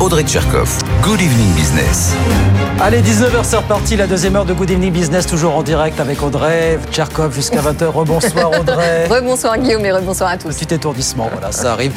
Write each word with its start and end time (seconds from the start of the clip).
Audrey 0.00 0.24
Tcherkov. 0.24 0.68
Good 1.02 1.20
evening 1.20 1.54
business. 1.54 2.14
Allez, 2.80 3.00
19h, 3.00 3.38
c'est 3.44 3.56
reparti, 3.56 3.96
la 3.96 4.06
deuxième 4.06 4.34
heure 4.36 4.44
de 4.44 4.52
Good 4.52 4.70
Evening 4.70 4.92
Business, 4.92 5.26
toujours 5.26 5.54
en 5.56 5.62
direct 5.62 6.00
avec 6.00 6.22
Audrey, 6.22 6.78
Tcherkov 6.90 7.34
jusqu'à 7.34 7.60
20h. 7.60 7.84
Rebonsoir 7.94 8.50
Audrey. 8.60 9.06
Rebonsoir 9.06 9.56
Guillaume 9.58 9.84
et 9.86 9.92
rebonsoir 9.92 10.30
à 10.30 10.36
tous. 10.36 10.54
Petit 10.54 10.74
étourdissement, 10.74 11.28
voilà, 11.32 11.52
ça 11.52 11.72
arrive. 11.72 11.92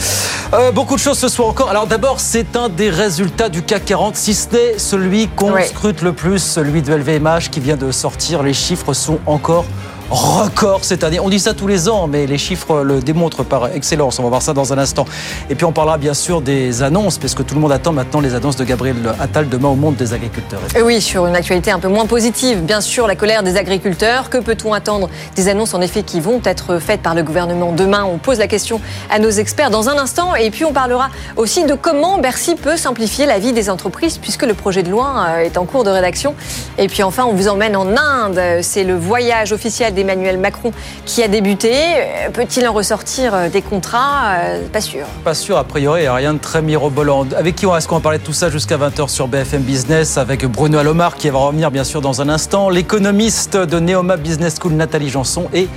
Euh, 0.53 0.71
beaucoup 0.71 0.95
de 0.95 0.99
choses 0.99 1.17
ce 1.17 1.27
soir 1.27 1.49
encore. 1.49 1.69
Alors 1.69 1.87
d'abord, 1.87 2.19
c'est 2.19 2.55
un 2.55 2.69
des 2.69 2.89
résultats 2.89 3.49
du 3.49 3.63
CAC 3.63 3.85
40, 3.85 4.15
si 4.15 4.33
ce 4.33 4.47
n'est 4.53 4.77
celui 4.77 5.27
qu'on 5.29 5.53
Ouais. 5.53 5.65
scrute 5.65 6.01
le 6.01 6.13
plus, 6.13 6.39
celui 6.39 6.81
de 6.83 6.93
LVMH 6.93 7.49
qui 7.51 7.59
vient 7.59 7.77
de 7.77 7.91
sortir. 7.91 8.43
Les 8.43 8.53
chiffres 8.53 8.93
sont 8.93 9.19
encore 9.25 9.65
records 10.09 10.85
cette 10.85 11.03
année. 11.03 11.19
On 11.19 11.29
dit 11.29 11.39
ça 11.39 11.53
tous 11.53 11.67
les 11.67 11.89
ans, 11.89 12.07
mais 12.07 12.25
les 12.25 12.37
chiffres 12.37 12.81
le 12.81 13.01
démontrent 13.01 13.43
par 13.43 13.67
excellence. 13.73 14.19
On 14.19 14.23
va 14.23 14.29
voir 14.29 14.41
ça 14.41 14.53
dans 14.53 14.73
un 14.73 14.77
instant. 14.77 15.05
Et 15.49 15.55
puis 15.55 15.65
on 15.65 15.71
parlera 15.71 15.97
bien 15.97 16.13
sûr 16.13 16.41
des 16.41 16.83
annonces, 16.83 17.17
parce 17.17 17.35
que 17.35 17.43
tout 17.43 17.55
le 17.55 17.61
monde 17.61 17.71
attend 17.71 17.91
maintenant 17.91 18.19
les 18.19 18.35
annonces 18.35 18.55
de 18.55 18.63
Gabriel 18.63 18.95
Attal 19.19 19.49
demain 19.49 19.69
au 19.69 19.75
monde 19.75 19.95
des 19.95 20.13
agriculteurs. 20.13 20.59
Et 20.75 20.81
oui, 20.81 21.01
sur 21.01 21.25
une 21.27 21.35
actualité 21.35 21.71
un 21.71 21.79
peu 21.79 21.87
moins 21.87 22.05
positive, 22.05 22.61
bien 22.61 22.81
sûr, 22.81 23.07
la 23.07 23.15
colère 23.15 23.43
des 23.43 23.57
agriculteurs. 23.57 24.29
Que 24.29 24.37
peut-on 24.37 24.73
attendre 24.73 25.09
des 25.35 25.49
annonces 25.49 25.73
en 25.73 25.81
effet 25.81 26.03
qui 26.03 26.19
vont 26.19 26.41
être 26.43 26.79
faites 26.79 27.01
par 27.01 27.15
le 27.15 27.23
gouvernement 27.23 27.71
demain? 27.71 28.03
On 28.05 28.17
pose 28.17 28.39
la 28.39 28.47
question 28.47 28.79
à 29.09 29.19
nos 29.19 29.29
experts 29.29 29.69
dans 29.69 29.89
un 29.89 29.97
instant. 29.97 30.35
Et 30.35 30.49
puis 30.51 30.65
on 30.65 30.73
parlera 30.73 31.09
aussi 31.35 31.65
de 31.65 31.73
comment 31.73 32.17
Bercy 32.17 32.55
peut 32.55 32.77
simplifier 32.77 33.25
la 33.25 33.39
vie 33.39 33.53
des 33.53 33.69
entreprises 33.69 34.17
puisque 34.17 34.43
le 34.43 34.53
projet 34.53 34.83
de 34.83 34.89
loi 34.89 35.25
euh, 35.29 35.39
est 35.39 35.57
en 35.57 35.65
cours 35.65 35.83
de 35.83 35.89
rédaction. 35.89 36.35
Et 36.77 36.87
puis 36.87 37.03
enfin, 37.03 37.25
on 37.25 37.33
vous 37.33 37.47
emmène 37.47 37.75
en 37.75 37.97
Inde. 37.97 38.39
C'est 38.61 38.83
le 38.83 38.95
voyage 38.95 39.51
officiel 39.51 39.93
d'Emmanuel 39.97 40.37
Macron 40.37 40.71
qui 41.05 41.21
a 41.23 41.27
débuté. 41.27 41.71
Euh, 41.73 42.29
Peut-il 42.31 42.65
en 42.67 42.71
ressortir 42.73 43.33
euh, 43.33 43.49
des 43.49 43.61
contrats 43.61 44.35
Euh, 44.37 44.61
Pas 44.71 44.79
sûr. 44.81 45.05
Pas 45.25 45.33
sûr, 45.33 45.57
a 45.57 45.63
priori, 45.63 45.99
il 46.01 46.03
n'y 46.03 46.07
a 46.07 46.13
rien 46.13 46.33
de 46.33 46.39
très 46.39 46.61
mirobolant. 46.61 47.25
Avec 47.35 47.55
qui 47.55 47.65
on 47.65 47.75
est-ce 47.75 47.87
qu'on 47.87 47.95
va 47.95 48.01
parler 48.01 48.19
de 48.19 48.23
tout 48.23 48.33
ça 48.33 48.49
jusqu'à 48.49 48.77
20h 48.77 49.09
sur 49.09 49.27
BFM 49.27 49.61
Business 49.63 50.17
Avec 50.17 50.45
Bruno 50.45 50.77
Alomar 50.77 51.15
qui 51.15 51.29
va 51.29 51.39
revenir 51.39 51.71
bien 51.71 51.83
sûr 51.83 51.99
dans 52.01 52.21
un 52.21 52.29
instant, 52.29 52.69
l'économiste 52.69 53.57
de 53.57 53.79
Neoma 53.79 54.15
Business 54.17 54.55
School 54.61 54.73
Nathalie 54.73 55.09
Janson 55.09 55.47
et 55.53 55.67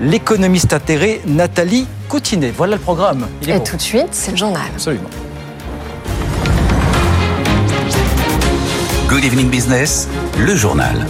l'économiste 0.00 0.72
atterré 0.72 1.20
Nathalie 1.26 1.86
Coutinet. 2.08 2.52
Voilà 2.56 2.76
le 2.76 2.82
programme. 2.82 3.26
Il 3.42 3.50
est 3.50 3.54
Et 3.54 3.58
beau. 3.58 3.64
tout 3.64 3.76
de 3.76 3.82
suite, 3.82 4.08
c'est 4.12 4.32
le 4.32 4.36
journal. 4.36 4.62
Absolument. 4.74 5.08
Good 9.08 9.24
evening 9.24 9.48
business, 9.50 10.08
le 10.38 10.54
journal. 10.56 11.06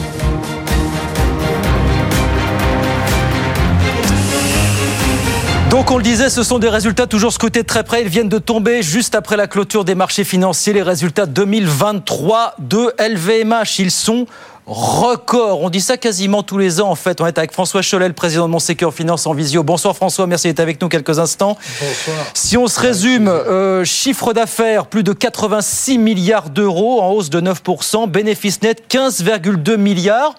Donc 5.73 5.91
on 5.91 5.97
le 5.97 6.03
disait, 6.03 6.29
ce 6.29 6.43
sont 6.43 6.59
des 6.59 6.69
résultats 6.69 7.07
toujours 7.07 7.33
scrutés 7.33 7.63
de 7.63 7.67
très 7.67 7.83
près. 7.83 8.03
Ils 8.03 8.09
viennent 8.09 8.29
de 8.29 8.37
tomber 8.37 8.83
juste 8.83 9.15
après 9.15 9.39
la 9.39 9.47
clôture 9.47 9.87
des 9.87 9.95
marchés 9.95 10.23
financiers. 10.23 10.75
Les 10.75 10.83
résultats 10.83 11.25
2023 11.25 12.57
de 12.59 12.93
LVMH, 12.99 13.79
ils 13.79 13.91
sont 13.91 14.27
records. 14.67 15.63
On 15.63 15.71
dit 15.71 15.81
ça 15.81 15.97
quasiment 15.97 16.43
tous 16.43 16.59
les 16.59 16.83
ans 16.83 16.91
en 16.91 16.95
fait. 16.95 17.23
On 17.23 17.27
est 17.27 17.39
avec 17.39 17.53
François 17.53 17.81
Cholet, 17.81 18.07
le 18.07 18.13
président 18.13 18.49
de 18.49 18.53
Monsécure 18.53 18.93
Finance 18.93 19.27
en 19.27 19.33
visio. 19.33 19.63
Bonsoir 19.63 19.97
François, 19.97 20.27
merci 20.27 20.49
d'être 20.49 20.61
avec 20.61 20.79
nous 20.83 20.91
quelques 20.91 21.19
instants. 21.19 21.57
Bonsoir. 21.81 22.27
Si 22.35 22.59
on 22.59 22.67
se 22.67 22.79
résume, 22.79 23.29
euh, 23.29 23.83
chiffre 23.87 24.35
d'affaires, 24.35 24.85
plus 24.85 25.03
de 25.03 25.15
86 25.15 25.97
milliards 25.97 26.51
d'euros 26.51 27.01
en 27.01 27.13
hausse 27.13 27.31
de 27.31 27.41
9%, 27.41 28.11
bénéfice 28.11 28.61
net 28.61 28.85
15,2 28.91 29.79
milliards. 29.79 30.35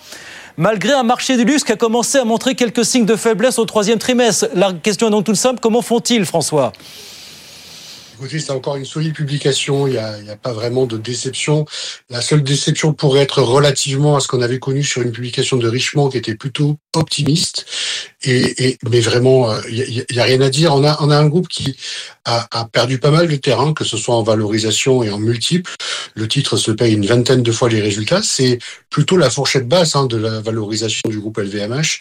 Malgré 0.58 0.94
un 0.94 1.04
marché 1.04 1.36
du 1.36 1.46
luxe 1.46 1.64
qui 1.64 1.72
a 1.72 1.76
commencé 1.76 2.19
à 2.19 2.25
montrer 2.25 2.53
quelques 2.53 2.86
signes 2.86 3.08
de 3.08 3.16
faiblesse 3.16 3.58
au 3.58 3.66
troisième 3.66 3.97
trimestre. 3.97 4.47
La 4.53 4.72
question 4.72 5.08
est 5.08 5.12
donc 5.12 5.25
toute 5.25 5.36
simple, 5.36 5.59
comment 5.59 5.81
font-ils 5.81 6.25
François? 6.25 6.72
C'est 8.30 8.52
encore 8.52 8.78
une 8.78 8.86
solide 8.86 9.14
publication. 9.14 9.88
Il 9.88 9.94
n'y 9.94 10.30
a 10.30 10.36
pas 10.36 10.53
vraiment 10.53 10.86
de 10.86 10.97
déception. 10.97 11.66
La 12.09 12.22
seule 12.22 12.44
déception 12.44 12.94
pourrait 12.94 13.22
être 13.22 13.41
relativement 13.41 14.16
à 14.16 14.19
ce 14.19 14.28
qu'on 14.28 14.41
avait 14.41 14.59
connu 14.59 14.84
sur 14.84 15.02
une 15.02 15.12
publication 15.12 15.58
de 15.58 15.68
Richemont 15.68 16.09
qui 16.09 16.18
était 16.18 16.36
plutôt 16.36 16.78
optimiste. 16.96 17.66
Et, 18.23 18.67
et 18.67 18.78
mais 18.89 19.01
vraiment, 19.01 19.51
euh, 19.51 19.59
il 19.69 20.06
n'y 20.11 20.19
a, 20.19 20.22
a 20.22 20.25
rien 20.25 20.41
à 20.41 20.50
dire. 20.50 20.73
On 20.73 20.84
a, 20.84 20.97
on 21.01 21.09
a 21.09 21.17
un 21.17 21.28
groupe 21.28 21.47
qui 21.47 21.75
a, 22.25 22.47
a 22.51 22.66
perdu 22.66 22.97
pas 23.00 23.11
mal 23.11 23.28
de 23.28 23.35
terrain, 23.35 23.73
que 23.73 23.84
ce 23.84 23.97
soit 23.97 24.16
en 24.16 24.23
valorisation 24.23 25.03
et 25.03 25.09
en 25.09 25.17
multiples. 25.19 25.75
Le 26.16 26.28
titre 26.28 26.57
se 26.57 26.72
paye 26.72 26.94
une 26.94 27.06
vingtaine 27.06 27.44
de 27.44 27.51
fois 27.51 27.69
les 27.69 27.81
résultats. 27.81 28.22
C'est 28.23 28.59
plutôt 28.89 29.17
la 29.17 29.29
fourchette 29.29 29.67
basse 29.67 29.95
hein, 29.95 30.06
de 30.06 30.17
la 30.17 30.39
valorisation 30.39 31.09
du 31.09 31.19
groupe 31.19 31.38
LVMH. 31.38 32.00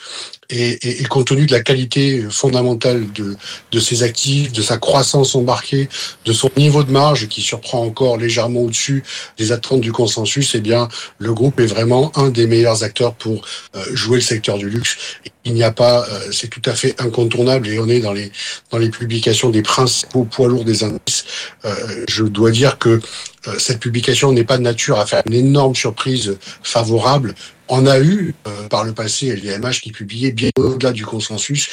Et, 0.51 0.73
et, 0.87 1.01
et 1.01 1.05
compte 1.05 1.29
tenu 1.29 1.47
de 1.47 1.53
la 1.53 1.63
qualité 1.63 2.27
fondamentale 2.31 3.11
de, 3.13 3.37
de 3.71 3.81
ses 3.81 4.03
actifs, 4.03 4.53
de 4.53 4.61
sa 4.61 4.77
croissance 4.77 5.35
embarquée, 5.35 5.89
de 6.25 6.33
son 6.33 6.51
niveau 6.57 6.83
de 6.85 6.91
marge 6.91 7.29
qui 7.29 7.41
surprend 7.41 7.83
encore 7.83 8.17
légèrement 8.19 8.61
au-dessus 8.61 9.03
des 9.39 9.53
attentes 9.53 9.81
du 9.81 9.93
consensus, 9.93 10.55
eh 10.55 10.61
bien, 10.61 10.89
le 11.19 11.33
groupe 11.33 11.59
est 11.61 11.67
vraiment 11.67 12.13
un 12.17 12.29
des 12.29 12.47
meilleurs 12.47 12.85
acteurs 12.85 13.15
pour 13.15 13.45
euh, 13.75 13.83
jouer 13.93 14.17
le 14.19 14.23
secteur 14.23 14.59
du 14.59 14.69
luxe. 14.69 14.97
Il 15.45 15.55
n'y 15.55 15.65
a 15.65 15.73
pas, 15.73 16.07
euh, 16.09 16.12
c'est 16.31 16.49
tout 16.49 16.63
à 16.67 16.75
fait 16.75 17.01
incontournable 17.01 17.69
et 17.69 17.79
on 17.79 17.89
est 17.89 18.01
dans 18.01 18.13
les 18.13 18.33
dans 18.71 18.79
les 18.79 18.91
publications 18.91 19.51
des 19.51 19.63
principaux 19.63 20.25
poids 20.25 20.49
lourds 20.49 20.65
des 20.65 20.85
indices. 20.85 21.25
Euh, 21.65 22.05
je 22.09 22.25
dois 22.25 22.51
dire 22.51 22.79
que 22.79 23.01
euh, 23.49 23.59
cette 23.59 23.81
publication 23.81 24.33
n'est 24.33 24.45
pas 24.45 24.59
de 24.59 24.63
nature 24.63 24.99
à 24.99 25.07
faire 25.07 25.23
une 25.27 25.35
énorme 25.35 25.75
surprise 25.75 26.37
favorable. 26.63 27.35
On 27.69 27.87
a 27.87 28.01
eu 28.01 28.35
euh, 28.47 28.69
par 28.69 28.85
le 28.85 28.93
passé 28.93 29.35
LVMH 29.35 29.81
qui 29.83 29.93
publiait 29.93 30.33
bien 30.33 30.51
au-delà 30.57 30.93
du 30.93 31.05
consensus. 31.05 31.69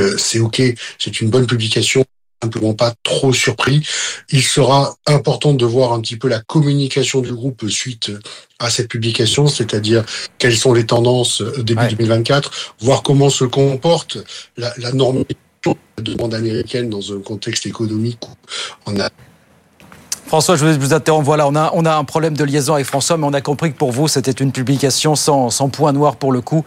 Euh, 0.00 0.16
c'est 0.16 0.38
ok, 0.38 0.62
c'est 0.98 1.20
une 1.20 1.28
bonne 1.28 1.46
publication 1.46 2.04
simplement 2.42 2.74
pas 2.74 2.94
trop 3.04 3.32
surpris. 3.32 3.86
Il 4.30 4.42
sera 4.42 4.96
important 5.06 5.54
de 5.54 5.64
voir 5.64 5.92
un 5.92 6.00
petit 6.00 6.16
peu 6.16 6.28
la 6.28 6.40
communication 6.40 7.20
du 7.20 7.32
groupe 7.32 7.68
suite 7.68 8.10
à 8.58 8.68
cette 8.70 8.88
publication, 8.88 9.46
c'est-à-dire 9.46 10.04
quelles 10.38 10.56
sont 10.56 10.72
les 10.72 10.86
tendances 10.86 11.42
début 11.58 11.82
Ouais. 11.82 11.88
2024, 11.90 12.74
voir 12.80 13.02
comment 13.02 13.30
se 13.30 13.44
comporte 13.44 14.18
la, 14.56 14.72
la 14.78 14.92
normalisation 14.92 15.34
de 15.66 15.74
la 15.98 16.02
demande 16.02 16.34
américaine 16.34 16.90
dans 16.90 17.12
un 17.12 17.20
contexte 17.20 17.66
économique 17.66 18.18
où 18.26 18.30
on 18.86 19.00
a 19.00 19.08
François, 20.32 20.56
je 20.56 20.64
vous 20.64 20.94
interromps. 20.94 21.26
Voilà, 21.26 21.46
on 21.46 21.84
a, 21.84 21.94
un 21.94 22.04
problème 22.04 22.34
de 22.34 22.42
liaison 22.42 22.72
avec 22.72 22.86
François, 22.86 23.18
mais 23.18 23.26
on 23.26 23.34
a 23.34 23.42
compris 23.42 23.70
que 23.70 23.76
pour 23.76 23.92
vous, 23.92 24.08
c'était 24.08 24.30
une 24.30 24.50
publication 24.50 25.14
sans, 25.14 25.50
point 25.68 25.92
noir 25.92 26.16
pour 26.16 26.32
le 26.32 26.40
coup, 26.40 26.64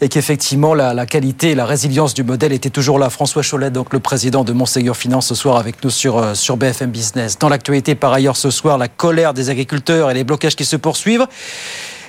et 0.00 0.08
qu'effectivement, 0.08 0.74
la, 0.74 1.04
qualité 1.04 1.50
et 1.50 1.54
la 1.56 1.66
résilience 1.66 2.14
du 2.14 2.22
modèle 2.22 2.52
étaient 2.52 2.70
toujours 2.70 3.00
là. 3.00 3.10
François 3.10 3.42
Cholet, 3.42 3.70
donc 3.70 3.92
le 3.92 3.98
président 3.98 4.44
de 4.44 4.52
Monségur 4.52 4.96
Finance, 4.96 5.26
ce 5.26 5.34
soir 5.34 5.56
avec 5.56 5.82
nous 5.82 5.90
sur, 5.90 6.18
euh, 6.18 6.34
sur 6.34 6.56
BFM 6.56 6.92
Business. 6.92 7.36
Dans 7.36 7.48
l'actualité, 7.48 7.96
par 7.96 8.12
ailleurs, 8.12 8.36
ce 8.36 8.52
soir, 8.52 8.78
la 8.78 8.86
colère 8.86 9.34
des 9.34 9.50
agriculteurs 9.50 10.12
et 10.12 10.14
les 10.14 10.22
blocages 10.22 10.54
qui 10.54 10.64
se 10.64 10.76
poursuivent. 10.76 11.26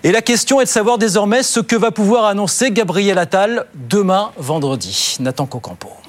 Et 0.04 0.12
la 0.12 0.22
question 0.22 0.62
est 0.62 0.66
de 0.66 0.70
savoir 0.70 1.00
désormais 1.00 1.42
ce 1.42 1.62
que 1.62 1.76
va 1.76 1.90
pouvoir 1.90 2.26
annoncer 2.26 2.70
Gabriel 2.70 3.18
Attal 3.18 3.66
demain, 3.74 4.30
vendredi. 4.38 5.18
Nathan 5.20 5.48
Cocampo. 5.48 6.05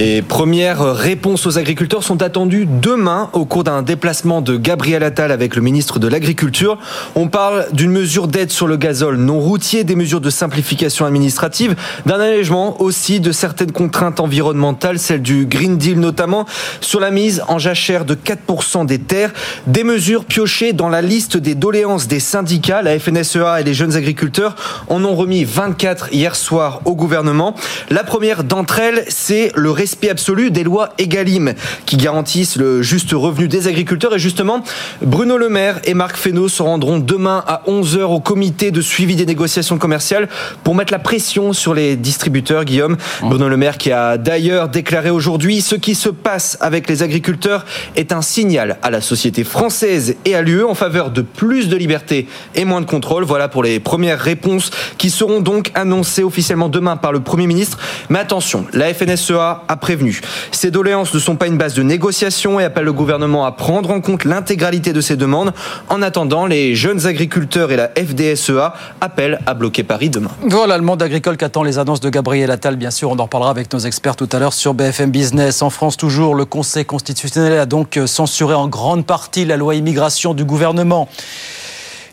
Les 0.00 0.22
premières 0.22 0.94
réponses 0.94 1.46
aux 1.46 1.58
agriculteurs 1.58 2.02
sont 2.02 2.22
attendues 2.22 2.66
demain 2.66 3.28
au 3.34 3.44
cours 3.44 3.64
d'un 3.64 3.82
déplacement 3.82 4.40
de 4.40 4.56
Gabriel 4.56 5.02
Attal 5.02 5.30
avec 5.30 5.54
le 5.54 5.60
ministre 5.60 5.98
de 5.98 6.08
l'Agriculture. 6.08 6.78
On 7.16 7.28
parle 7.28 7.66
d'une 7.74 7.90
mesure 7.90 8.26
d'aide 8.26 8.50
sur 8.50 8.66
le 8.66 8.78
gazole 8.78 9.18
non 9.18 9.40
routier, 9.40 9.84
des 9.84 9.96
mesures 9.96 10.22
de 10.22 10.30
simplification 10.30 11.04
administrative, 11.04 11.76
d'un 12.06 12.18
allègement 12.18 12.80
aussi 12.80 13.20
de 13.20 13.30
certaines 13.30 13.72
contraintes 13.72 14.20
environnementales, 14.20 14.98
celle 14.98 15.20
du 15.20 15.44
Green 15.44 15.76
Deal 15.76 16.00
notamment, 16.00 16.46
sur 16.80 16.98
la 16.98 17.10
mise 17.10 17.42
en 17.48 17.58
jachère 17.58 18.06
de 18.06 18.14
4% 18.14 18.86
des 18.86 19.00
terres, 19.00 19.34
des 19.66 19.84
mesures 19.84 20.24
piochées 20.24 20.72
dans 20.72 20.88
la 20.88 21.02
liste 21.02 21.36
des 21.36 21.54
doléances 21.54 22.08
des 22.08 22.20
syndicats. 22.20 22.80
La 22.80 22.98
FNSEA 22.98 23.60
et 23.60 23.64
les 23.64 23.74
jeunes 23.74 23.96
agriculteurs 23.96 24.56
en 24.88 25.04
ont 25.04 25.14
remis 25.14 25.44
24 25.44 26.14
hier 26.14 26.36
soir 26.36 26.80
au 26.86 26.94
gouvernement. 26.94 27.54
La 27.90 28.02
première 28.02 28.44
d'entre 28.44 28.78
elles, 28.78 29.04
c'est 29.08 29.52
le 29.54 29.70
respect 29.90 30.10
absolu 30.10 30.52
des 30.52 30.62
lois 30.62 30.90
Egalim 30.98 31.54
qui 31.84 31.96
garantissent 31.96 32.54
le 32.54 32.80
juste 32.80 33.10
revenu 33.10 33.48
des 33.48 33.66
agriculteurs. 33.66 34.14
Et 34.14 34.20
justement, 34.20 34.62
Bruno 35.02 35.36
Le 35.36 35.48
Maire 35.48 35.80
et 35.82 35.94
Marc 35.94 36.16
Fesneau 36.16 36.48
se 36.48 36.62
rendront 36.62 37.00
demain 37.00 37.42
à 37.48 37.62
11h 37.66 38.02
au 38.02 38.20
comité 38.20 38.70
de 38.70 38.80
suivi 38.80 39.16
des 39.16 39.26
négociations 39.26 39.78
commerciales 39.78 40.28
pour 40.62 40.76
mettre 40.76 40.92
la 40.92 41.00
pression 41.00 41.52
sur 41.52 41.74
les 41.74 41.96
distributeurs, 41.96 42.64
Guillaume. 42.64 42.98
Bruno 43.22 43.48
Le 43.48 43.56
Maire 43.56 43.78
qui 43.78 43.90
a 43.90 44.16
d'ailleurs 44.16 44.68
déclaré 44.68 45.10
aujourd'hui 45.10 45.60
ce 45.60 45.74
qui 45.74 45.96
se 45.96 46.08
passe 46.08 46.56
avec 46.60 46.88
les 46.88 47.02
agriculteurs 47.02 47.64
est 47.96 48.12
un 48.12 48.22
signal 48.22 48.78
à 48.82 48.90
la 48.90 49.00
société 49.00 49.42
française 49.42 50.14
et 50.24 50.36
à 50.36 50.42
l'UE 50.42 50.62
en 50.62 50.76
faveur 50.76 51.10
de 51.10 51.22
plus 51.22 51.68
de 51.68 51.76
liberté 51.76 52.28
et 52.54 52.64
moins 52.64 52.80
de 52.80 52.86
contrôle. 52.86 53.24
Voilà 53.24 53.48
pour 53.48 53.64
les 53.64 53.80
premières 53.80 54.20
réponses 54.20 54.70
qui 54.98 55.10
seront 55.10 55.40
donc 55.40 55.72
annoncées 55.74 56.22
officiellement 56.22 56.68
demain 56.68 56.96
par 56.96 57.10
le 57.10 57.18
Premier 57.18 57.48
ministre. 57.48 57.78
Mais 58.08 58.20
attention, 58.20 58.66
la 58.72 58.94
FNSEA 58.94 59.64
a 59.66 59.76
prévenu. 59.80 60.20
Ces 60.52 60.70
doléances 60.70 61.12
ne 61.12 61.18
sont 61.18 61.36
pas 61.36 61.46
une 61.46 61.58
base 61.58 61.74
de 61.74 61.82
négociation 61.82 62.60
et 62.60 62.64
appellent 62.64 62.84
le 62.84 62.92
gouvernement 62.92 63.44
à 63.44 63.52
prendre 63.52 63.90
en 63.90 64.00
compte 64.00 64.24
l'intégralité 64.24 64.92
de 64.92 65.00
ces 65.00 65.16
demandes. 65.16 65.52
En 65.88 66.02
attendant, 66.02 66.46
les 66.46 66.74
jeunes 66.74 67.06
agriculteurs 67.06 67.72
et 67.72 67.76
la 67.76 67.88
FDSEA 67.88 68.74
appellent 69.00 69.40
à 69.46 69.54
bloquer 69.54 69.82
Paris 69.82 70.10
demain. 70.10 70.30
Voilà 70.42 70.76
le 70.76 70.84
monde 70.84 71.02
agricole 71.02 71.36
qu'attend 71.36 71.62
les 71.62 71.78
annonces 71.78 72.00
de 72.00 72.10
Gabriel 72.10 72.50
Attal. 72.50 72.76
Bien 72.76 72.90
sûr, 72.90 73.10
on 73.10 73.18
en 73.18 73.24
reparlera 73.24 73.50
avec 73.50 73.72
nos 73.72 73.80
experts 73.80 74.16
tout 74.16 74.28
à 74.32 74.38
l'heure 74.38 74.52
sur 74.52 74.74
BFM 74.74 75.10
Business. 75.10 75.62
En 75.62 75.70
France, 75.70 75.96
toujours, 75.96 76.34
le 76.34 76.44
Conseil 76.44 76.84
constitutionnel 76.84 77.58
a 77.58 77.66
donc 77.66 77.98
censuré 78.06 78.54
en 78.54 78.68
grande 78.68 79.06
partie 79.06 79.44
la 79.44 79.56
loi 79.56 79.74
immigration 79.74 80.34
du 80.34 80.44
gouvernement. 80.44 81.08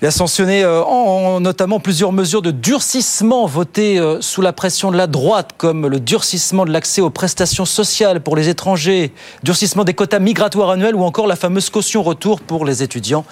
Il 0.01 0.07
a 0.07 0.11
sanctionné 0.11 0.63
euh, 0.63 0.83
en, 0.83 1.39
notamment 1.39 1.79
plusieurs 1.79 2.11
mesures 2.11 2.43
de 2.43 2.51
durcissement 2.51 3.47
votées 3.47 3.97
euh, 3.97 4.21
sous 4.21 4.43
la 4.43 4.53
pression 4.53 4.91
de 4.91 4.97
la 4.97 5.07
droite, 5.07 5.51
comme 5.57 5.87
le 5.87 5.99
durcissement 5.99 6.65
de 6.65 6.71
l'accès 6.71 7.01
aux 7.01 7.09
prestations 7.09 7.65
sociales 7.65 8.21
pour 8.21 8.35
les 8.35 8.47
étrangers, 8.47 9.11
durcissement 9.41 9.83
des 9.83 9.95
quotas 9.95 10.19
migratoires 10.19 10.69
annuels 10.69 10.95
ou 10.95 11.01
encore 11.01 11.25
la 11.25 11.35
fameuse 11.35 11.71
caution 11.71 12.03
retour 12.03 12.41
pour 12.41 12.63
les 12.63 12.83
étudiants 12.83 13.25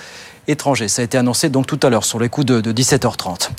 étrangers. 0.47 0.87
Ça 0.87 1.03
a 1.03 1.05
été 1.05 1.19
annoncé 1.19 1.49
donc 1.49 1.67
tout 1.67 1.79
à 1.83 1.89
l'heure 1.91 2.03
sur 2.03 2.17
les 2.17 2.29
coups 2.29 2.47
de, 2.47 2.61
de 2.61 2.73
17h30. 2.73 3.49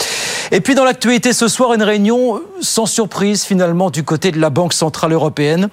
Et 0.51 0.61
puis 0.61 0.75
dans 0.75 0.85
l'actualité 0.85 1.33
ce 1.33 1.47
soir, 1.47 1.75
une 1.75 1.85
réunion 1.85 2.41
sans 2.61 2.87
surprise 2.87 3.45
finalement 3.45 3.91
du 3.91 4.03
côté 4.03 4.33
de 4.33 4.41
la 4.41 4.51
Banque 4.51 4.73
Centrale 4.73 5.13
Européenne. 5.13 5.69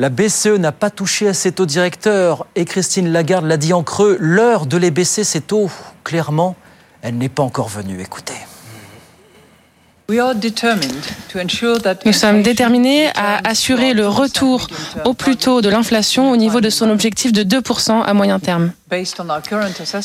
La 0.00 0.08
BCE 0.08 0.56
n'a 0.58 0.72
pas 0.72 0.88
touché 0.88 1.28
à 1.28 1.34
ses 1.34 1.52
taux 1.52 1.66
directeurs 1.66 2.46
et 2.56 2.64
Christine 2.64 3.12
Lagarde 3.12 3.44
l'a 3.44 3.58
dit 3.58 3.74
en 3.74 3.82
creux, 3.82 4.16
l'heure 4.18 4.64
de 4.64 4.78
les 4.78 4.90
baisser 4.90 5.24
ces 5.24 5.42
taux. 5.42 5.70
Clairement, 6.04 6.56
elle 7.02 7.18
n'est 7.18 7.28
pas 7.28 7.42
encore 7.42 7.68
venue. 7.68 8.00
Écoutez. 8.00 8.32
Nous 12.06 12.12
sommes 12.14 12.42
déterminés 12.42 13.08
à 13.08 13.46
assurer 13.46 13.92
le 13.92 14.08
retour 14.08 14.68
au 15.04 15.12
plus 15.12 15.36
tôt 15.36 15.60
de 15.60 15.68
l'inflation 15.68 16.32
au 16.32 16.36
niveau 16.38 16.62
de 16.62 16.70
son 16.70 16.88
objectif 16.88 17.34
de 17.34 17.42
2% 17.42 18.02
à 18.02 18.14
moyen 18.14 18.38
terme. 18.38 18.72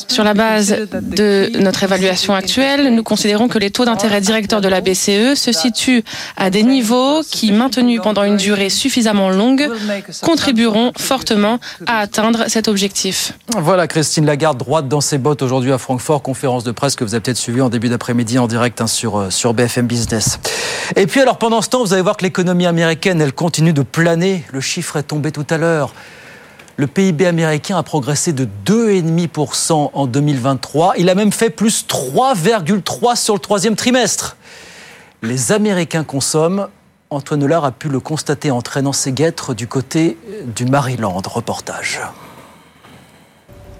Sur 0.08 0.24
la 0.24 0.34
base 0.34 0.76
de 0.92 1.58
notre 1.58 1.82
évaluation 1.82 2.34
actuelle, 2.34 2.94
nous 2.94 3.02
considérons 3.02 3.48
que 3.48 3.58
les 3.58 3.70
taux 3.70 3.84
d'intérêt 3.84 4.20
directeurs 4.20 4.60
de 4.60 4.68
la 4.68 4.80
BCE 4.80 5.34
se 5.34 5.50
situent 5.52 6.04
à 6.36 6.50
des 6.50 6.62
niveaux 6.62 7.22
qui, 7.28 7.52
maintenus 7.52 8.00
pendant 8.02 8.22
une 8.22 8.36
durée 8.36 8.70
suffisamment 8.70 9.30
longue, 9.30 9.68
contribueront 10.22 10.92
fortement 10.96 11.58
à 11.86 11.98
atteindre 11.98 12.44
cet 12.48 12.68
objectif. 12.68 13.32
Voilà 13.58 13.86
Christine 13.86 14.26
Lagarde, 14.26 14.58
droite 14.58 14.88
dans 14.88 15.00
ses 15.00 15.18
bottes 15.18 15.42
aujourd'hui 15.42 15.72
à 15.72 15.78
Francfort, 15.78 16.22
conférence 16.22 16.62
de 16.62 16.72
presse 16.72 16.94
que 16.94 17.04
vous 17.04 17.14
avez 17.14 17.22
peut-être 17.22 17.36
suivie 17.36 17.60
en 17.60 17.68
début 17.68 17.88
d'après-midi 17.88 18.38
en 18.38 18.46
direct 18.46 18.80
hein, 18.80 18.86
sur, 18.86 19.18
euh, 19.18 19.30
sur 19.30 19.54
BFM 19.54 19.86
Business. 19.86 20.38
Et 20.94 21.06
puis 21.06 21.20
alors 21.20 21.38
pendant 21.38 21.62
ce 21.62 21.68
temps, 21.68 21.82
vous 21.82 21.92
allez 21.92 22.02
voir 22.02 22.16
que 22.16 22.24
l'économie 22.24 22.66
américaine, 22.66 23.20
elle 23.20 23.32
continue 23.32 23.72
de 23.72 23.82
planer. 23.82 24.44
Le 24.52 24.60
chiffre 24.60 24.96
est 24.96 25.02
tombé 25.04 25.32
tout 25.32 25.46
à 25.50 25.56
l'heure. 25.56 25.92
Le 26.78 26.86
PIB 26.86 27.24
américain 27.26 27.78
a 27.78 27.82
progressé 27.82 28.34
de 28.34 28.46
2,5% 28.66 29.90
en 29.94 30.06
2023. 30.06 30.94
Il 30.98 31.08
a 31.08 31.14
même 31.14 31.32
fait 31.32 31.48
plus 31.48 31.86
3,3% 31.86 33.16
sur 33.16 33.32
le 33.32 33.40
troisième 33.40 33.76
trimestre. 33.76 34.36
Les 35.22 35.52
Américains 35.52 36.04
consomment. 36.04 36.68
Antoine 37.08 37.42
Hollard 37.42 37.64
a 37.64 37.72
pu 37.72 37.88
le 37.88 37.98
constater 37.98 38.50
en 38.50 38.60
traînant 38.60 38.92
ses 38.92 39.12
guêtres 39.12 39.54
du 39.54 39.66
côté 39.66 40.18
du 40.54 40.66
Maryland. 40.66 41.22
Reportage. 41.24 42.00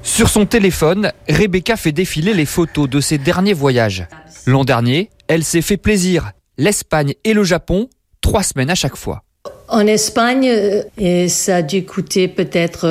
Sur 0.02 0.30
son 0.30 0.46
téléphone, 0.46 1.12
Rebecca 1.28 1.76
fait 1.76 1.92
défiler 1.92 2.32
les 2.32 2.46
photos 2.46 2.88
de 2.88 3.00
ses 3.00 3.18
derniers 3.18 3.52
voyages. 3.52 4.06
L'an 4.46 4.64
dernier, 4.64 5.10
elle 5.28 5.44
s'est 5.44 5.60
fait 5.60 5.76
plaisir. 5.76 6.30
L'Espagne 6.56 7.12
et 7.24 7.34
le 7.34 7.44
Japon, 7.44 7.90
trois 8.22 8.42
semaines 8.42 8.70
à 8.70 8.74
chaque 8.74 8.96
fois. 8.96 9.25
En 9.68 9.86
Espagne, 9.86 10.48
euh, 10.48 10.82
et 10.96 11.28
ça 11.28 11.56
a 11.56 11.62
dû 11.62 11.84
coûter 11.84 12.28
peut-être 12.28 12.86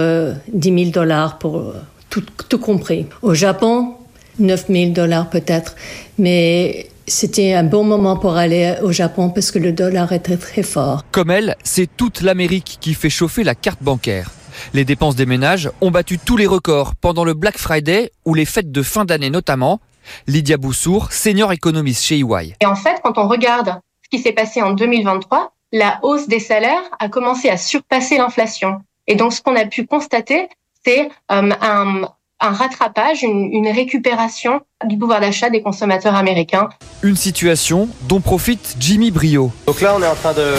10 0.48 0.72
euh, 0.72 0.78
000 0.78 0.92
dollars 0.92 1.38
pour 1.38 1.58
euh, 1.58 1.74
tout, 2.10 2.24
tout, 2.50 2.60
compris. 2.60 3.08
Au 3.22 3.34
Japon, 3.34 3.94
9 4.40 4.66
000 4.70 4.92
dollars 4.92 5.30
peut-être. 5.30 5.76
Mais 6.18 6.90
c'était 7.08 7.54
un 7.54 7.64
bon 7.64 7.84
moment 7.84 8.18
pour 8.18 8.36
aller 8.36 8.76
au 8.82 8.92
Japon 8.92 9.30
parce 9.30 9.52
que 9.52 9.60
le 9.60 9.72
dollar 9.72 10.12
était 10.12 10.38
très 10.38 10.64
fort. 10.64 11.04
Comme 11.12 11.32
elle, 11.32 11.56
c'est 11.64 11.88
toute 11.96 12.22
l'Amérique 12.22 12.78
qui 12.82 12.94
fait 12.94 13.10
chauffer 13.10 13.44
la 13.44 13.56
carte 13.56 13.82
bancaire. 13.82 14.32
Les 14.74 14.86
dépenses 14.86 15.16
des 15.16 15.26
ménages 15.26 15.70
ont 15.82 15.92
battu 15.92 16.18
tous 16.18 16.38
les 16.38 16.48
records 16.48 16.96
pendant 16.96 17.24
le 17.24 17.34
Black 17.34 17.58
Friday 17.58 18.12
ou 18.26 18.34
les 18.34 18.46
fêtes 18.46 18.72
de 18.72 18.82
fin 18.82 19.06
d'année 19.06 19.30
notamment. 19.30 19.80
Lydia 20.28 20.58
Boussour, 20.58 21.12
senior 21.12 21.52
économiste 21.52 22.04
chez 22.04 22.20
EY. 22.20 22.56
Et 22.62 22.66
en 22.66 22.76
fait, 22.76 23.00
quand 23.04 23.18
on 23.18 23.28
regarde 23.28 23.80
ce 24.04 24.10
qui 24.18 24.22
s'est 24.22 24.34
passé 24.34 24.62
en 24.62 24.74
2023, 24.74 25.55
la 25.72 26.00
hausse 26.04 26.28
des 26.28 26.40
salaires 26.40 26.84
a 27.00 27.10
commencé 27.10 27.50
à 27.50 27.58
surpasser 27.58 28.18
l'inflation. 28.18 28.82
Et 29.08 29.16
donc, 29.16 29.34
ce 29.34 29.42
qu'on 29.42 29.56
a 29.56 29.66
pu 29.66 29.86
constater, 29.86 30.48
c'est 30.86 31.10
euh, 31.32 31.52
un, 31.62 32.02
un, 32.40 32.52
rattrapage, 32.52 33.24
une, 33.24 33.52
une 33.52 33.68
récupération 33.68 34.62
du 34.86 34.98
pouvoir 34.98 35.20
d'achat 35.20 35.50
des 35.50 35.62
consommateurs 35.62 36.16
américains. 36.16 36.70
Une 37.04 37.16
situation 37.16 37.90
dont 38.08 38.22
profite 38.22 38.76
Jimmy 38.80 39.12
Brio. 39.12 39.52
Donc 39.68 39.82
là, 39.82 39.96
on 39.98 40.02
est 40.02 40.08
en 40.08 40.16
train 40.16 40.34
de 40.34 40.56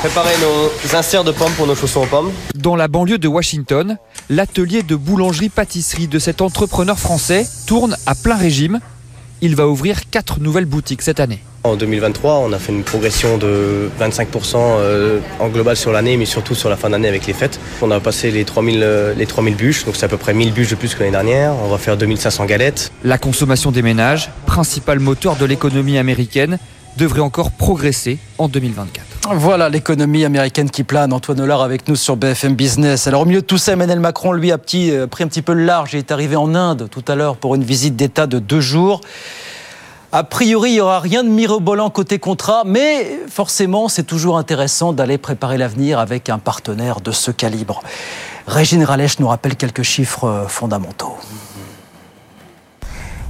préparer 0.00 0.34
nos 0.40 0.96
inserts 0.96 1.22
de 1.22 1.30
pommes 1.30 1.52
pour 1.52 1.66
nos 1.68 1.76
chaussons 1.76 2.02
aux 2.02 2.06
pommes. 2.06 2.32
Dans 2.56 2.74
la 2.74 2.88
banlieue 2.88 3.18
de 3.18 3.28
Washington, 3.28 3.98
l'atelier 4.28 4.82
de 4.82 4.96
boulangerie-pâtisserie 4.96 6.08
de 6.08 6.18
cet 6.18 6.40
entrepreneur 6.40 6.98
français 6.98 7.46
tourne 7.68 7.96
à 8.06 8.16
plein 8.16 8.36
régime. 8.36 8.80
Il 9.42 9.54
va 9.54 9.68
ouvrir 9.68 10.10
quatre 10.10 10.40
nouvelles 10.40 10.66
boutiques 10.66 11.02
cette 11.02 11.20
année. 11.20 11.40
En 11.64 11.76
2023, 11.76 12.38
on 12.38 12.52
a 12.52 12.58
fait 12.58 12.72
une 12.72 12.82
progression 12.82 13.38
de 13.38 13.88
25% 14.00 14.56
euh, 14.56 15.20
en 15.38 15.48
global 15.48 15.76
sur 15.76 15.92
l'année, 15.92 16.16
mais 16.16 16.24
surtout 16.24 16.56
sur 16.56 16.68
la 16.68 16.76
fin 16.76 16.90
d'année 16.90 17.06
avec 17.06 17.24
les 17.28 17.32
fêtes. 17.32 17.60
On 17.82 17.92
a 17.92 18.00
passé 18.00 18.32
les 18.32 18.44
3000, 18.44 18.80
euh, 18.82 19.14
les 19.14 19.26
3000 19.26 19.54
bûches, 19.54 19.84
donc 19.84 19.94
c'est 19.94 20.04
à 20.04 20.08
peu 20.08 20.16
près 20.16 20.34
1000 20.34 20.52
bûches 20.52 20.70
de 20.70 20.74
plus 20.74 20.92
que 20.94 21.00
l'année 21.00 21.12
dernière. 21.12 21.54
On 21.64 21.68
va 21.68 21.78
faire 21.78 21.96
2500 21.96 22.46
galettes. 22.46 22.90
La 23.04 23.16
consommation 23.16 23.70
des 23.70 23.82
ménages, 23.82 24.30
principal 24.44 24.98
moteur 24.98 25.36
de 25.36 25.44
l'économie 25.44 25.98
américaine, 25.98 26.58
devrait 26.96 27.20
encore 27.20 27.52
progresser 27.52 28.18
en 28.38 28.48
2024. 28.48 29.06
Voilà 29.36 29.68
l'économie 29.68 30.24
américaine 30.24 30.68
qui 30.68 30.82
plane. 30.82 31.12
Antoine 31.12 31.40
Hollard 31.40 31.62
avec 31.62 31.86
nous 31.86 31.94
sur 31.94 32.16
BFM 32.16 32.54
Business. 32.54 33.06
Alors 33.06 33.22
au 33.22 33.24
milieu 33.24 33.40
de 33.40 33.46
tout 33.46 33.56
ça, 33.56 33.74
Emmanuel 33.74 34.00
Macron, 34.00 34.32
lui, 34.32 34.50
a 34.50 34.58
petit, 34.58 34.90
euh, 34.90 35.06
pris 35.06 35.22
un 35.22 35.28
petit 35.28 35.42
peu 35.42 35.52
le 35.52 35.64
large. 35.64 35.90
Il 35.92 35.98
est 35.98 36.10
arrivé 36.10 36.34
en 36.34 36.56
Inde 36.56 36.88
tout 36.90 37.04
à 37.06 37.14
l'heure 37.14 37.36
pour 37.36 37.54
une 37.54 37.62
visite 37.62 37.94
d'État 37.94 38.26
de 38.26 38.40
deux 38.40 38.60
jours. 38.60 39.00
A 40.14 40.24
priori, 40.24 40.72
il 40.72 40.74
n'y 40.74 40.80
aura 40.80 41.00
rien 41.00 41.24
de 41.24 41.30
mirobolant 41.30 41.88
côté 41.88 42.18
contrat, 42.18 42.64
mais 42.66 43.20
forcément, 43.28 43.88
c'est 43.88 44.02
toujours 44.02 44.36
intéressant 44.36 44.92
d'aller 44.92 45.16
préparer 45.16 45.56
l'avenir 45.56 45.98
avec 45.98 46.28
un 46.28 46.38
partenaire 46.38 47.00
de 47.00 47.12
ce 47.12 47.30
calibre. 47.30 47.82
Régine 48.46 48.84
Ralèche 48.84 49.20
nous 49.20 49.28
rappelle 49.28 49.56
quelques 49.56 49.82
chiffres 49.82 50.24
euh, 50.24 50.46
fondamentaux. 50.48 51.16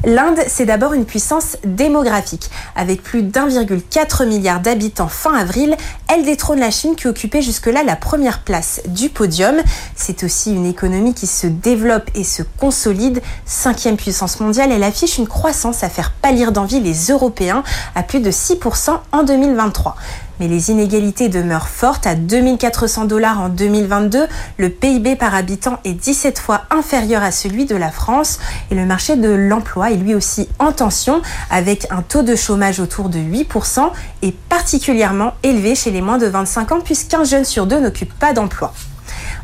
L'Inde, 0.04 0.40
c'est 0.48 0.64
d'abord 0.64 0.94
une 0.94 1.04
puissance 1.04 1.58
démographique. 1.64 2.50
Avec 2.74 3.04
plus 3.04 3.22
d'1,4 3.22 4.26
milliard 4.26 4.58
d'habitants 4.58 5.06
fin 5.06 5.32
avril, 5.32 5.76
elle 6.08 6.24
détrône 6.24 6.58
la 6.58 6.72
Chine 6.72 6.96
qui 6.96 7.06
occupait 7.06 7.40
jusque-là 7.40 7.84
la 7.84 7.94
première 7.94 8.40
place 8.40 8.80
du 8.88 9.10
podium. 9.10 9.54
C'est 9.94 10.24
aussi 10.24 10.52
une 10.52 10.66
économie 10.66 11.14
qui 11.14 11.28
se 11.28 11.46
développe 11.46 12.10
et 12.16 12.24
se 12.24 12.42
consolide. 12.58 13.22
Cinquième 13.46 13.96
puissance 13.96 14.40
mondiale, 14.40 14.72
elle 14.72 14.82
affiche 14.82 15.18
une 15.18 15.28
croissance 15.28 15.84
à 15.84 15.88
faire 15.88 16.10
pâlir 16.10 16.50
d'envie 16.50 16.80
les 16.80 17.12
Européens 17.12 17.62
à 17.94 18.02
plus 18.02 18.18
de 18.18 18.32
6% 18.32 18.98
en 19.12 19.22
2023 19.22 19.96
mais 20.40 20.48
les 20.48 20.70
inégalités 20.70 21.28
demeurent 21.28 21.68
fortes. 21.68 22.06
À 22.06 22.14
2400 22.14 23.04
dollars 23.04 23.40
en 23.40 23.48
2022, 23.48 24.26
le 24.58 24.68
PIB 24.68 25.16
par 25.16 25.34
habitant 25.34 25.78
est 25.84 25.92
17 25.92 26.38
fois 26.38 26.62
inférieur 26.70 27.22
à 27.22 27.30
celui 27.30 27.64
de 27.64 27.76
la 27.76 27.90
France 27.90 28.38
et 28.70 28.74
le 28.74 28.86
marché 28.86 29.16
de 29.16 29.30
l'emploi 29.30 29.90
est 29.90 29.96
lui 29.96 30.14
aussi 30.14 30.48
en 30.58 30.72
tension 30.72 31.22
avec 31.50 31.86
un 31.90 32.02
taux 32.02 32.22
de 32.22 32.36
chômage 32.36 32.80
autour 32.80 33.08
de 33.08 33.18
8% 33.18 33.90
et 34.22 34.32
particulièrement 34.48 35.34
élevé 35.42 35.74
chez 35.74 35.90
les 35.90 36.00
moins 36.00 36.18
de 36.18 36.26
25 36.26 36.72
ans 36.72 36.80
puisqu'un 36.80 37.24
jeune 37.24 37.44
sur 37.44 37.66
deux 37.66 37.80
n'occupe 37.80 38.12
pas 38.18 38.32
d'emploi. 38.32 38.72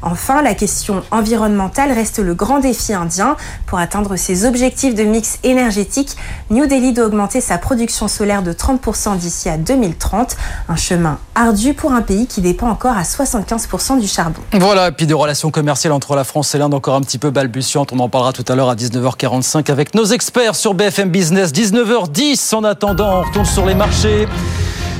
Enfin, 0.02 0.42
la 0.42 0.54
question 0.54 1.02
environnementale 1.10 1.92
reste 1.92 2.18
le 2.18 2.34
grand 2.34 2.60
défi 2.60 2.92
indien. 2.92 3.36
Pour 3.66 3.78
atteindre 3.78 4.16
ses 4.16 4.44
objectifs 4.44 4.94
de 4.94 5.02
mix 5.02 5.38
énergétique, 5.42 6.16
New 6.50 6.66
Delhi 6.66 6.92
doit 6.92 7.06
augmenter 7.06 7.40
sa 7.40 7.58
production 7.58 8.08
solaire 8.08 8.42
de 8.42 8.52
30% 8.52 9.16
d'ici 9.18 9.48
à 9.48 9.56
2030. 9.56 10.36
Un 10.68 10.76
chemin 10.76 11.18
ardu 11.34 11.74
pour 11.74 11.92
un 11.92 12.02
pays 12.02 12.26
qui 12.26 12.40
dépend 12.40 12.68
encore 12.68 12.96
à 12.96 13.02
75% 13.02 14.00
du 14.00 14.06
charbon. 14.06 14.40
Voilà, 14.52 14.88
et 14.88 14.92
puis 14.92 15.06
des 15.06 15.14
relations 15.14 15.50
commerciales 15.50 15.92
entre 15.92 16.14
la 16.14 16.24
France 16.24 16.54
et 16.54 16.58
l'Inde 16.58 16.74
encore 16.74 16.94
un 16.94 17.00
petit 17.00 17.18
peu 17.18 17.30
balbutiantes. 17.30 17.92
On 17.92 17.98
en 17.98 18.08
parlera 18.08 18.32
tout 18.32 18.44
à 18.48 18.54
l'heure 18.54 18.70
à 18.70 18.74
19h45 18.74 19.70
avec 19.70 19.94
nos 19.94 20.04
experts 20.04 20.56
sur 20.56 20.74
BFM 20.74 21.10
Business. 21.10 21.52
19h10 21.52 22.54
en 22.54 22.64
attendant, 22.64 23.20
on 23.20 23.22
retourne 23.22 23.46
sur 23.46 23.66
les 23.66 23.74
marchés. 23.74 24.26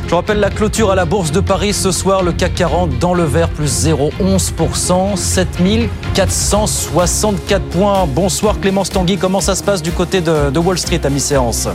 Je 0.08 0.14
rappelle 0.14 0.40
la 0.40 0.48
clôture 0.48 0.90
à 0.90 0.94
la 0.94 1.04
Bourse 1.04 1.32
de 1.32 1.40
Paris 1.40 1.74
ce 1.74 1.92
soir, 1.92 2.22
le 2.22 2.32
CAC 2.32 2.54
40 2.54 2.98
dans 2.98 3.12
le 3.12 3.24
vert, 3.24 3.50
plus 3.50 3.86
0,11%, 3.86 5.16
7464 5.16 7.62
points. 7.64 8.06
Bonsoir 8.06 8.58
Clémence 8.58 8.88
Tanguy, 8.88 9.18
comment 9.18 9.42
ça 9.42 9.54
se 9.54 9.62
passe 9.62 9.82
du 9.82 9.92
côté 9.92 10.22
de, 10.22 10.48
de 10.48 10.58
Wall 10.58 10.78
Street 10.78 11.02
à 11.04 11.10
mi-séance? 11.10 11.68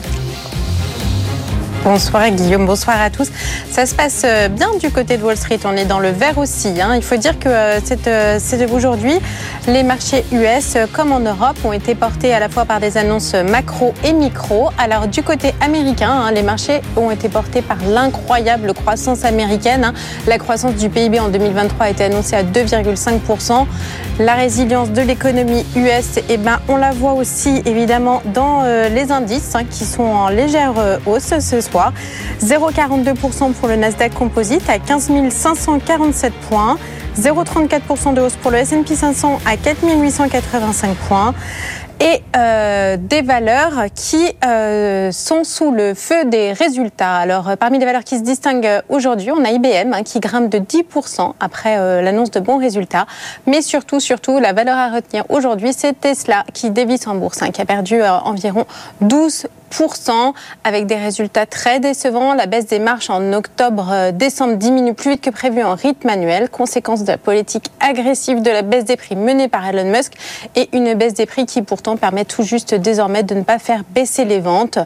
Bonsoir 1.84 2.30
Guillaume, 2.30 2.66
bonsoir 2.66 3.02
à 3.02 3.10
tous. 3.10 3.30
Ça 3.70 3.86
se 3.86 3.94
passe 3.94 4.22
euh, 4.24 4.48
bien 4.48 4.70
du 4.80 4.90
côté 4.90 5.18
de 5.18 5.24
Wall 5.24 5.36
Street, 5.36 5.60
on 5.66 5.76
est 5.76 5.84
dans 5.84 6.00
le 6.00 6.12
vert 6.12 6.38
aussi. 6.38 6.80
Hein. 6.80 6.96
Il 6.96 7.04
faut 7.04 7.18
dire 7.18 7.38
que 7.38 7.50
euh, 7.50 7.80
euh, 8.08 8.38
c'est 8.42 8.72
aujourd'hui, 8.72 9.16
les 9.68 9.84
marchés 9.84 10.24
US 10.32 10.78
comme 10.94 11.12
en 11.12 11.20
Europe 11.20 11.58
ont 11.66 11.74
été 11.74 11.94
portés 11.94 12.34
à 12.34 12.40
la 12.40 12.48
fois 12.48 12.64
par 12.64 12.80
des 12.80 12.98
annonces 12.98 13.34
macro 13.34 13.94
et 14.06 14.14
micro. 14.14 14.70
Alors 14.78 15.08
du 15.08 15.24
côté 15.24 15.54
américain, 15.60 16.10
hein, 16.10 16.32
les 16.32 16.42
marchés 16.42 16.80
ont 16.96 17.12
été 17.12 17.28
portés 17.28 17.62
par 17.62 17.78
l'incroyable 17.86 18.74
croissance 18.74 19.26
américaine. 19.26 19.84
Hein. 19.84 19.94
La 20.26 20.38
croissance 20.38 20.76
du 20.76 20.88
PIB 20.88 21.20
en 21.20 21.28
2023 21.28 21.88
a 21.88 21.90
été 21.90 22.06
annoncée 22.06 22.38
à 22.38 22.44
2,5%. 22.44 23.66
La 24.20 24.36
résilience 24.36 24.92
de 24.92 25.02
l'économie 25.02 25.66
US, 25.76 26.22
eh 26.30 26.38
ben, 26.38 26.60
on 26.70 26.78
la 26.78 26.92
voit 26.92 27.14
aussi 27.14 27.62
évidemment 27.66 28.22
dans 28.34 28.62
les 28.64 29.12
indices 29.12 29.54
qui 29.72 29.86
sont 29.86 30.04
en 30.04 30.30
légère 30.30 30.74
hausse 31.08 31.34
soir. 31.74 31.94
0,42% 32.42 33.54
pour 33.54 33.68
le 33.68 33.76
Nasdaq 33.76 34.14
Composite 34.14 34.70
à 34.70 34.78
15 34.80 35.12
547 35.30 36.34
points. 36.48 36.78
0,34% 37.20 38.14
de 38.14 38.22
hausse 38.22 38.36
pour 38.36 38.52
le 38.52 38.58
S&P 38.58 38.96
500 38.96 39.40
à 39.46 39.58
4 39.58 39.78
885 40.02 40.96
points 41.08 41.34
et 42.00 42.23
euh, 42.36 42.98
des 43.00 43.22
valeurs 43.22 43.86
qui 43.94 44.24
euh, 44.44 45.12
sont 45.12 45.44
sous 45.44 45.72
le 45.72 45.94
feu 45.94 46.26
des 46.26 46.52
résultats. 46.52 47.16
Alors, 47.16 47.50
euh, 47.50 47.56
parmi 47.56 47.78
les 47.78 47.86
valeurs 47.86 48.04
qui 48.04 48.18
se 48.18 48.24
distinguent 48.24 48.82
aujourd'hui, 48.90 49.32
on 49.32 49.46
a 49.46 49.52
IBM 49.52 49.94
hein, 49.94 50.02
qui 50.04 50.20
grimpe 50.20 50.50
de 50.50 50.58
10% 50.58 51.34
après 51.40 52.02
l'annonce 52.02 52.32
de 52.32 52.40
bons 52.40 52.58
résultats. 52.58 53.06
Mais 53.46 53.62
surtout, 53.62 54.00
surtout, 54.00 54.40
la 54.40 54.54
valeur 54.54 54.78
à 54.78 54.90
retenir 54.90 55.26
aujourd'hui, 55.30 55.74
c'est 55.74 56.00
Tesla 56.00 56.44
qui 56.54 56.72
dévisse 56.72 57.06
en 57.06 57.16
bourse, 57.16 57.42
hein, 57.44 57.52
qui 57.52 57.62
a 57.62 57.66
perdu 57.66 58.02
environ 58.04 58.66
12 59.02 59.48
avec 60.64 60.86
des 60.86 60.96
résultats 60.96 61.46
très 61.46 61.80
décevants. 61.80 62.34
La 62.34 62.46
baisse 62.46 62.68
des 62.68 62.80
marches 62.80 63.10
en 63.10 63.34
octobre-décembre 63.34 64.56
diminue 64.56 64.94
plus 64.94 65.12
vite 65.12 65.22
que 65.22 65.30
prévu 65.30 65.64
en 65.64 65.76
rythme 65.76 66.10
annuel, 66.10 66.50
conséquence 66.50 67.04
de 67.04 67.08
la 67.08 67.18
politique 67.18 67.72
agressive 67.80 68.42
de 68.42 68.52
la 68.52 68.62
baisse 68.62 68.86
des 68.86 68.98
prix 68.98 69.16
menée 69.16 69.48
par 69.48 69.68
Elon 69.68 69.90
Musk 69.90 70.14
et 70.56 70.70
une 70.74 70.94
baisse 70.94 71.16
des 71.16 71.26
prix 71.26 71.46
qui 71.46 71.62
pourtant 71.62 71.98
permet 71.98 72.23
tout 72.26 72.44
juste 72.44 72.76
désormais 72.76 73.24
de 73.24 73.36
ne 73.36 73.44
pas 73.44 73.60
faire 73.60 73.84
baisser 73.90 74.26
les 74.26 74.40
ventes. 74.40 74.80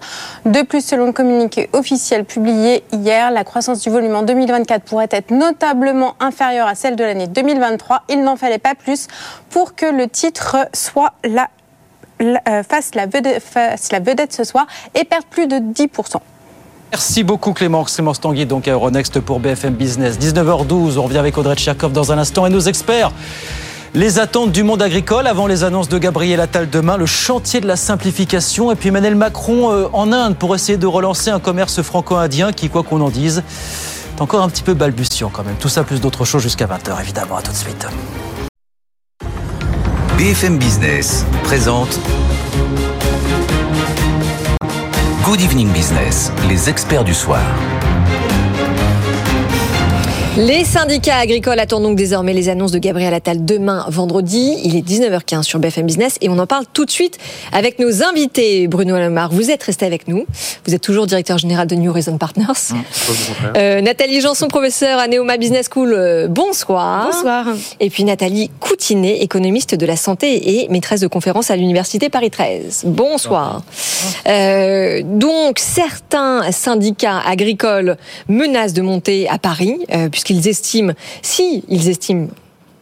De 0.45 0.61
plus, 0.61 0.85
selon 0.85 1.07
le 1.07 1.11
communiqué 1.11 1.69
officiel 1.73 2.25
publié 2.25 2.83
hier, 2.91 3.31
la 3.31 3.43
croissance 3.43 3.81
du 3.81 3.89
volume 3.89 4.15
en 4.15 4.23
2024 4.23 4.83
pourrait 4.83 5.09
être 5.11 5.31
notablement 5.31 6.15
inférieure 6.19 6.67
à 6.67 6.75
celle 6.75 6.95
de 6.95 7.03
l'année 7.03 7.27
2023. 7.27 8.03
Il 8.09 8.23
n'en 8.23 8.35
fallait 8.35 8.57
pas 8.57 8.75
plus 8.75 9.07
pour 9.49 9.75
que 9.75 9.85
le 9.85 10.07
titre 10.07 10.57
euh, 10.57 10.65
fasse 12.63 12.95
la, 12.95 13.05
vedette, 13.05 13.43
la 13.91 13.99
vedette 13.99 14.33
ce 14.33 14.43
soir 14.43 14.65
et 14.95 15.03
perde 15.03 15.25
plus 15.29 15.47
de 15.47 15.57
10%. 15.57 16.17
Merci 16.91 17.23
beaucoup 17.23 17.51
Clément, 17.51 17.83
Clémence 17.83 18.21
Tanguy, 18.21 18.45
donc 18.45 18.67
à 18.67 18.71
Euronext 18.71 19.19
pour 19.19 19.39
BFM 19.39 19.73
Business. 19.73 20.17
19h12, 20.17 20.97
on 20.97 21.03
revient 21.03 21.17
avec 21.17 21.37
Audrey 21.37 21.55
Tcherkov 21.55 21.91
dans 21.91 22.13
un 22.13 22.17
instant 22.17 22.45
et 22.45 22.49
nos 22.49 22.61
experts. 22.61 23.11
Les 23.93 24.19
attentes 24.19 24.51
du 24.51 24.63
monde 24.63 24.81
agricole 24.81 25.27
avant 25.27 25.47
les 25.47 25.63
annonces 25.63 25.89
de 25.89 25.97
Gabriel 25.97 26.39
Attal 26.39 26.69
demain, 26.69 26.97
le 26.97 27.05
chantier 27.05 27.61
de 27.61 27.67
la 27.67 27.75
simplification 27.75 28.71
et 28.71 28.75
puis 28.75 28.89
Emmanuel 28.89 29.15
Macron 29.15 29.71
euh, 29.71 29.87
en 29.93 30.11
Inde 30.11 30.35
pour 30.35 30.53
essayer 30.53 30.77
de 30.77 30.85
relancer 30.85 31.29
un 31.29 31.39
commerce 31.39 31.81
franco-indien 31.81 32.51
qui, 32.51 32.69
quoi 32.69 32.83
qu'on 32.83 33.01
en 33.01 33.09
dise, 33.09 33.43
est 34.15 34.21
encore 34.21 34.43
un 34.43 34.49
petit 34.49 34.63
peu 34.63 34.73
balbutiant 34.73 35.29
quand 35.31 35.43
même. 35.43 35.55
Tout 35.55 35.69
ça 35.69 35.83
plus 35.83 36.01
d'autres 36.01 36.25
choses 36.25 36.43
jusqu'à 36.43 36.65
20h 36.65 37.01
évidemment. 37.01 37.37
À 37.37 37.41
tout 37.41 37.51
de 37.51 37.57
suite. 37.57 37.87
BFM 40.17 40.57
Business 40.57 41.25
présente 41.43 41.99
Good 45.23 45.41
Evening 45.41 45.71
Business, 45.71 46.31
les 46.49 46.69
experts 46.69 47.03
du 47.03 47.13
soir. 47.13 47.41
Les 50.37 50.65
syndicats 50.65 51.17
agricoles 51.17 51.59
attendent 51.59 51.81
donc 51.81 51.97
désormais 51.97 52.31
les 52.31 52.47
annonces 52.47 52.71
de 52.71 52.77
Gabriel 52.77 53.11
Attal 53.11 53.43
demain 53.43 53.87
vendredi. 53.89 54.55
Il 54.63 54.75
est 54.75 54.87
19h15 54.87 55.41
sur 55.41 55.57
BFM 55.57 55.87
Business 55.87 56.19
et 56.21 56.29
on 56.29 56.37
en 56.37 56.45
parle 56.45 56.65
tout 56.71 56.85
de 56.85 56.91
suite 56.91 57.17
avec 57.51 57.79
nos 57.79 58.03
invités. 58.03 58.67
Bruno 58.67 58.93
Alomar, 58.93 59.31
vous 59.31 59.49
êtes 59.49 59.63
resté 59.63 59.87
avec 59.87 60.07
nous. 60.07 60.27
Vous 60.67 60.75
êtes 60.75 60.81
toujours 60.83 61.07
directeur 61.07 61.39
général 61.39 61.65
de 61.65 61.73
New 61.73 61.89
Horizon 61.89 62.19
Partners. 62.19 62.45
Mmh, 62.45 62.75
euh, 63.57 63.81
Nathalie 63.81 64.21
Janson, 64.21 64.47
professeure 64.47 64.99
à 64.99 65.07
Neoma 65.07 65.37
Business 65.37 65.69
School. 65.73 65.91
Euh, 65.91 66.27
bonsoir. 66.27 67.07
Bonsoir. 67.07 67.47
Et 67.79 67.89
puis 67.89 68.03
Nathalie 68.03 68.51
Coutinet, 68.59 69.23
économiste 69.23 69.73
de 69.73 69.87
la 69.87 69.95
santé 69.95 70.61
et 70.61 70.69
maîtresse 70.69 71.01
de 71.01 71.07
conférence 71.07 71.49
à 71.49 71.55
l'Université 71.55 72.09
Paris 72.09 72.29
13. 72.29 72.83
Bonsoir. 72.85 73.63
Euh, 74.27 75.01
donc 75.03 75.57
certains 75.57 76.51
syndicats 76.51 77.21
agricoles 77.25 77.97
menacent 78.27 78.73
de 78.73 78.83
monter 78.83 79.27
à 79.29 79.39
Paris 79.39 79.79
puisque 80.11 80.26
qu'ils 80.27 80.47
estiment, 80.49 80.93
si 81.21 81.63
ils 81.69 81.87
estiment 81.87 82.27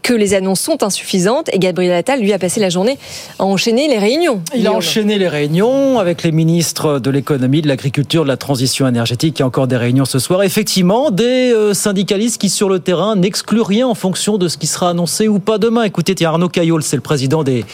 que 0.01 0.13
les 0.13 0.33
annonces 0.33 0.61
sont 0.61 0.83
insuffisantes 0.83 1.49
et 1.53 1.59
Gabriel 1.59 1.93
Attal, 1.93 2.21
lui, 2.21 2.33
a 2.33 2.39
passé 2.39 2.59
la 2.59 2.69
journée 2.69 2.97
à 3.39 3.45
enchaîner 3.45 3.87
les 3.87 3.97
réunions. 3.99 4.41
Il 4.55 4.65
a 4.67 4.71
enchaîné 4.71 5.17
les 5.19 5.27
réunions 5.27 5.99
avec 5.99 6.23
les 6.23 6.31
ministres 6.31 6.99
de 6.99 7.09
l'économie, 7.11 7.61
de 7.61 7.67
l'agriculture, 7.67 8.23
de 8.23 8.27
la 8.27 8.37
transition 8.37 8.87
énergétique. 8.87 9.37
Il 9.37 9.41
y 9.41 9.43
a 9.43 9.47
encore 9.47 9.67
des 9.67 9.77
réunions 9.77 10.05
ce 10.05 10.19
soir. 10.19 10.43
Effectivement, 10.43 11.11
des 11.11 11.51
euh, 11.53 11.73
syndicalistes 11.73 12.39
qui, 12.39 12.49
sur 12.49 12.69
le 12.69 12.79
terrain, 12.79 13.15
n'excluent 13.15 13.63
rien 13.63 13.87
en 13.87 13.95
fonction 13.95 14.37
de 14.37 14.47
ce 14.47 14.57
qui 14.57 14.67
sera 14.67 14.89
annoncé 14.89 15.27
ou 15.27 15.39
pas 15.39 15.57
demain. 15.57 15.83
Écoutez, 15.83 16.15
Arnaud 16.23 16.49
Caillol, 16.49 16.83
c'est 16.83 16.97
le 16.97 17.01
président 17.01 17.43
des, 17.43 17.65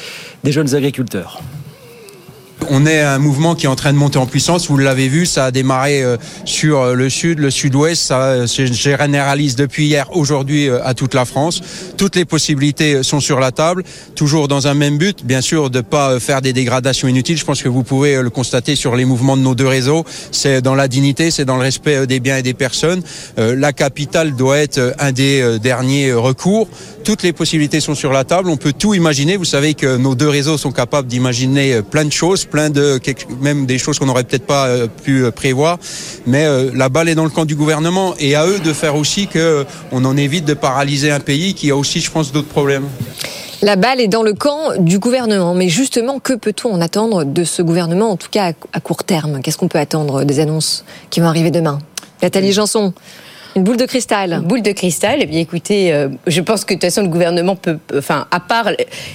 des 0.43 0.51
jeunes 0.51 0.73
agriculteurs. 0.73 1.41
On 2.69 2.85
est 2.85 3.01
un 3.01 3.17
mouvement 3.17 3.55
qui 3.55 3.65
est 3.65 3.69
en 3.69 3.75
train 3.75 3.91
de 3.91 3.97
monter 3.97 4.17
en 4.17 4.25
puissance. 4.25 4.67
Vous 4.67 4.77
l'avez 4.77 5.07
vu, 5.07 5.25
ça 5.25 5.45
a 5.45 5.51
démarré 5.51 6.03
euh, 6.03 6.17
sur 6.45 6.79
euh, 6.79 6.93
le 6.93 7.09
sud, 7.09 7.39
le 7.39 7.49
sud-ouest. 7.49 8.01
Ça 8.01 8.47
se 8.47 8.65
généralise 8.65 9.55
depuis 9.55 9.87
hier, 9.87 10.07
aujourd'hui 10.15 10.69
euh, 10.69 10.79
à 10.85 10.93
toute 10.93 11.13
la 11.13 11.25
France. 11.25 11.61
Toutes 11.97 12.15
les 12.15 12.23
possibilités 12.23 13.03
sont 13.03 13.19
sur 13.19 13.39
la 13.39 13.51
table, 13.51 13.83
toujours 14.15 14.47
dans 14.47 14.67
un 14.67 14.73
même 14.73 14.97
but, 14.97 15.25
bien 15.25 15.41
sûr, 15.41 15.69
de 15.69 15.81
pas 15.81 16.19
faire 16.19 16.41
des 16.41 16.53
dégradations 16.53 17.07
inutiles. 17.07 17.37
Je 17.37 17.45
pense 17.45 17.61
que 17.61 17.69
vous 17.69 17.83
pouvez 17.83 18.21
le 18.21 18.29
constater 18.29 18.75
sur 18.75 18.95
les 18.95 19.05
mouvements 19.05 19.37
de 19.37 19.41
nos 19.41 19.55
deux 19.55 19.67
réseaux. 19.67 20.05
C'est 20.31 20.61
dans 20.61 20.75
la 20.75 20.87
dignité, 20.87 21.31
c'est 21.31 21.45
dans 21.45 21.57
le 21.57 21.63
respect 21.63 22.05
des 22.05 22.19
biens 22.19 22.37
et 22.37 22.43
des 22.43 22.53
personnes. 22.53 23.01
La 23.37 23.73
capitale 23.73 24.35
doit 24.35 24.59
être 24.59 24.93
un 24.99 25.11
des 25.11 25.59
derniers 25.59 26.13
recours. 26.13 26.67
Toutes 27.03 27.23
les 27.23 27.33
possibilités 27.33 27.79
sont 27.79 27.95
sur 27.95 28.11
la 28.11 28.23
table. 28.23 28.49
On 28.49 28.57
peut 28.57 28.73
tout 28.73 28.93
imaginer. 28.93 29.37
Vous 29.37 29.45
savez 29.45 29.73
que 29.73 29.97
nos 29.97 30.15
deux 30.15 30.29
réseaux 30.29 30.57
sont 30.57 30.71
capables 30.71 31.07
d'imaginer 31.07 31.81
plein 31.81 32.05
de 32.05 32.11
choses 32.11 32.45
plein 32.51 32.69
de 32.69 32.99
même 33.39 33.65
des 33.65 33.79
choses 33.79 33.97
qu'on 33.97 34.05
n'aurait 34.05 34.23
peut-être 34.25 34.45
pas 34.45 34.67
euh, 34.67 34.87
pu 34.87 35.23
euh, 35.23 35.31
prévoir. 35.31 35.79
Mais 36.27 36.45
euh, 36.45 36.69
la 36.75 36.89
balle 36.89 37.09
est 37.09 37.15
dans 37.15 37.23
le 37.23 37.31
camp 37.31 37.45
du 37.45 37.55
gouvernement 37.55 38.13
et 38.19 38.35
à 38.35 38.45
eux 38.45 38.59
de 38.59 38.73
faire 38.73 38.95
aussi 38.95 39.27
que 39.27 39.65
on 39.91 40.05
en 40.05 40.15
évite 40.17 40.45
de 40.45 40.53
paralyser 40.53 41.09
un 41.09 41.19
pays 41.19 41.55
qui 41.55 41.71
a 41.71 41.75
aussi, 41.75 42.01
je 42.01 42.11
pense, 42.11 42.31
d'autres 42.31 42.49
problèmes. 42.49 42.87
La 43.63 43.75
balle 43.75 44.01
est 44.01 44.07
dans 44.07 44.23
le 44.23 44.33
camp 44.33 44.73
du 44.77 44.99
gouvernement. 44.99 45.53
Mais 45.53 45.69
justement, 45.69 46.19
que 46.19 46.33
peut-on 46.33 46.73
en 46.73 46.81
attendre 46.81 47.23
de 47.23 47.43
ce 47.43 47.61
gouvernement, 47.61 48.11
en 48.11 48.17
tout 48.17 48.29
cas 48.29 48.53
à 48.73 48.79
court 48.79 49.03
terme? 49.03 49.41
Qu'est-ce 49.41 49.57
qu'on 49.57 49.67
peut 49.67 49.79
attendre 49.79 50.23
des 50.23 50.39
annonces 50.39 50.83
qui 51.09 51.19
vont 51.19 51.27
arriver 51.27 51.51
demain? 51.51 51.79
Nathalie 52.21 52.51
Janson 52.51 52.93
une 53.55 53.63
boule 53.63 53.77
de 53.77 53.85
cristal. 53.85 54.41
Boule 54.43 54.61
de 54.61 54.71
cristal. 54.71 55.19
Eh 55.21 55.25
bien, 55.25 55.39
écoutez, 55.39 55.93
euh, 55.93 56.09
je 56.27 56.41
pense 56.41 56.63
que 56.63 56.73
de 56.73 56.79
toute 56.79 56.89
façon, 56.89 57.01
le 57.01 57.09
gouvernement 57.09 57.55
peut, 57.55 57.77
enfin, 57.95 58.27
à 58.31 58.39
part 58.39 58.69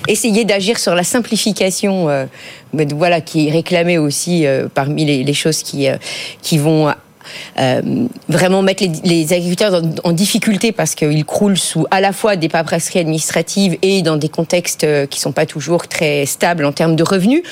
essayer 0.08 0.44
d'agir 0.44 0.78
sur 0.78 0.94
la 0.94 1.04
simplification, 1.04 2.08
euh, 2.08 2.26
voilà, 2.72 3.20
qui 3.20 3.48
est 3.48 3.50
réclamée 3.50 3.98
aussi 3.98 4.46
euh, 4.46 4.68
parmi 4.72 5.04
les, 5.04 5.24
les, 5.24 5.34
choses 5.34 5.62
qui, 5.62 5.88
qui 6.42 6.58
vont 6.58 6.88
euh, 6.88 6.92
vraiment 8.28 8.62
mettre 8.62 8.84
les, 9.04 9.32
agriculteurs 9.32 9.82
en, 10.04 10.12
difficulté 10.12 10.72
parce 10.72 10.94
qu'ils 10.94 11.24
croulent 11.24 11.58
sous 11.58 11.86
à 11.90 12.00
la 12.00 12.12
fois 12.12 12.36
des 12.36 12.48
paperasseries 12.48 13.00
administratives 13.00 13.76
et 13.82 14.02
dans 14.02 14.16
des 14.16 14.28
contextes 14.28 14.84
euh, 14.84 15.06
qui 15.06 15.20
sont 15.20 15.32
pas 15.32 15.46
toujours 15.46 15.88
très 15.88 16.26
stables 16.26 16.64
en 16.64 16.72
termes 16.72 16.96
de 16.96 17.02
revenus. 17.02 17.42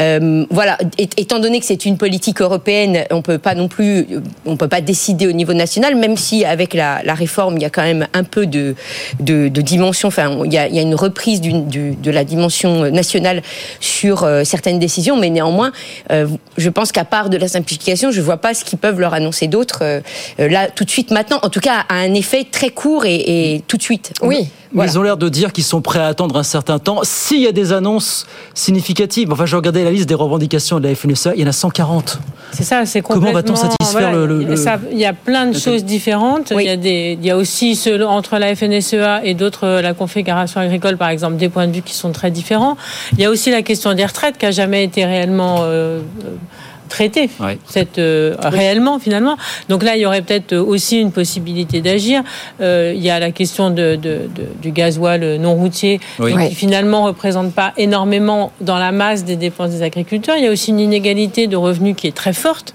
Euh, 0.00 0.44
voilà, 0.50 0.78
étant 0.98 1.38
donné 1.38 1.60
que 1.60 1.66
c'est 1.66 1.84
une 1.84 1.98
politique 1.98 2.40
européenne, 2.40 3.04
on 3.10 3.22
peut 3.22 3.38
pas 3.38 3.54
non 3.54 3.68
plus, 3.68 4.06
on 4.44 4.56
peut 4.56 4.68
pas 4.68 4.80
décider 4.80 5.26
au 5.26 5.32
niveau 5.32 5.54
national, 5.54 5.94
même 5.96 6.16
si 6.16 6.44
avec 6.44 6.74
la, 6.74 7.00
réforme 7.14 7.56
il 7.56 7.62
y 7.62 7.64
a 7.64 7.70
quand 7.70 7.82
même 7.82 8.06
un 8.12 8.24
peu 8.24 8.46
de, 8.46 8.74
de, 9.20 9.48
dimension. 9.48 10.08
Enfin, 10.08 10.38
il 10.44 10.52
y 10.52 10.58
a, 10.58 10.68
il 10.68 10.74
y 10.74 10.78
a 10.78 10.82
une 10.82 10.94
reprise 10.94 11.40
de 11.40 12.10
la 12.10 12.24
dimension 12.24 12.90
nationale 12.90 13.42
sur 13.80 14.28
certaines 14.44 14.78
décisions, 14.78 15.16
mais 15.16 15.30
néanmoins, 15.30 15.72
je 16.10 16.68
pense 16.68 16.92
qu'à 16.92 17.04
part 17.04 17.30
de 17.30 17.36
la 17.36 17.48
simplification, 17.48 18.10
je 18.10 18.20
vois 18.20 18.36
pas 18.36 18.54
ce 18.54 18.64
qu'ils 18.64 18.78
peuvent 18.78 19.00
leur 19.00 19.14
annoncer 19.14 19.25
d'autres 19.46 19.80
euh, 19.82 20.00
euh, 20.40 20.48
là 20.48 20.68
tout 20.68 20.84
de 20.84 20.90
suite 20.90 21.10
maintenant. 21.10 21.38
En 21.42 21.48
tout 21.48 21.60
cas, 21.60 21.84
a 21.88 21.94
un 21.94 22.14
effet 22.14 22.44
très 22.50 22.70
court 22.70 23.04
et, 23.06 23.62
tout 23.68 23.76
de 23.76 23.82
suite. 23.82 24.12
Oui. 24.22 24.48
Ils 24.74 24.98
ont 24.98 25.02
l'air 25.02 25.16
de 25.16 25.28
dire 25.28 25.52
qu'ils 25.52 25.64
sont 25.64 25.80
prêts 25.80 26.00
à 26.00 26.06
attendre 26.06 26.36
un 26.36 26.42
certain 26.42 26.78
temps. 26.78 27.00
S'il 27.02 27.40
y 27.40 27.46
a 27.46 27.52
des 27.52 27.72
annonces 27.72 28.26
significatives, 28.52 29.32
enfin, 29.32 29.46
je 29.46 29.56
regardais 29.56 29.84
la 29.84 29.90
liste 29.90 30.08
des 30.08 30.14
revendications 30.14 30.80
de 30.80 30.88
la 30.88 30.94
FNSEA, 30.94 31.32
il 31.34 31.40
y 31.40 31.44
en 31.44 31.48
a 31.48 31.52
140. 31.52 32.18
C'est 32.52 32.64
ça, 32.64 32.84
c'est 32.84 33.00
complètement. 33.00 33.28
Comment 33.28 33.40
va-t-on 33.40 33.56
satisfaire 33.56 34.12
le, 34.12 34.54
Il 34.92 34.98
y 34.98 35.06
a 35.06 35.14
plein 35.14 35.46
de 35.46 35.58
choses 35.58 35.84
différentes. 35.84 36.52
Il, 36.54 36.66
y 36.66 36.68
a 36.68 36.76
des, 36.76 37.16
il 37.18 37.24
y 37.24 37.30
a 37.30 37.36
aussi 37.36 37.80
entre 38.06 38.38
la 38.38 38.54
FNSEA 38.54 39.24
et 39.24 39.34
d'autres, 39.34 39.80
la 39.80 39.94
Confédération 39.94 40.60
agricole, 40.60 40.98
par 40.98 41.08
exemple, 41.08 41.36
des 41.36 41.48
points 41.48 41.68
de 41.68 41.72
vue 41.72 41.82
qui 41.82 41.94
sont 41.94 42.12
très 42.12 42.30
différents. 42.30 42.76
Il 43.12 43.20
y 43.20 43.24
a 43.24 43.30
aussi 43.30 43.50
la 43.50 43.62
question 43.62 43.94
des 43.94 44.04
retraites 44.04 44.36
qui 44.36 44.46
a 44.46 44.50
jamais 44.50 44.84
été 44.84 45.04
réellement. 45.04 45.60
Euh, 45.60 46.00
traiter 46.88 47.28
cette, 47.66 48.00
réellement 48.42 48.98
finalement. 48.98 49.36
Donc 49.68 49.82
là, 49.82 49.96
il 49.96 50.02
y 50.02 50.06
aurait 50.06 50.22
peut-être 50.22 50.56
aussi 50.56 51.00
une 51.00 51.12
possibilité 51.12 51.80
d'agir. 51.80 52.22
il 52.60 53.00
y 53.00 53.10
a 53.10 53.18
la 53.18 53.30
question 53.30 53.70
de, 53.70 53.98
du 54.60 54.70
gasoil 54.70 55.36
non 55.36 55.54
routier 55.54 56.00
qui 56.18 56.54
finalement 56.54 57.02
ne 57.02 57.08
représente 57.08 57.52
pas 57.52 57.72
énormément 57.76 58.52
dans 58.60 58.78
la 58.78 58.92
masse 58.92 59.24
des 59.24 59.36
dépenses 59.36 59.70
des 59.70 59.82
agriculteurs. 59.82 60.36
Il 60.36 60.44
y 60.44 60.48
a 60.48 60.50
aussi 60.50 60.70
une 60.70 60.80
inégalité 60.80 61.46
de 61.46 61.56
revenus 61.56 61.96
qui 61.96 62.06
est 62.06 62.16
très 62.16 62.32
forte. 62.32 62.74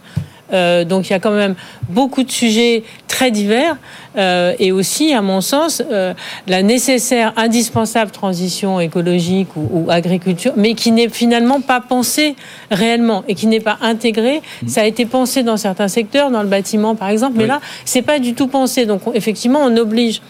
Euh, 0.53 0.83
donc 0.83 1.09
il 1.09 1.13
y 1.13 1.15
a 1.15 1.19
quand 1.19 1.31
même 1.31 1.55
beaucoup 1.89 2.23
de 2.23 2.31
sujets 2.31 2.83
très 3.07 3.31
divers 3.31 3.77
euh, 4.17 4.53
et 4.59 4.71
aussi, 4.71 5.13
à 5.13 5.21
mon 5.21 5.41
sens, 5.41 5.81
euh, 5.91 6.13
la 6.47 6.63
nécessaire, 6.63 7.33
indispensable 7.37 8.11
transition 8.11 8.79
écologique 8.79 9.49
ou, 9.55 9.87
agriculture, 9.89 10.53
mais 10.55 10.73
qui 10.73 10.91
n'est 10.91 11.09
finalement 11.09 11.61
pas 11.61 11.81
pensée 11.81 12.35
réellement 12.69 13.23
et 13.27 13.35
qui 13.35 13.47
n'est 13.47 13.59
pas 13.59 13.77
intégrée. 13.81 14.41
Mmh. 14.63 14.67
Ça 14.67 14.81
a 14.81 14.85
été 14.85 15.05
pensé 15.05 15.43
dans 15.43 15.57
certains 15.57 15.87
secteurs, 15.87 16.31
dans 16.31 16.41
le 16.41 16.49
bâtiment 16.49 16.95
par 16.95 17.09
exemple, 17.09 17.33
mais 17.37 17.47
là, 17.47 17.61
c'est 17.85 18.01
pas 18.01 18.19
du 18.19 18.33
tout 18.33 18.47
pensé. 18.47 18.85
Donc 18.85 19.01
effectivement, 19.13 19.59
on 19.63 19.75
oblige 19.77 20.21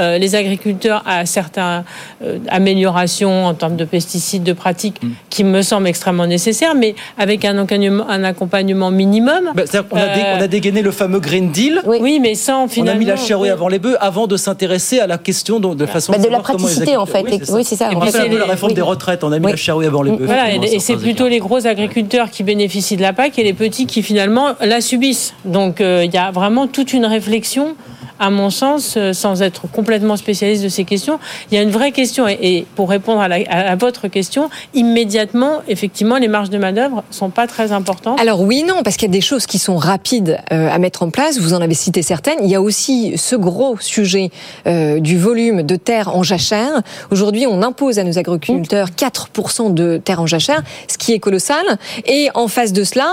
euh, 0.00 0.18
les 0.18 0.34
agriculteurs 0.34 1.02
à 1.06 1.26
certaines 1.26 1.84
euh, 2.22 2.38
améliorations 2.48 3.46
en 3.46 3.54
termes 3.54 3.76
de 3.76 3.84
pesticides, 3.84 4.42
de 4.42 4.52
pratiques, 4.52 5.02
mm. 5.02 5.08
qui 5.30 5.44
me 5.44 5.62
semblent 5.62 5.88
extrêmement 5.88 6.26
nécessaires, 6.26 6.74
mais 6.74 6.94
avec 7.16 7.44
un 7.44 7.56
accompagnement, 7.58 8.08
un 8.08 8.24
accompagnement 8.24 8.90
minimum. 8.90 9.52
Bah, 9.54 9.62
on, 9.90 9.96
a 9.96 10.36
on, 10.38 10.40
a 10.40 10.46
dégainé 10.46 10.82
le 10.82 10.90
fameux 10.90 11.20
Green 11.20 11.50
Deal. 11.50 11.82
Oui, 11.86 12.20
mais 12.20 12.34
sans 12.34 12.68
finalement. 12.68 12.92
On 12.92 12.96
a 12.96 12.98
mis 12.98 13.06
la 13.06 13.16
charrue 13.16 13.50
avant 13.50 13.68
les 13.68 13.78
bœufs 13.78 13.96
avant 14.00 14.26
de 14.26 14.36
s'intéresser 14.36 15.00
à 15.00 15.06
la 15.06 15.18
question 15.18 15.60
de, 15.60 15.74
de 15.74 15.86
façon. 15.86 16.12
Bah, 16.12 16.18
de 16.18 16.28
la 16.28 16.40
praticité, 16.40 16.96
en 16.96 17.06
fait. 17.06 17.24
Oui, 17.50 17.64
c'est 17.64 17.76
ça. 17.76 17.90
On 17.94 17.98
rappelle 17.98 18.20
un 18.20 18.28
peu 18.28 18.38
la 18.38 18.44
réforme 18.44 18.74
des 18.74 18.82
retraites. 18.82 19.24
On 19.24 19.32
a 19.32 19.38
mis 19.38 19.50
la 19.50 19.56
charrue 19.56 19.86
avant 19.86 20.02
les 20.02 20.12
bœufs. 20.12 20.26
Voilà, 20.26 20.52
et, 20.54 20.78
c'est 20.78 20.96
plutôt 20.96 21.28
les 21.28 21.38
gros 21.38 21.66
agriculteurs 21.66 22.30
qui 22.30 22.42
bénéficient 22.42 22.96
de 22.96 23.02
la 23.02 23.12
PAC 23.12 23.38
et 23.38 23.44
les 23.44 23.52
petits 23.52 23.86
qui 23.86 24.02
finalement 24.02 24.54
la 24.60 24.80
subissent. 24.80 25.34
Donc 25.44 25.80
euh, 25.80 26.04
il 26.04 26.12
y 26.12 26.18
a 26.18 26.30
vraiment 26.30 26.66
toute 26.66 26.92
une 26.92 27.06
réflexion 27.06 27.74
à 28.18 28.30
mon 28.30 28.50
sens, 28.50 28.94
euh, 28.96 29.12
sans 29.12 29.42
être 29.42 29.70
complètement 29.70 30.16
spécialiste 30.16 30.62
de 30.62 30.68
ces 30.68 30.84
questions, 30.84 31.18
il 31.50 31.56
y 31.56 31.58
a 31.58 31.62
une 31.62 31.70
vraie 31.70 31.92
question. 31.92 32.26
Et, 32.28 32.66
pour 32.74 32.90
répondre 32.90 33.20
à, 33.20 33.76
votre 33.76 34.08
question, 34.08 34.50
immédiatement, 34.74 35.62
effectivement, 35.68 36.16
les 36.16 36.28
marges 36.28 36.50
de 36.50 36.58
manœuvre 36.58 37.04
sont 37.10 37.30
pas 37.30 37.46
très 37.46 37.72
importantes. 37.72 38.20
Alors 38.20 38.40
oui, 38.40 38.62
non, 38.62 38.82
parce 38.82 38.96
qu'il 38.96 39.08
y 39.08 39.10
a 39.10 39.12
des 39.12 39.20
choses 39.20 39.46
qui 39.46 39.58
sont 39.58 39.76
rapides 39.76 40.38
euh, 40.52 40.70
à 40.70 40.78
mettre 40.78 41.02
en 41.02 41.10
place. 41.10 41.38
Vous 41.38 41.54
en 41.54 41.60
avez 41.60 41.74
cité 41.74 42.02
certaines. 42.02 42.38
Il 42.42 42.50
y 42.50 42.54
a 42.54 42.62
aussi 42.62 43.16
ce 43.16 43.36
gros 43.36 43.76
sujet 43.78 44.30
euh, 44.66 45.00
du 45.00 45.18
volume 45.18 45.62
de 45.62 45.76
terre 45.76 46.14
en 46.14 46.22
jachère. 46.22 46.82
Aujourd'hui, 47.10 47.46
on 47.46 47.62
impose 47.62 47.98
à 47.98 48.04
nos 48.04 48.18
agriculteurs 48.18 48.88
4% 48.90 49.74
de 49.74 50.00
terre 50.02 50.20
en 50.20 50.26
jachère, 50.26 50.62
ce 50.88 50.98
qui 50.98 51.12
est 51.12 51.18
colossal. 51.18 51.64
Et 52.06 52.28
en 52.34 52.48
face 52.48 52.72
de 52.72 52.84
cela, 52.84 53.10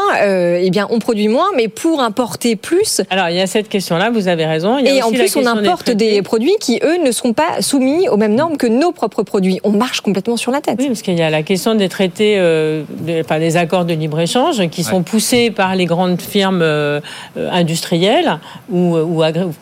eh 0.60 0.70
bien, 0.70 0.88
on 0.90 1.00
produit 1.00 1.28
moins, 1.28 1.50
mais 1.56 1.68
pour 1.68 2.02
importer 2.02 2.56
plus. 2.56 3.02
Alors 3.10 3.30
il 3.30 3.36
y 3.36 3.42
a 3.42 3.48
cette 3.48 3.70
question-là. 3.70 4.10
Vous 4.10 4.28
avez 4.28 4.46
raison. 4.46 4.78
Il 4.78 4.86
y 4.86 4.90
a 4.90 4.95
et 4.98 5.04
en 5.04 5.12
plus, 5.12 5.36
on 5.36 5.46
importe 5.46 5.92
des, 5.92 6.22
produits 6.22 6.56
qui, 6.60 6.80
eux, 6.84 7.04
ne 7.04 7.12
sont 7.12 7.34
pas 7.34 7.62
soumis 7.62 8.08
aux 8.10 8.18
mêmes 8.18 8.36
normes 8.36 8.58
que 8.58 8.68
nos 8.68 8.92
propres 8.92 9.24
produits. 9.24 9.60
On 9.64 9.72
marche 9.72 10.02
complètement 10.02 10.38
sur 10.38 10.52
la 10.52 10.62
tête. 10.62 10.78
Oui, 10.80 10.88
parce 10.88 11.02
qu'il 11.02 11.18
y 11.18 11.22
a 11.22 11.30
la 11.30 11.44
question 11.44 11.76
des 11.76 11.90
traités, 11.90 12.36
euh, 12.38 12.84
des 13.06 13.58
accords 13.58 13.86
de 13.86 13.94
libre-échange 13.94 14.68
qui 14.70 14.84
sont 14.84 15.04
poussés 15.04 15.52
par 15.52 15.76
les 15.76 15.86
grandes 15.86 16.22
firmes 16.22 16.62
euh, 16.62 17.00
industrielles 17.36 18.40
ou, 18.70 18.98
ou, 18.98 19.24
ou 19.24 19.62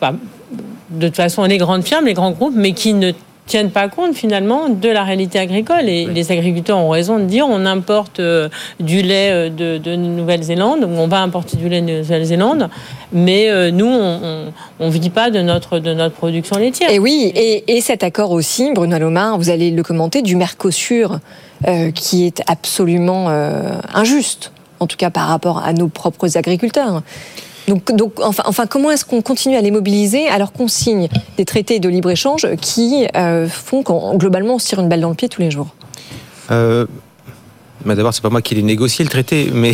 de 0.90 1.06
toute 1.08 1.16
façon 1.16 1.44
les 1.44 1.58
grandes 1.58 1.84
firmes, 1.84 2.06
les 2.06 2.14
grands 2.14 2.30
groupes, 2.30 2.54
mais 2.54 2.72
qui 2.72 2.94
ne 2.94 3.12
tiennent 3.46 3.70
pas 3.70 3.88
compte 3.88 4.14
finalement 4.14 4.68
de 4.68 4.88
la 4.88 5.04
réalité 5.04 5.38
agricole. 5.38 5.88
Et 5.88 6.06
les 6.06 6.32
agriculteurs 6.32 6.78
ont 6.78 6.90
raison 6.90 7.18
de 7.18 7.24
dire 7.24 7.46
on 7.48 7.66
importe 7.66 8.20
euh, 8.20 8.48
du 8.80 9.02
lait 9.02 9.30
euh, 9.30 9.50
de, 9.50 9.78
de 9.78 9.96
Nouvelle-Zélande, 9.96 10.84
ou 10.84 10.88
on 10.88 11.06
va 11.06 11.20
importer 11.20 11.56
du 11.56 11.68
lait 11.68 11.82
de 11.82 11.98
Nouvelle-Zélande, 11.98 12.68
mais 13.12 13.50
euh, 13.50 13.70
nous, 13.70 13.86
on 13.86 14.86
ne 14.86 14.90
vit 14.90 15.10
pas 15.10 15.30
de 15.30 15.40
notre, 15.40 15.78
de 15.78 15.92
notre 15.92 16.14
production 16.14 16.56
laitière. 16.56 16.90
Et 16.90 16.98
oui, 16.98 17.32
et, 17.34 17.76
et 17.76 17.80
cet 17.80 18.02
accord 18.02 18.30
aussi, 18.30 18.72
Bruno 18.72 18.98
Lomar, 18.98 19.38
vous 19.38 19.50
allez 19.50 19.70
le 19.70 19.82
commenter, 19.82 20.22
du 20.22 20.36
Mercosur, 20.36 21.18
qui 21.94 22.26
est 22.26 22.42
absolument 22.46 23.28
injuste, 23.94 24.52
en 24.80 24.86
tout 24.86 24.96
cas 24.96 25.10
par 25.10 25.28
rapport 25.28 25.58
à 25.64 25.72
nos 25.72 25.88
propres 25.88 26.36
agriculteurs. 26.36 27.02
Donc, 27.68 28.20
enfin, 28.20 28.66
comment 28.66 28.90
est-ce 28.90 29.04
qu'on 29.04 29.22
continue 29.22 29.56
à 29.56 29.60
les 29.60 29.70
mobiliser 29.70 30.28
alors 30.28 30.52
qu'on 30.52 30.68
signe 30.68 31.08
des 31.36 31.44
traités 31.44 31.80
de 31.80 31.88
libre-échange 31.88 32.46
qui 32.60 33.06
euh, 33.16 33.48
font 33.48 33.82
qu'on 33.82 34.16
globalement 34.16 34.56
on 34.56 34.58
se 34.58 34.68
tire 34.68 34.80
une 34.80 34.88
balle 34.88 35.00
dans 35.00 35.08
le 35.08 35.14
pied 35.14 35.28
tous 35.28 35.40
les 35.40 35.50
jours? 35.50 35.68
Euh, 36.50 36.86
bah, 37.84 37.94
D'abord, 37.94 38.12
c'est 38.12 38.22
pas 38.22 38.30
moi 38.30 38.42
qui 38.42 38.54
ai 38.58 38.62
négocié 38.62 39.04
le 39.04 39.10
traité, 39.10 39.50
mais 39.52 39.72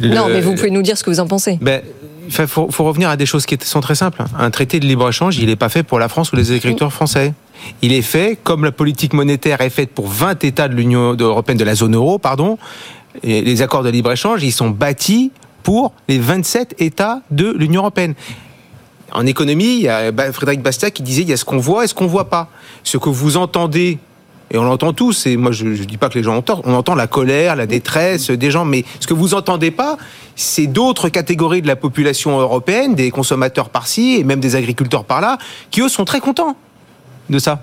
non, 0.00 0.26
mais 0.28 0.40
vous 0.40 0.54
pouvez 0.54 0.70
nous 0.70 0.82
dire 0.82 0.98
ce 0.98 1.04
que 1.04 1.10
vous 1.10 1.20
en 1.20 1.26
pensez. 1.26 1.58
Ben, 1.60 1.82
il 2.26 2.46
faut, 2.46 2.66
revenir 2.78 3.08
à 3.08 3.16
des 3.16 3.26
choses 3.26 3.46
qui 3.46 3.56
sont 3.62 3.80
très 3.80 3.94
simples. 3.94 4.22
Un 4.38 4.50
traité 4.50 4.80
de 4.80 4.86
libre-échange, 4.86 5.38
il 5.38 5.46
n'est 5.46 5.56
pas 5.56 5.68
fait 5.68 5.82
pour 5.82 5.98
la 5.98 6.08
France 6.08 6.32
ou 6.32 6.36
les 6.36 6.50
agriculteurs 6.50 6.92
français. 6.92 7.34
Il 7.82 7.92
est 7.92 8.02
fait 8.02 8.38
comme 8.42 8.64
la 8.64 8.72
politique 8.72 9.12
monétaire 9.12 9.60
est 9.60 9.70
faite 9.70 9.90
pour 9.90 10.08
20 10.08 10.42
États 10.44 10.68
de 10.68 10.74
l'Union 10.74 11.16
européenne, 11.18 11.58
de 11.58 11.64
la 11.64 11.74
zone 11.74 11.94
euro, 11.94 12.18
pardon. 12.18 12.58
Et 13.22 13.42
les 13.42 13.62
accords 13.62 13.82
de 13.82 13.90
libre-échange, 13.90 14.42
ils 14.42 14.52
sont 14.52 14.70
bâtis 14.70 15.30
pour 15.62 15.92
les 16.08 16.18
27 16.18 16.76
États 16.78 17.20
de 17.30 17.52
l'Union 17.56 17.82
européenne. 17.82 18.14
En 19.12 19.26
économie, 19.26 19.76
il 19.76 19.82
y 19.82 19.88
a 19.88 20.12
Frédéric 20.32 20.62
Bastiat 20.62 20.90
qui 20.90 21.02
disait 21.02 21.22
il 21.22 21.28
y 21.28 21.32
a 21.32 21.36
ce 21.36 21.44
qu'on 21.44 21.58
voit 21.58 21.84
et 21.84 21.86
ce 21.86 21.94
qu'on 21.94 22.06
voit 22.06 22.30
pas. 22.30 22.48
Ce 22.82 22.96
que 22.96 23.10
vous 23.10 23.36
entendez 23.36 23.98
et 24.52 24.58
on 24.58 24.64
l'entend 24.64 24.92
tous, 24.92 25.26
et 25.26 25.38
moi 25.38 25.50
je 25.50 25.64
ne 25.64 25.74
dis 25.76 25.96
pas 25.96 26.10
que 26.10 26.18
les 26.18 26.22
gens 26.22 26.36
entendent, 26.36 26.60
on 26.64 26.74
entend 26.74 26.94
la 26.94 27.06
colère, 27.06 27.56
la 27.56 27.66
détresse 27.66 28.30
des 28.30 28.50
gens, 28.50 28.66
mais 28.66 28.84
ce 29.00 29.06
que 29.06 29.14
vous 29.14 29.32
entendez 29.32 29.70
pas, 29.70 29.96
c'est 30.36 30.66
d'autres 30.66 31.08
catégories 31.08 31.62
de 31.62 31.66
la 31.66 31.76
population 31.76 32.38
européenne, 32.38 32.94
des 32.94 33.10
consommateurs 33.10 33.70
par-ci, 33.70 34.16
et 34.16 34.24
même 34.24 34.40
des 34.40 34.54
agriculteurs 34.54 35.04
par-là, 35.04 35.38
qui 35.70 35.80
eux 35.80 35.88
sont 35.88 36.04
très 36.04 36.20
contents 36.20 36.54
de 37.30 37.38
ça. 37.38 37.62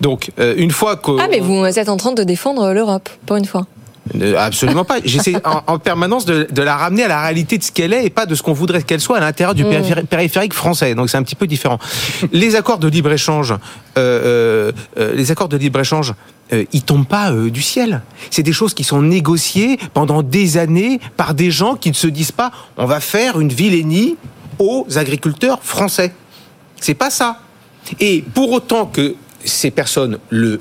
Donc, 0.00 0.30
euh, 0.38 0.54
une 0.56 0.70
fois 0.70 0.96
que... 0.96 1.10
Ah, 1.20 1.28
mais 1.30 1.40
vous 1.40 1.66
êtes 1.66 1.90
en 1.90 1.98
train 1.98 2.12
de 2.12 2.22
défendre 2.22 2.72
l'Europe, 2.72 3.10
pour 3.26 3.36
une 3.36 3.44
fois. 3.44 3.66
Absolument 4.36 4.84
pas. 4.84 4.96
J'essaie 5.04 5.34
en, 5.66 5.78
permanence 5.78 6.24
de, 6.24 6.62
la 6.62 6.76
ramener 6.76 7.04
à 7.04 7.08
la 7.08 7.22
réalité 7.22 7.58
de 7.58 7.62
ce 7.62 7.72
qu'elle 7.72 7.92
est 7.92 8.04
et 8.04 8.10
pas 8.10 8.26
de 8.26 8.34
ce 8.34 8.42
qu'on 8.42 8.52
voudrait 8.52 8.82
qu'elle 8.82 9.00
soit 9.00 9.18
à 9.18 9.20
l'intérieur 9.20 9.54
du 9.54 9.64
mmh. 9.64 10.06
périphérique 10.08 10.54
français. 10.54 10.94
Donc 10.94 11.10
c'est 11.10 11.16
un 11.16 11.22
petit 11.22 11.34
peu 11.34 11.46
différent. 11.46 11.78
Les 12.32 12.56
accords 12.56 12.78
de 12.78 12.88
libre 12.88 13.12
échange, 13.12 13.52
euh, 13.52 13.56
euh, 13.96 14.72
euh, 14.98 15.14
les 15.14 15.30
accords 15.30 15.48
de 15.48 15.56
libre 15.56 15.80
échange, 15.80 16.14
ils 16.72 16.82
tombent 16.82 17.06
pas 17.06 17.30
du 17.30 17.60
ciel. 17.60 18.00
C'est 18.30 18.42
des 18.42 18.54
choses 18.54 18.72
qui 18.72 18.82
sont 18.82 19.02
négociées 19.02 19.78
pendant 19.92 20.22
des 20.22 20.56
années 20.56 20.98
par 21.18 21.34
des 21.34 21.50
gens 21.50 21.74
qui 21.74 21.90
ne 21.90 21.94
se 21.94 22.06
disent 22.06 22.32
pas 22.32 22.52
on 22.78 22.86
va 22.86 23.00
faire 23.00 23.38
une 23.38 23.50
vilainie 23.50 24.16
aux 24.58 24.86
agriculteurs 24.96 25.62
français. 25.62 26.14
C'est 26.80 26.94
pas 26.94 27.10
ça. 27.10 27.40
Et 28.00 28.24
pour 28.34 28.52
autant 28.52 28.86
que 28.86 29.14
ces 29.44 29.70
personnes 29.70 30.18
le, 30.30 30.58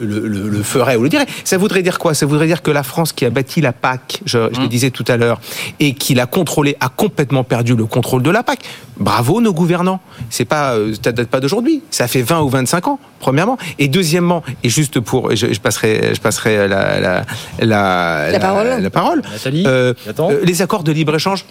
feraient 0.63 0.95
ou 0.95 1.03
le 1.03 1.09
diraient. 1.09 1.25
Ça 1.43 1.57
voudrait 1.57 1.83
dire 1.83 1.99
quoi? 1.99 2.13
Ça 2.13 2.25
voudrait 2.25 2.47
dire 2.47 2.61
que 2.61 2.71
la 2.71 2.83
France 2.83 3.11
qui 3.11 3.25
a 3.25 3.29
bâti 3.29 3.61
la 3.61 3.73
PAC, 3.73 4.21
je, 4.25 4.37
le 4.37 4.65
mmh. 4.65 4.67
disais 4.67 4.91
tout 4.91 5.05
à 5.07 5.17
l'heure, 5.17 5.39
et 5.79 5.93
qui 5.93 6.13
l'a 6.13 6.25
contrôlée, 6.25 6.77
a 6.79 6.89
complètement 6.89 7.43
perdu 7.43 7.75
le 7.75 7.85
contrôle 7.85 8.23
de 8.23 8.29
la 8.29 8.43
PAC. 8.43 8.59
Bravo 8.97 9.41
nos 9.41 9.53
gouvernants. 9.53 9.99
C'est 10.29 10.45
pas, 10.45 10.75
euh, 10.75 10.93
ça 11.03 11.11
date 11.11 11.27
pas 11.27 11.39
d'aujourd'hui. 11.39 11.81
Ça 11.91 12.07
fait 12.07 12.21
20 12.21 12.41
ou 12.41 12.49
25 12.49 12.87
ans, 12.87 12.99
premièrement. 13.19 13.57
Et 13.79 13.87
deuxièmement, 13.87 14.43
et 14.63 14.69
juste 14.69 14.99
pour, 14.99 15.35
je, 15.35 15.59
passerai, 15.59 16.13
je 16.15 16.21
passerai 16.21 16.67
la, 16.67 16.99
la, 16.99 17.25
la, 17.59 18.39
parole. 18.39 18.81
La, 18.81 18.89
parole. 18.89 19.21
Euh, 19.45 19.93
euh, 20.07 20.41
les 20.43 20.61
accords 20.61 20.83
de 20.83 20.91
libre 20.91 21.15
échange. 21.15 21.45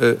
Il 0.00 0.16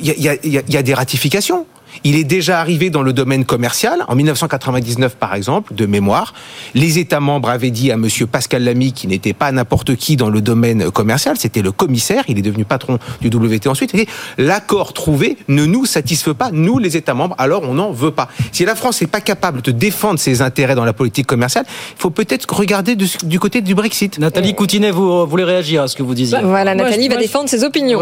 y, 0.00 0.72
y 0.72 0.76
a 0.76 0.82
des 0.82 0.94
ratifications. 0.94 1.66
Il 2.04 2.16
est 2.16 2.24
déjà 2.24 2.60
arrivé 2.60 2.90
dans 2.90 3.02
le 3.02 3.12
domaine 3.12 3.44
commercial. 3.44 4.04
En 4.08 4.14
1999, 4.14 5.16
par 5.16 5.34
exemple, 5.34 5.74
de 5.74 5.86
mémoire, 5.86 6.34
les 6.74 6.98
États 6.98 7.20
membres 7.20 7.48
avaient 7.48 7.70
dit 7.70 7.90
à 7.92 7.96
Monsieur 7.96 8.26
Pascal 8.26 8.64
Lamy, 8.64 8.92
qui 8.92 9.06
n'était 9.06 9.32
pas 9.32 9.52
n'importe 9.52 9.96
qui 9.96 10.16
dans 10.16 10.30
le 10.30 10.40
domaine 10.40 10.90
commercial, 10.90 11.36
c'était 11.38 11.62
le 11.62 11.72
commissaire, 11.72 12.24
il 12.28 12.38
est 12.38 12.42
devenu 12.42 12.64
patron 12.64 12.98
du 13.20 13.28
WT 13.28 13.68
ensuite, 13.68 13.92
l'accord 14.38 14.92
trouvé 14.92 15.36
ne 15.48 15.66
nous 15.66 15.84
satisfait 15.84 16.34
pas, 16.34 16.50
nous 16.52 16.78
les 16.78 16.96
États 16.96 17.14
membres, 17.14 17.34
alors 17.38 17.62
on 17.64 17.74
n'en 17.74 17.92
veut 17.92 18.10
pas. 18.10 18.28
Si 18.52 18.64
la 18.64 18.74
France 18.74 19.00
n'est 19.00 19.06
pas 19.06 19.20
capable 19.20 19.62
de 19.62 19.70
défendre 19.70 20.18
ses 20.18 20.42
intérêts 20.42 20.74
dans 20.74 20.84
la 20.84 20.92
politique 20.92 21.26
commerciale, 21.26 21.64
il 21.68 22.00
faut 22.00 22.10
peut-être 22.10 22.52
regarder 22.52 22.96
du, 22.96 23.38
côté 23.38 23.60
du 23.60 23.74
Brexit. 23.74 24.18
Nathalie 24.18 24.54
Coutinet, 24.54 24.90
vous 24.90 25.26
voulez 25.26 25.44
réagir 25.44 25.82
à 25.82 25.88
ce 25.88 25.96
que 25.96 26.02
vous 26.02 26.14
disiez 26.14 26.38
Voilà, 26.42 26.74
Nathalie 26.74 27.08
va 27.08 27.16
défendre 27.16 27.48
ses 27.48 27.64
opinions. 27.64 28.00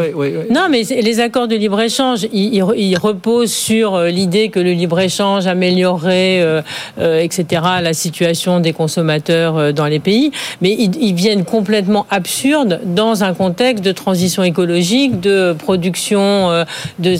Non, 0.50 0.68
mais 0.70 0.83
les 0.83 1.20
accords 1.20 1.48
de 1.48 1.57
libre-échange, 1.57 2.26
ils 2.33 2.96
reposent 2.96 3.53
sur 3.53 3.80
sur 3.81 3.99
l'idée 4.03 4.51
que 4.51 4.61
le 4.61 4.73
libre-échange 4.73 5.47
améliorerait, 5.47 6.62
etc., 6.99 7.62
la 7.83 7.95
situation 7.95 8.61
des 8.61 8.75
consommateurs 8.75 9.73
dans 9.73 9.87
les 9.87 10.01
pays, 10.01 10.33
mais 10.61 10.73
ils, 10.73 11.14
viennent 11.14 11.47
complètement 11.47 12.05
absurdes 12.11 12.81
dans 12.85 13.25
un 13.25 13.33
contexte 13.33 13.83
de 13.83 13.93
transition 13.93 14.43
écologique, 14.43 15.19
de 15.21 15.55
production, 15.59 16.64
de... 16.99 17.14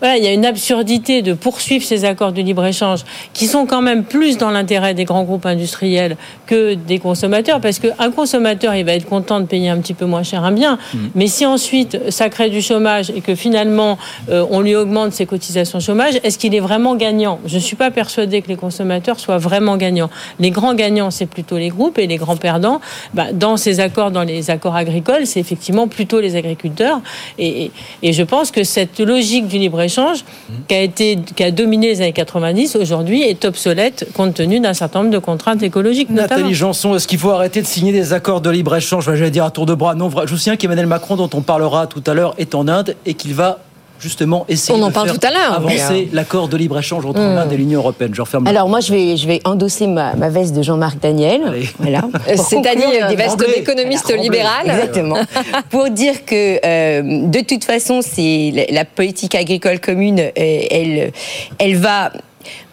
Voilà, 0.00 0.18
il 0.18 0.24
y 0.24 0.26
a 0.26 0.32
une 0.32 0.44
absurdité 0.44 1.22
de 1.22 1.32
poursuivre 1.32 1.82
ces 1.82 2.04
accords 2.04 2.32
de 2.32 2.42
libre-échange 2.42 3.00
qui 3.32 3.46
sont 3.46 3.64
quand 3.64 3.80
même 3.80 4.04
plus 4.04 4.36
dans 4.36 4.50
l'intérêt 4.50 4.92
des 4.92 5.04
grands 5.04 5.24
groupes 5.24 5.46
industriels 5.46 6.18
que 6.46 6.74
des 6.74 6.98
consommateurs, 6.98 7.62
parce 7.62 7.78
qu'un 7.78 8.10
consommateur, 8.10 8.74
il 8.74 8.84
va 8.84 8.92
être 8.92 9.08
content 9.08 9.40
de 9.40 9.46
payer 9.46 9.70
un 9.70 9.78
petit 9.78 9.94
peu 9.94 10.04
moins 10.04 10.22
cher 10.22 10.44
un 10.44 10.52
bien, 10.52 10.74
mmh. 10.76 10.98
mais 11.14 11.26
si 11.28 11.46
ensuite 11.46 12.10
ça 12.10 12.28
crée 12.28 12.50
du 12.50 12.60
chômage 12.60 13.10
et 13.10 13.22
que 13.22 13.34
finalement 13.34 13.96
euh, 14.28 14.44
on 14.50 14.60
lui 14.60 14.74
augmente 14.74 15.12
ses 15.12 15.26
cotisations 15.26 15.80
chômage, 15.86 16.14
est-ce 16.24 16.38
qu'il 16.38 16.54
est 16.54 16.60
vraiment 16.60 16.96
gagnant? 16.96 17.38
Je 17.46 17.54
ne 17.54 17.60
suis 17.60 17.76
pas 17.76 17.90
persuadée 17.90 18.42
que 18.42 18.48
les 18.48 18.56
consommateurs 18.56 19.20
soient 19.20 19.38
vraiment 19.38 19.76
gagnants. 19.76 20.10
Les 20.40 20.50
grands 20.50 20.74
gagnants, 20.74 21.10
c'est 21.10 21.26
plutôt 21.26 21.56
les 21.56 21.68
groupes 21.68 21.98
et 21.98 22.06
les 22.06 22.16
grands 22.16 22.36
perdants, 22.36 22.80
bah, 23.14 23.32
dans 23.32 23.56
ces 23.56 23.78
accords, 23.80 24.10
dans 24.10 24.24
les 24.24 24.50
accords 24.50 24.74
agricoles, 24.74 25.26
c'est 25.26 25.40
effectivement 25.40 25.86
plutôt 25.86 26.20
les 26.20 26.34
agriculteurs. 26.34 27.00
Et, 27.38 27.70
et, 28.02 28.12
je 28.12 28.22
pense 28.22 28.50
que 28.50 28.64
cette 28.64 28.98
logique 28.98 29.46
du 29.46 29.58
libre-échange 29.58 30.24
mmh. 30.24 30.52
qui 30.68 30.74
a, 30.74 30.80
été, 30.80 31.18
qui 31.36 31.44
a 31.44 31.50
dominé 31.50 31.88
les 31.88 32.00
années 32.00 32.12
90, 32.12 32.76
aujourd'hui 32.76 33.22
est 33.22 33.44
obsolète 33.44 34.08
compte 34.14 34.34
tenu 34.34 34.60
d'un 34.60 34.74
certain 34.74 35.00
nombre 35.00 35.12
de 35.12 35.18
contraintes 35.18 35.62
écologiques. 35.62 36.10
Nathalie 36.10 36.54
Janson, 36.54 36.96
est-ce 36.96 37.06
qu'il 37.06 37.18
faut 37.18 37.30
arrêter 37.30 37.62
de 37.62 37.66
signer 37.66 37.92
des 37.92 38.12
accords 38.12 38.40
de 38.40 38.50
libre-échange? 38.50 39.04
Je 39.04 39.24
vais 39.24 39.30
dire 39.30 39.44
à 39.44 39.50
tour 39.50 39.66
de 39.66 39.74
bras. 39.74 39.94
Non, 39.94 40.10
je 40.10 40.30
vous 40.30 40.36
souviens 40.36 40.56
qu'Emmanuel 40.56 40.86
Macron, 40.86 41.16
dont 41.16 41.30
on 41.34 41.42
parlera 41.42 41.86
tout 41.86 42.02
à 42.06 42.14
l'heure, 42.14 42.34
est 42.38 42.54
en 42.54 42.66
Inde 42.66 42.96
et 43.04 43.14
qu'il 43.14 43.34
va 43.34 43.60
justement 44.00 44.44
essayer 44.48 44.78
On 44.78 44.82
en 44.82 44.88
de 44.88 44.92
parle 44.92 45.08
faire 45.08 45.18
tout 45.18 45.26
à 45.26 45.30
l'heure. 45.30 45.52
avancer 45.54 46.08
l'accord 46.12 46.48
de 46.48 46.56
libre-échange 46.56 47.04
entre 47.04 47.20
Mmh. 47.20 47.34
l'Inde 47.34 47.52
et 47.52 47.56
l'Union 47.56 47.80
européenne. 47.80 48.12
Je 48.14 48.20
referme. 48.20 48.46
Alors 48.46 48.68
moi, 48.68 48.80
je 48.80 48.92
vais, 48.92 49.16
je 49.16 49.26
vais 49.26 49.40
endosser 49.44 49.86
ma, 49.86 50.14
ma 50.14 50.28
veste 50.28 50.54
de 50.54 50.62
Jean-Marc 50.62 51.00
Daniel. 51.00 51.42
Voilà. 51.78 52.00
Pour 52.02 52.44
C'est-à-dire 52.44 53.08
des 53.08 53.16
vestes 53.16 53.36
Tremblay. 53.38 54.22
libérales. 54.22 54.66
Exactement. 54.70 55.16
Pour 55.70 55.90
dire 55.90 56.24
que 56.24 56.58
euh, 56.64 57.26
de 57.26 57.40
toute 57.40 57.64
façon, 57.64 58.00
c'est 58.02 58.66
la, 58.70 58.84
politique 58.84 59.34
agricole 59.34 59.80
commune, 59.80 60.20
euh, 60.20 60.30
elle, 60.36 61.12
elle 61.58 61.76
va 61.76 62.12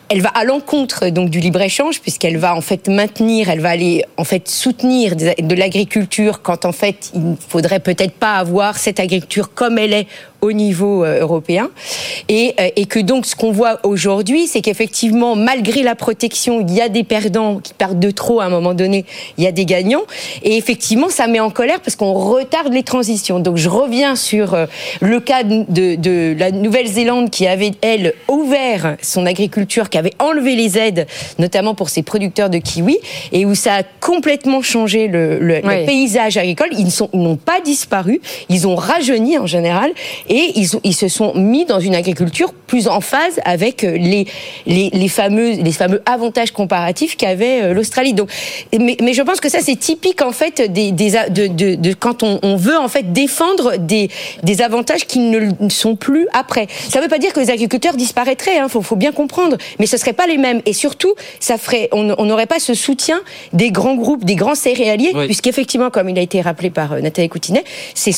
elle 0.09 0.21
va 0.21 0.29
à 0.29 0.43
l'encontre 0.43 1.09
donc 1.09 1.29
du 1.31 1.39
libre 1.39 1.61
échange 1.61 1.99
puisqu'elle 2.01 2.37
va 2.37 2.55
en 2.55 2.61
fait 2.61 2.87
maintenir, 2.87 3.49
elle 3.49 3.61
va 3.61 3.69
aller 3.69 4.03
en 4.17 4.23
fait 4.23 4.47
soutenir 4.47 5.15
de 5.15 5.33
de 5.39 5.55
l'agriculture 5.55 6.41
quand 6.43 6.65
en 6.65 6.71
fait 6.71 7.09
il 7.15 7.31
ne 7.31 7.35
faudrait 7.35 7.79
peut-être 7.79 8.13
pas 8.13 8.35
avoir 8.35 8.77
cette 8.77 8.99
agriculture 8.99 9.53
comme 9.55 9.77
elle 9.79 9.93
est 9.93 10.07
au 10.43 10.51
niveau 10.51 11.03
euh, 11.03 11.21
européen. 11.21 11.69
Et, 12.29 12.53
euh, 12.59 12.69
et 12.75 12.85
que 12.85 12.99
donc 12.99 13.25
ce 13.25 13.35
qu'on 13.35 13.51
voit 13.51 13.79
aujourd'hui 13.83 14.47
c'est 14.47 14.61
qu'effectivement 14.61 15.35
malgré 15.35 15.81
la 15.83 15.95
protection 15.95 16.61
il 16.67 16.73
y 16.73 16.81
a 16.81 16.89
des 16.89 17.03
perdants 17.03 17.59
qui 17.63 17.73
perdent 17.73 17.99
de 17.99 18.11
trop 18.11 18.39
à 18.41 18.45
un 18.45 18.49
moment 18.49 18.73
donné 18.73 19.05
il 19.37 19.43
y 19.43 19.47
a 19.47 19.51
des 19.51 19.65
gagnants. 19.65 20.03
Et 20.43 20.57
effectivement 20.57 21.09
ça 21.09 21.27
met 21.27 21.39
en 21.39 21.49
colère 21.49 21.79
parce 21.81 21.95
qu'on 21.95 22.13
retarde 22.13 22.73
les 22.73 22.83
transitions. 22.83 23.39
Donc 23.39 23.57
je 23.57 23.69
reviens 23.69 24.15
sur 24.15 24.53
euh, 24.53 24.65
le 25.01 25.19
cas 25.19 25.43
de, 25.43 25.95
de 25.95 26.35
la 26.37 26.51
Nouvelle-Zélande 26.51 27.29
qui 27.29 27.47
avait 27.47 27.71
elle 27.81 28.13
ouvert 28.27 28.97
son 29.01 29.25
agriculture 29.25 29.89
qui 29.89 29.97
avait 29.97 30.13
enlevé 30.19 30.55
les 30.55 30.77
aides 30.77 31.07
notamment 31.39 31.73
pour 31.75 31.89
ses 31.89 32.03
producteurs 32.03 32.49
de 32.49 32.57
kiwis 32.57 32.99
et 33.31 33.45
où 33.45 33.55
ça 33.55 33.75
a 33.75 33.83
complètement 34.01 34.61
changé 34.61 35.07
le, 35.07 35.39
le- 35.39 35.61
le 35.61 35.67
Oui. 35.67 35.85
paysage 35.85 36.35
agricole. 36.37 36.69
Ils 36.77 36.89
n'ont 37.17 37.37
pas 37.37 37.59
disparu. 37.63 38.19
Ils 38.49 38.67
ont 38.67 38.75
rajeuni 38.75 39.37
en 39.37 39.47
général. 39.47 39.91
et 40.29 40.32
ils, 40.55 40.75
ont- 40.75 40.81
ils 40.83 40.93
se 40.95 41.07
sont 41.07 41.33
mis 41.35 41.65
dans 41.65 41.79
une 41.79 41.95
agriculture 41.95 42.53
plus 42.53 42.87
en 42.87 43.01
phase 43.01 43.39
avec 43.45 43.83
euh, 43.83 43.97
les, 43.97 44.25
les, 44.65 44.89
les 44.91 45.07
fameux, 45.07 45.51
les 45.51 45.71
fameux 45.71 46.01
avantages 46.05 46.51
comparatifs 46.51 47.17
qu'avait 47.17 47.63
euh, 47.63 47.73
l'Australie. 47.73 48.13
Donc, 48.13 48.29
et- 48.71 48.79
mais, 48.79 48.97
mais 49.01 49.13
je 49.13 49.21
pense 49.21 49.39
que 49.39 49.49
ça 49.49 49.59
c'est 49.61 49.75
typique 49.75 50.21
en 50.21 50.31
fait 50.31 50.71
des, 50.71 50.91
des 50.91 51.15
a- 51.15 51.29
de, 51.29 51.47
de, 51.47 51.75
de 51.75 51.93
quand 51.93 52.23
on, 52.23 52.39
on 52.43 52.55
veut 52.55 52.77
en 52.77 52.87
fait 52.87 53.11
défendre 53.13 53.77
des, 53.77 54.09
des 54.43 54.61
avantages 54.61 55.05
qui 55.05 55.19
ne 55.19 55.69
sont 55.69 55.95
plus 55.95 56.27
après. 56.33 56.67
Ça 56.89 56.99
ne 56.99 57.03
veut 57.03 57.09
pas 57.09 57.19
dire 57.19 57.33
que 57.33 57.39
les 57.39 57.49
agriculteurs 57.49 57.95
disparaîtraient, 57.95 58.57
il 58.63 58.69
faut, 58.69 58.81
faut 58.81 58.95
bien 58.95 59.11
comprendre, 59.11 59.57
mais 59.79 59.85
ce 59.85 59.97
seraient 59.97 60.13
pas 60.13 60.27
les 60.27 60.37
mêmes. 60.37 60.61
Et 60.65 60.73
surtout, 60.73 61.13
ça 61.39 61.57
ferait, 61.57 61.89
on 61.91 62.03
n'aurait 62.25 62.45
pas 62.47 62.59
ce 62.59 62.73
soutien 62.73 63.21
des 63.53 63.71
grands 63.71 63.95
groupes, 63.95 64.25
des 64.25 64.35
grands 64.35 64.55
céréaliers, 64.55 65.11
Oui. 65.13 65.25
puisqu'effectivement, 65.25 65.89
comme 65.89 66.09
il 66.09 66.17
a 66.17 66.21
été 66.21 66.41
rappelé 66.41 66.69
par 66.69 66.93
euh, 66.93 67.01
Nathalie 67.01 67.29
Coutinet, 67.29 67.63
c'est 67.93 68.11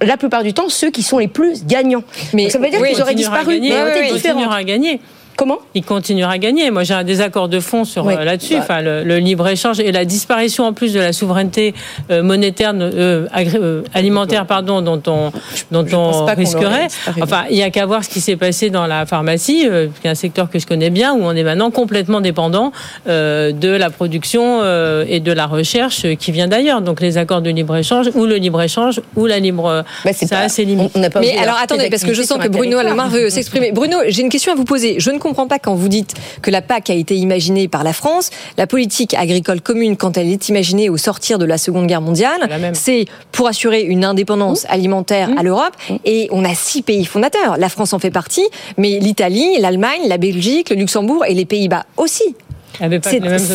la 0.00 0.16
plupart 0.16 0.42
du 0.42 0.52
temps 0.52 0.68
ceux 0.82 0.90
qui 0.90 1.04
sont 1.04 1.18
les 1.18 1.28
plus 1.28 1.64
gagnants. 1.64 2.02
Mais 2.34 2.44
Donc 2.44 2.52
ça 2.52 2.58
veut 2.58 2.68
dire 2.68 2.80
oui, 2.82 2.90
qu'ils 2.90 3.02
auraient 3.02 3.12
à 3.12 3.14
disparu, 3.14 3.54
gagner, 3.54 3.70
mais 3.70 4.00
oui, 4.00 4.08
continuera 4.10 4.56
à 4.56 4.64
gagner. 4.64 5.00
Comment? 5.36 5.58
Il 5.74 5.82
continuera 5.84 6.32
à 6.32 6.38
gagner. 6.38 6.70
Moi, 6.70 6.84
j'ai 6.84 6.94
un 6.94 7.04
désaccord 7.04 7.48
de 7.48 7.58
fond 7.60 7.84
sur 7.84 8.06
euh, 8.08 8.24
là-dessus. 8.24 8.54
Bah. 8.54 8.60
Enfin, 8.62 8.80
le, 8.82 9.02
le 9.04 9.18
libre 9.18 9.48
échange 9.48 9.80
et 9.80 9.90
la 9.92 10.04
disparition 10.04 10.64
en 10.64 10.72
plus 10.72 10.92
de 10.92 11.00
la 11.00 11.12
souveraineté 11.12 11.74
euh, 12.10 12.22
monétaire, 12.22 12.72
euh, 12.76 13.26
agré- 13.34 13.58
euh, 13.60 13.82
alimentaire, 13.94 14.46
pardon, 14.46 14.82
dont 14.82 15.02
on 15.06 15.32
dont 15.70 15.86
on 15.92 16.26
pas 16.26 16.34
risquerait. 16.34 16.88
Enfin, 17.20 17.44
il 17.50 17.56
y 17.56 17.62
a 17.62 17.70
qu'à 17.70 17.86
voir 17.86 18.04
ce 18.04 18.08
qui 18.10 18.20
s'est 18.20 18.36
passé 18.36 18.70
dans 18.70 18.86
la 18.86 19.06
pharmacie, 19.06 19.66
euh, 19.68 19.88
qui 20.00 20.06
est 20.06 20.10
un 20.10 20.14
secteur 20.14 20.50
que 20.50 20.58
je 20.58 20.66
connais 20.66 20.90
bien, 20.90 21.14
où 21.14 21.22
on 21.22 21.32
est 21.34 21.42
maintenant 21.42 21.70
complètement 21.70 22.20
dépendant 22.20 22.72
euh, 23.08 23.52
de 23.52 23.68
la 23.68 23.90
production 23.90 24.60
euh, 24.62 25.04
et 25.08 25.20
de 25.20 25.32
la 25.32 25.46
recherche 25.46 26.04
euh, 26.04 26.14
qui 26.14 26.32
vient 26.32 26.48
d'ailleurs. 26.48 26.82
Donc, 26.82 27.00
les 27.00 27.18
accords 27.18 27.42
de 27.42 27.50
libre 27.50 27.76
échange 27.76 28.10
ou 28.14 28.26
le 28.26 28.36
libre 28.36 28.60
échange 28.62 29.00
ou 29.16 29.26
la 29.26 29.38
libre, 29.38 29.84
ça 30.12 30.38
a 30.40 30.48
ses 30.48 30.64
limites. 30.64 30.92
Bah, 30.92 30.92
On 30.96 31.00
n'a 31.00 31.10
pas 31.10 31.20
Mais 31.20 31.36
alors 31.38 31.56
attendez, 31.62 31.88
parce 31.90 32.04
que 32.04 32.12
je 32.14 32.22
sens 32.22 32.38
que 32.38 32.46
un 32.46 32.50
Bruno. 32.50 32.78
Alomar 32.78 33.08
veut 33.08 33.30
s'exprimer. 33.30 33.72
Bruno, 33.72 33.96
j'ai 34.08 34.22
une 34.22 34.28
question 34.28 34.52
à 34.52 34.54
vous 34.54 34.64
poser. 34.64 34.96
Je 34.98 35.10
ne 35.10 35.18
comprends 35.22 35.48
pas 35.48 35.58
quand 35.58 35.74
vous 35.74 35.88
dites 35.88 36.14
que 36.42 36.50
la 36.50 36.62
PAC 36.62 36.90
a 36.90 36.94
été 36.94 37.16
imaginée 37.16 37.68
par 37.68 37.84
la 37.84 37.92
France. 37.92 38.30
La 38.58 38.66
politique 38.66 39.14
agricole 39.14 39.60
commune, 39.60 39.96
quand 39.96 40.16
elle 40.16 40.28
est 40.28 40.48
imaginée 40.48 40.88
au 40.88 40.96
sortir 40.96 41.38
de 41.38 41.44
la 41.44 41.58
Seconde 41.58 41.86
Guerre 41.86 42.00
mondiale, 42.00 42.48
c'est 42.74 43.06
pour 43.30 43.48
assurer 43.48 43.82
une 43.82 44.04
indépendance 44.04 44.66
alimentaire 44.68 45.30
à 45.36 45.42
l'Europe. 45.42 45.74
Et 46.04 46.28
on 46.32 46.44
a 46.44 46.54
six 46.54 46.82
pays 46.82 47.04
fondateurs. 47.04 47.56
La 47.56 47.68
France 47.68 47.92
en 47.92 47.98
fait 47.98 48.10
partie, 48.10 48.46
mais 48.76 48.98
l'Italie, 48.98 49.58
l'Allemagne, 49.60 50.02
la 50.06 50.18
Belgique, 50.18 50.70
le 50.70 50.76
Luxembourg 50.76 51.24
et 51.26 51.34
les 51.34 51.44
Pays-Bas 51.44 51.86
aussi. 51.96 52.34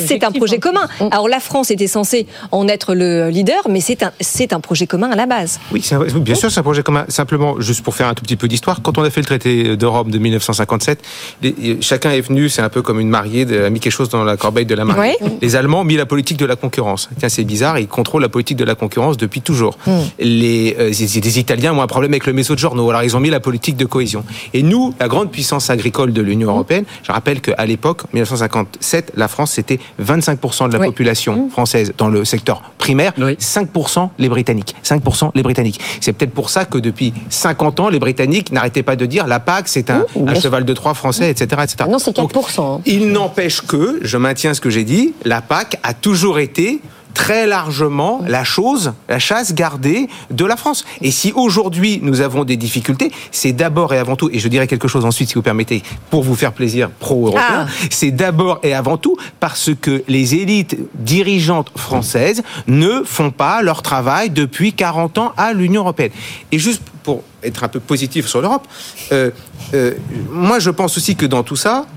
C'est 0.08 0.24
un 0.24 0.32
projet 0.32 0.56
hein. 0.56 0.60
commun. 0.60 0.88
Alors 1.12 1.28
la 1.28 1.40
France 1.40 1.72
était 1.72 1.88
censée 1.88 2.28
en 2.52 2.68
être 2.68 2.94
le 2.94 3.30
leader, 3.30 3.62
mais 3.70 3.82
c'est 3.82 4.04
un, 4.04 4.12
c'est 4.20 4.54
un 4.54 4.60
projet 4.60 4.88
commun 4.88 5.10
à 5.12 5.16
la 5.16 5.26
base. 5.26 5.60
Oui, 5.72 5.84
un- 5.92 6.20
bien 6.20 6.36
sûr, 6.36 6.52
c'est 6.52 6.60
un 6.60 6.64
projet 6.64 6.84
commun. 6.84 7.06
Simplement, 7.10 7.60
juste 7.60 7.82
pour 7.84 7.96
faire 7.96 8.08
un 8.08 8.14
tout 8.14 8.24
petit 8.24 8.36
peu 8.36 8.48
d'histoire, 8.48 8.82
quand 8.82 8.98
on 8.98 9.04
a 9.04 9.10
fait 9.10 9.22
le 9.22 9.26
traité 9.26 9.76
de 9.78 9.86
Rome 9.86 10.12
de 10.12 10.18
1957, 10.18 11.00
les- 11.42 11.78
chacun 11.82 12.12
est 12.12 12.22
venu, 12.22 12.50
c'est 12.50 12.62
un 12.62 12.70
peu 12.70 12.82
comme 12.82 13.00
une 13.00 13.10
mariée, 13.10 13.46
de- 13.46 13.64
a 13.64 13.70
mis 13.70 13.80
quelque 13.80 13.94
chose 13.94 14.10
dans 14.10 14.24
la 14.24 14.38
corbeille 14.38 14.66
de 14.66 14.76
la 14.76 14.86
mariée. 14.86 15.16
Oui. 15.22 15.30
Les 15.42 15.56
Allemands 15.56 15.82
ont 15.82 15.86
mis 15.86 15.96
la 15.98 16.06
politique 16.06 16.38
de 16.38 16.46
la 16.46 16.56
concurrence. 16.56 17.10
Tiens, 17.20 17.30
c'est 17.30 17.44
bizarre, 17.44 17.80
ils 17.80 17.88
contrôlent 17.88 18.22
la 18.22 18.30
politique 18.30 18.58
de 18.58 18.64
la 18.66 18.76
concurrence 18.76 19.18
depuis 19.18 19.42
toujours. 19.42 19.78
Les, 20.20 20.76
euh, 20.80 20.90
les- 20.90 21.22
les 21.22 21.40
Italiens 21.40 21.74
ont 21.74 21.82
un 21.82 21.88
problème 21.88 22.12
avec 22.14 22.26
le 22.26 22.34
Mezzogiorno, 22.34 22.90
alors 22.90 23.04
ils 23.04 23.16
ont 23.16 23.20
mis 23.20 23.30
la 23.30 23.40
politique 23.40 23.78
de 23.78 23.86
cohésion. 23.86 24.24
Et 24.54 24.64
nous, 24.64 24.94
la 25.00 25.08
grande 25.08 25.32
puissance 25.32 25.70
agricole 25.70 26.14
de 26.14 26.22
l'Union 26.22 26.50
européenne, 26.50 26.86
je 27.04 27.12
rappelle 27.12 27.42
qu'à 27.42 27.66
l'époque, 27.66 28.04
1957, 28.14 29.14
la 29.18 29.28
France, 29.28 29.52
c'était 29.52 29.80
25% 30.02 30.70
de 30.70 30.78
la 30.78 30.86
population 30.86 31.50
française 31.50 31.94
dans 31.98 32.08
le 32.08 32.24
secteur 32.24 32.62
primaire, 32.78 33.14
5% 33.18 34.10
les 34.18 34.30
Britanniques. 34.30 34.76
5% 34.84 35.32
les 35.36 35.44
Britanniques. 35.44 35.80
C'est 36.00 36.14
peut-être 36.14 36.34
pour 36.34 36.50
ça 36.50 36.66
que 36.66 36.78
depuis 36.78 37.14
50 37.30 37.80
ans, 37.82 37.90
les 37.90 38.00
Britanniques 38.00 38.52
n'arrêtaient 38.52 38.84
pas 38.84 38.96
de 38.96 39.06
dire 39.06 39.28
la 39.28 39.40
PAC, 39.40 39.68
c'est 39.68 39.90
un, 39.90 40.06
un 40.26 40.36
cheval 40.40 40.64
de 40.66 40.74
Troie 40.74 40.94
français, 40.94 41.30
etc. 41.30 41.62
etc. 41.64 41.90
Non, 41.90 42.00
c'est 42.00 42.16
4%. 42.16 42.62
hein. 42.78 42.82
Il 42.86 43.12
n'empêche 43.12 43.62
que, 43.62 44.00
je 44.02 44.18
maintiens 44.18 44.54
ce 44.54 44.62
que 44.62 44.70
j'ai 44.70 44.84
dit, 44.84 45.14
la 45.26 45.42
PAC 45.42 45.80
a 45.84 45.94
toujours 45.94 46.40
été 46.40 46.80
très 47.18 47.48
largement 47.48 48.22
la 48.28 48.44
chose, 48.44 48.94
la 49.10 49.18
chasse 49.18 49.56
gardée 49.56 50.08
de 50.30 50.46
la 50.46 50.56
France. 50.56 50.86
Et 51.02 51.10
si 51.10 51.34
aujourd'hui 51.34 52.00
nous 52.04 52.22
avons 52.22 52.44
des 52.44 52.58
difficultés, 52.58 53.12
c'est 53.32 53.54
d'abord 53.54 53.92
et 53.92 53.98
avant 53.98 54.16
tout, 54.16 54.30
et 54.32 54.38
je 54.38 54.48
dirais 54.48 54.68
quelque 54.68 54.88
chose 54.88 55.04
ensuite 55.04 55.30
si 55.30 55.34
vous 55.34 55.42
permettez, 55.42 55.82
pour 56.12 56.22
vous 56.22 56.36
faire 56.36 56.54
plaisir 56.54 56.92
pro-européen, 57.00 57.66
Ah. 57.66 57.68
c'est 57.90 58.12
d'abord 58.12 58.60
et 58.62 58.76
avant 58.76 58.98
tout 58.98 59.18
parce 59.40 59.72
que 59.82 60.04
les 60.08 60.36
élites 60.36 60.78
dirigeantes 60.94 61.72
françaises 61.76 62.44
ne 62.68 63.02
font 63.04 63.32
pas 63.32 63.64
leur 63.64 63.82
travail 63.82 64.30
depuis 64.30 64.74
40 64.74 65.18
ans 65.18 65.34
à 65.38 65.54
l'Union 65.54 65.82
européenne. 65.82 66.12
Et 66.52 66.60
juste 66.60 66.84
pour 67.02 67.24
être 67.42 67.64
un 67.64 67.68
peu 67.68 67.80
positif 67.80 68.28
sur 68.28 68.42
l'Europe, 68.42 68.68
euh, 69.12 69.32
euh, 69.74 69.94
moi 70.32 70.60
je 70.60 70.70
pense 70.70 70.96
aussi 70.98 71.16
que 71.16 71.26
dans 71.26 71.42
tout 71.42 71.56
ça, 71.56 71.88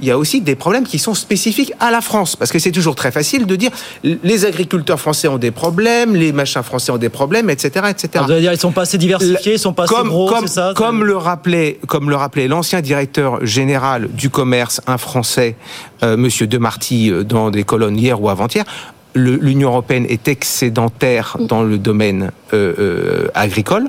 il 0.00 0.06
y 0.06 0.10
a 0.10 0.18
aussi 0.18 0.40
des 0.40 0.54
problèmes 0.54 0.84
qui 0.84 0.98
sont 0.98 1.14
spécifiques 1.14 1.72
à 1.80 1.90
la 1.90 2.00
France. 2.00 2.36
Parce 2.36 2.50
que 2.50 2.58
c'est 2.58 2.72
toujours 2.72 2.94
très 2.94 3.10
facile 3.10 3.46
de 3.46 3.56
dire 3.56 3.70
les 4.02 4.44
agriculteurs 4.44 5.00
français 5.00 5.28
ont 5.28 5.38
des 5.38 5.50
problèmes, 5.50 6.14
les 6.14 6.32
machins 6.32 6.62
français 6.62 6.92
ont 6.92 6.98
des 6.98 7.08
problèmes, 7.08 7.50
etc. 7.50 7.86
etc. 7.90 8.08
Alors, 8.14 8.26
vous 8.26 8.32
allez 8.32 8.40
dire, 8.42 8.52
ils 8.52 8.58
sont 8.58 8.72
pas 8.72 8.82
assez 8.82 8.98
diversifiés, 8.98 9.54
ils 9.54 9.58
sont 9.58 9.72
pas 9.72 9.84
assez 9.84 9.94
comme, 9.94 10.08
gros, 10.08 10.28
comme, 10.28 10.46
c'est 10.46 10.54
ça 10.54 10.72
comme 10.76 11.04
le 11.04 11.16
rappelait, 11.16 11.78
comme 11.86 12.10
le 12.10 12.16
rappelait 12.16 12.48
l'ancien 12.48 12.80
directeur 12.80 13.44
général 13.44 14.08
du 14.12 14.30
commerce, 14.30 14.80
un 14.86 14.98
Français, 14.98 15.56
euh, 16.02 16.16
Monsieur 16.16 16.46
Demarty, 16.46 17.10
euh, 17.10 17.24
dans 17.24 17.50
des 17.50 17.64
colonnes 17.64 17.98
hier 17.98 18.20
ou 18.20 18.28
avant-hier. 18.28 18.64
L'Union 19.16 19.70
européenne 19.70 20.04
est 20.10 20.28
excédentaire 20.28 21.38
dans 21.40 21.62
le 21.62 21.78
domaine 21.78 22.32
euh, 22.52 22.74
euh, 22.78 23.28
agricole. 23.34 23.88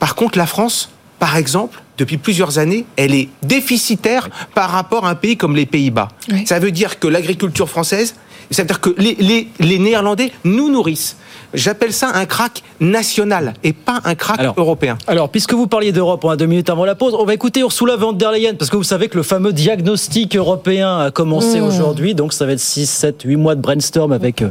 Par 0.00 0.16
contre, 0.16 0.38
la 0.38 0.46
France, 0.46 0.90
par 1.20 1.36
exemple, 1.36 1.80
depuis 2.00 2.16
plusieurs 2.16 2.58
années, 2.58 2.86
elle 2.96 3.14
est 3.14 3.28
déficitaire 3.42 4.30
par 4.54 4.70
rapport 4.70 5.04
à 5.06 5.10
un 5.10 5.14
pays 5.14 5.36
comme 5.36 5.54
les 5.54 5.66
Pays-Bas. 5.66 6.08
Ça 6.46 6.58
veut 6.58 6.72
dire 6.72 6.98
que 6.98 7.06
l'agriculture 7.06 7.68
française, 7.68 8.14
ça 8.50 8.62
veut 8.62 8.66
dire 8.66 8.80
que 8.80 8.90
les, 8.96 9.14
les, 9.20 9.48
les 9.60 9.78
Néerlandais 9.78 10.32
nous 10.44 10.70
nourrissent. 10.70 11.16
J'appelle 11.52 11.92
ça 11.92 12.12
un 12.14 12.26
crack 12.26 12.62
national 12.78 13.54
et 13.64 13.72
pas 13.72 14.00
un 14.04 14.14
crack 14.14 14.40
européen. 14.56 14.96
Alors, 15.08 15.28
puisque 15.30 15.52
vous 15.52 15.66
parliez 15.66 15.90
d'Europe, 15.92 16.24
on 16.24 16.30
a 16.30 16.36
deux 16.36 16.46
minutes 16.46 16.70
avant 16.70 16.84
la 16.84 16.94
pause, 16.94 17.14
on 17.18 17.24
va 17.24 17.34
écouter 17.34 17.60
Ursula 17.60 17.96
von 17.96 18.12
der 18.12 18.30
Leyen, 18.32 18.54
parce 18.54 18.70
que 18.70 18.76
vous 18.76 18.84
savez 18.84 19.08
que 19.08 19.16
le 19.16 19.24
fameux 19.24 19.52
diagnostic 19.52 20.36
européen 20.36 20.98
a 20.98 21.10
commencé 21.10 21.60
Mmh. 21.60 21.64
aujourd'hui, 21.64 22.14
donc 22.14 22.32
ça 22.32 22.46
va 22.46 22.52
être 22.52 22.60
6, 22.60 22.86
7, 22.88 23.22
8 23.24 23.36
mois 23.36 23.56
de 23.56 23.60
brainstorm 23.60 24.12
avec 24.12 24.44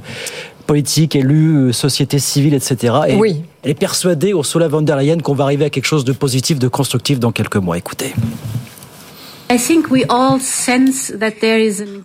politique, 0.70 1.16
élus, 1.16 1.56
euh, 1.56 1.74
société 1.74 2.20
civile, 2.20 2.54
etc. 2.54 2.94
Et 3.08 3.16
Oui. 3.16 3.42
Elle 3.64 3.72
est 3.72 3.74
persuadée, 3.74 4.30
Ursula 4.30 4.68
von 4.68 4.84
der 4.84 4.98
Leyen, 4.98 5.18
qu'on 5.18 5.34
va 5.34 5.46
arriver 5.46 5.66
à 5.66 5.72
quelque 5.72 5.88
chose 5.88 6.06
de 6.06 6.12
positif, 6.12 6.60
de 6.60 6.68
constructif 6.68 7.20
dans 7.20 7.32
quelques 7.32 7.56
mois. 7.56 7.76
Écoutez. 7.76 8.14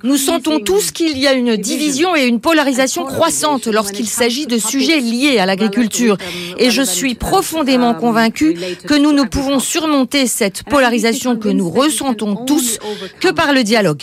Nous 0.03 0.17
sentons 0.17 0.61
tous 0.61 0.91
qu'il 0.93 1.19
y 1.19 1.27
a 1.27 1.35
une 1.35 1.57
division 1.57 2.17
et 2.17 2.25
une 2.25 2.41
polarisation 2.41 3.05
croissante 3.05 3.67
lorsqu'il 3.67 4.09
s'agit 4.09 4.47
de 4.47 4.57
sujets 4.57 4.99
liés 4.99 5.39
à 5.39 5.45
l'agriculture. 5.45 6.17
Et 6.59 6.71
je 6.71 6.81
suis 6.81 7.15
profondément 7.15 7.93
convaincue 7.93 8.57
que 8.87 8.95
nous 8.95 9.13
ne 9.13 9.25
pouvons 9.25 9.59
surmonter 9.59 10.27
cette 10.27 10.63
polarisation 10.63 11.37
que 11.37 11.51
nous 11.51 11.69
ressentons 11.69 12.35
tous 12.35 12.79
que 13.21 13.29
par 13.29 13.53
le 13.53 13.63
dialogue. 13.63 14.03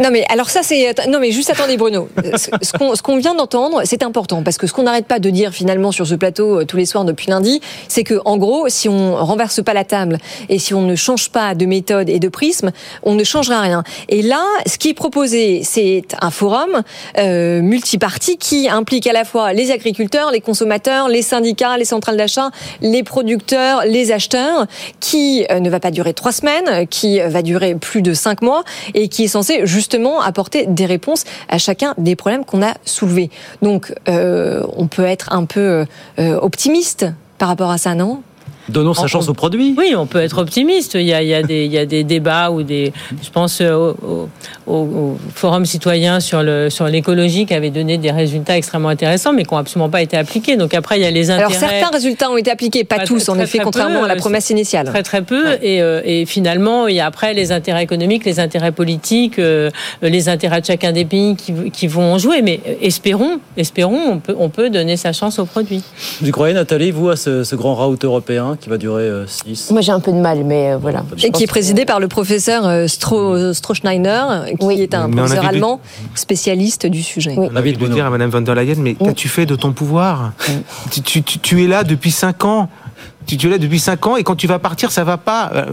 Non 0.00 0.10
mais 0.10 0.24
alors 0.28 0.48
ça 0.48 0.62
c'est 0.62 0.94
non 1.08 1.20
mais 1.20 1.32
juste 1.32 1.50
attendez 1.50 1.76
Bruno. 1.76 2.08
Ce 2.36 2.50
ce 2.62 2.72
qu'on 2.72 2.94
ce 2.94 3.02
qu'on 3.02 3.18
vient 3.18 3.34
d'entendre 3.34 3.82
c'est 3.84 4.02
important 4.02 4.42
parce 4.42 4.58
que 4.58 4.66
ce 4.66 4.72
qu'on 4.72 4.84
n'arrête 4.84 5.06
pas 5.06 5.18
de 5.18 5.28
dire 5.30 5.52
finalement 5.52 5.92
sur 5.92 6.06
ce 6.06 6.14
plateau 6.14 6.60
euh, 6.60 6.64
tous 6.64 6.76
les 6.76 6.86
soirs 6.86 7.04
depuis 7.04 7.28
lundi 7.28 7.60
c'est 7.88 8.04
que 8.04 8.20
en 8.24 8.38
gros 8.38 8.68
si 8.68 8.88
on 8.88 9.16
renverse 9.16 9.62
pas 9.62 9.74
la 9.74 9.84
table 9.84 10.18
et 10.48 10.58
si 10.58 10.74
on 10.74 10.82
ne 10.82 10.94
change 10.94 11.30
pas 11.30 11.54
de 11.54 11.66
méthode 11.66 12.08
et 12.08 12.18
de 12.18 12.28
prisme 12.28 12.70
on 13.02 13.14
ne 13.14 13.24
changera 13.24 13.60
rien. 13.60 13.82
Et 14.08 14.22
là 14.22 14.44
ce 14.66 14.78
qui 14.78 14.90
est 14.90 14.94
proposé 14.94 15.62
c'est 15.64 16.04
un 16.20 16.30
forum 16.30 16.82
euh, 17.18 17.62
qui 18.38 18.68
implique 18.68 19.06
à 19.06 19.12
la 19.12 19.24
fois 19.24 19.52
les 19.52 19.70
agriculteurs, 19.70 20.30
les 20.30 20.40
consommateurs, 20.40 21.08
les 21.08 21.22
syndicats, 21.22 21.76
les 21.76 21.84
centrales 21.84 22.16
d'achat, 22.16 22.50
les 22.80 23.02
producteurs, 23.02 23.84
les 23.84 24.12
acheteurs 24.12 24.66
qui 25.00 25.46
euh, 25.50 25.60
ne 25.60 25.70
va 25.70 25.80
pas 25.80 25.90
durer 25.90 26.14
trois 26.14 26.32
semaines, 26.32 26.86
qui 26.88 27.20
va 27.20 27.42
durer 27.42 27.74
plus 27.74 28.02
de 28.02 28.12
cinq 28.14 28.42
mois 28.42 28.64
et 28.94 29.08
qui 29.08 29.24
est 29.24 29.28
censé 29.28 29.62
justement 29.64 30.20
apporter 30.20 30.66
des 30.66 30.86
réponses 30.86 31.24
à 31.48 31.58
chacun 31.58 31.94
des 31.98 32.16
problèmes 32.16 32.44
qu'on 32.44 32.62
a 32.62 32.74
soulevés. 32.84 33.30
Donc, 33.60 33.92
euh, 34.08 34.64
on 34.76 34.86
peut 34.86 35.04
être 35.04 35.32
un 35.32 35.44
peu 35.44 35.84
euh, 36.18 36.38
optimiste 36.40 37.06
par 37.38 37.48
rapport 37.48 37.70
à 37.70 37.78
ça, 37.78 37.94
non? 37.94 38.22
Donnons 38.68 38.94
sa 38.94 39.06
chance 39.06 39.28
au 39.28 39.34
produit. 39.34 39.74
Oui, 39.76 39.94
on 39.96 40.06
peut 40.06 40.20
être 40.20 40.38
optimiste. 40.38 40.94
Il 40.94 41.02
y 41.02 41.12
a, 41.12 41.22
il 41.22 41.28
y 41.28 41.34
a, 41.34 41.42
des, 41.42 41.64
il 41.64 41.72
y 41.72 41.78
a 41.78 41.86
des 41.86 42.04
débats 42.04 42.50
ou 42.50 42.62
des. 42.62 42.92
Je 43.22 43.30
pense 43.30 43.60
euh, 43.60 43.92
au, 44.06 44.28
au, 44.66 44.74
au 44.74 45.18
forum 45.34 45.66
citoyen 45.66 46.20
sur 46.20 46.42
l'écologie 46.42 47.46
qui 47.46 47.54
avait 47.54 47.70
donné 47.70 47.98
des 47.98 48.10
résultats 48.10 48.56
extrêmement 48.56 48.88
intéressants, 48.88 49.32
mais 49.32 49.44
qui 49.44 49.52
n'ont 49.52 49.58
absolument 49.58 49.90
pas 49.90 50.02
été 50.02 50.16
appliqués. 50.16 50.56
Donc 50.56 50.74
après, 50.74 50.98
il 50.98 51.02
y 51.02 51.06
a 51.06 51.10
les 51.10 51.30
intérêts. 51.30 51.56
Alors, 51.56 51.70
certains 51.70 51.90
résultats 51.90 52.30
ont 52.30 52.36
été 52.36 52.50
appliqués, 52.50 52.84
pas, 52.84 52.98
Pas 52.98 53.04
tous, 53.04 53.28
en 53.28 53.34
très, 53.34 53.44
effet, 53.44 53.58
très 53.58 53.64
contrairement 53.64 54.00
peu, 54.00 54.04
à 54.04 54.08
la 54.08 54.14
euh, 54.14 54.18
promesse 54.18 54.50
initiale. 54.50 54.86
Très 54.86 55.02
très 55.02 55.22
peu 55.22 55.58
et, 55.62 55.82
euh, 55.82 56.00
et 56.04 56.24
finalement 56.26 56.86
il 56.86 56.96
y 56.96 57.00
a 57.00 57.06
après 57.06 57.34
les 57.34 57.52
intérêts 57.52 57.82
économiques, 57.82 58.24
les 58.24 58.38
intérêts 58.40 58.72
politiques, 58.72 59.40
les 60.02 60.28
intérêts 60.28 60.60
de 60.60 60.66
chacun 60.66 60.92
des 60.92 61.04
pays 61.04 61.36
qui, 61.36 61.52
qui 61.72 61.86
vont 61.86 62.14
en 62.14 62.18
jouer. 62.18 62.42
Mais 62.42 62.60
espérons, 62.80 63.40
espérons, 63.56 64.12
on 64.12 64.18
peut 64.18 64.36
on 64.38 64.48
peut 64.48 64.70
donner 64.70 64.96
sa 64.96 65.12
chance 65.12 65.38
au 65.38 65.44
produit. 65.46 65.82
Vous 66.20 66.30
croyez, 66.30 66.54
Nathalie, 66.54 66.90
vous, 66.90 67.08
à 67.10 67.16
ce, 67.16 67.44
ce 67.44 67.54
grand 67.56 67.74
route 67.74 68.04
européen? 68.04 68.51
Qui 68.60 68.68
va 68.68 68.78
durer 68.78 69.10
6 69.26 69.70
Moi, 69.70 69.80
j'ai 69.80 69.92
un 69.92 70.00
peu 70.00 70.12
de 70.12 70.16
mal, 70.18 70.44
mais 70.44 70.72
euh, 70.72 70.76
voilà. 70.78 71.04
Et 71.22 71.30
qui 71.30 71.44
est 71.44 71.46
présidé 71.46 71.84
par 71.84 72.00
le 72.00 72.08
professeur 72.08 72.66
euh, 72.66 72.86
Stro, 72.86 73.52
Strohschneider, 73.52 74.54
qui 74.58 74.82
est 74.82 74.94
un 74.94 75.08
Mais 75.08 75.16
professeur 75.16 75.42
de- 75.42 75.48
allemand 75.48 75.80
spécialiste 76.14 76.86
du 76.86 77.02
sujet. 77.02 77.34
On 77.36 77.54
avait 77.56 77.72
de 77.72 77.86
dire 77.86 78.06
à 78.06 78.10
Madame 78.10 78.30
von 78.30 78.40
der 78.40 78.54
Leyen, 78.54 78.76
mais 78.78 78.94
qu'as-tu 78.94 79.28
fait 79.28 79.46
de 79.46 79.56
ton 79.56 79.72
pouvoir? 79.72 80.32
Tu- 81.04 81.22
tu 81.22 81.64
es 81.64 81.66
là 81.66 81.84
depuis 81.84 82.10
5 82.10 82.44
ans. 82.44 82.68
Tu, 83.26 83.48
là 83.48 83.58
depuis 83.58 83.78
5 83.78 84.06
ans 84.06 84.16
et 84.16 84.24
quand 84.24 84.36
tu 84.36 84.46
vas 84.46 84.58
partir, 84.58 84.90
ça 84.90 85.04
va 85.04 85.16
pas. 85.16 85.50
euh, 85.54 85.64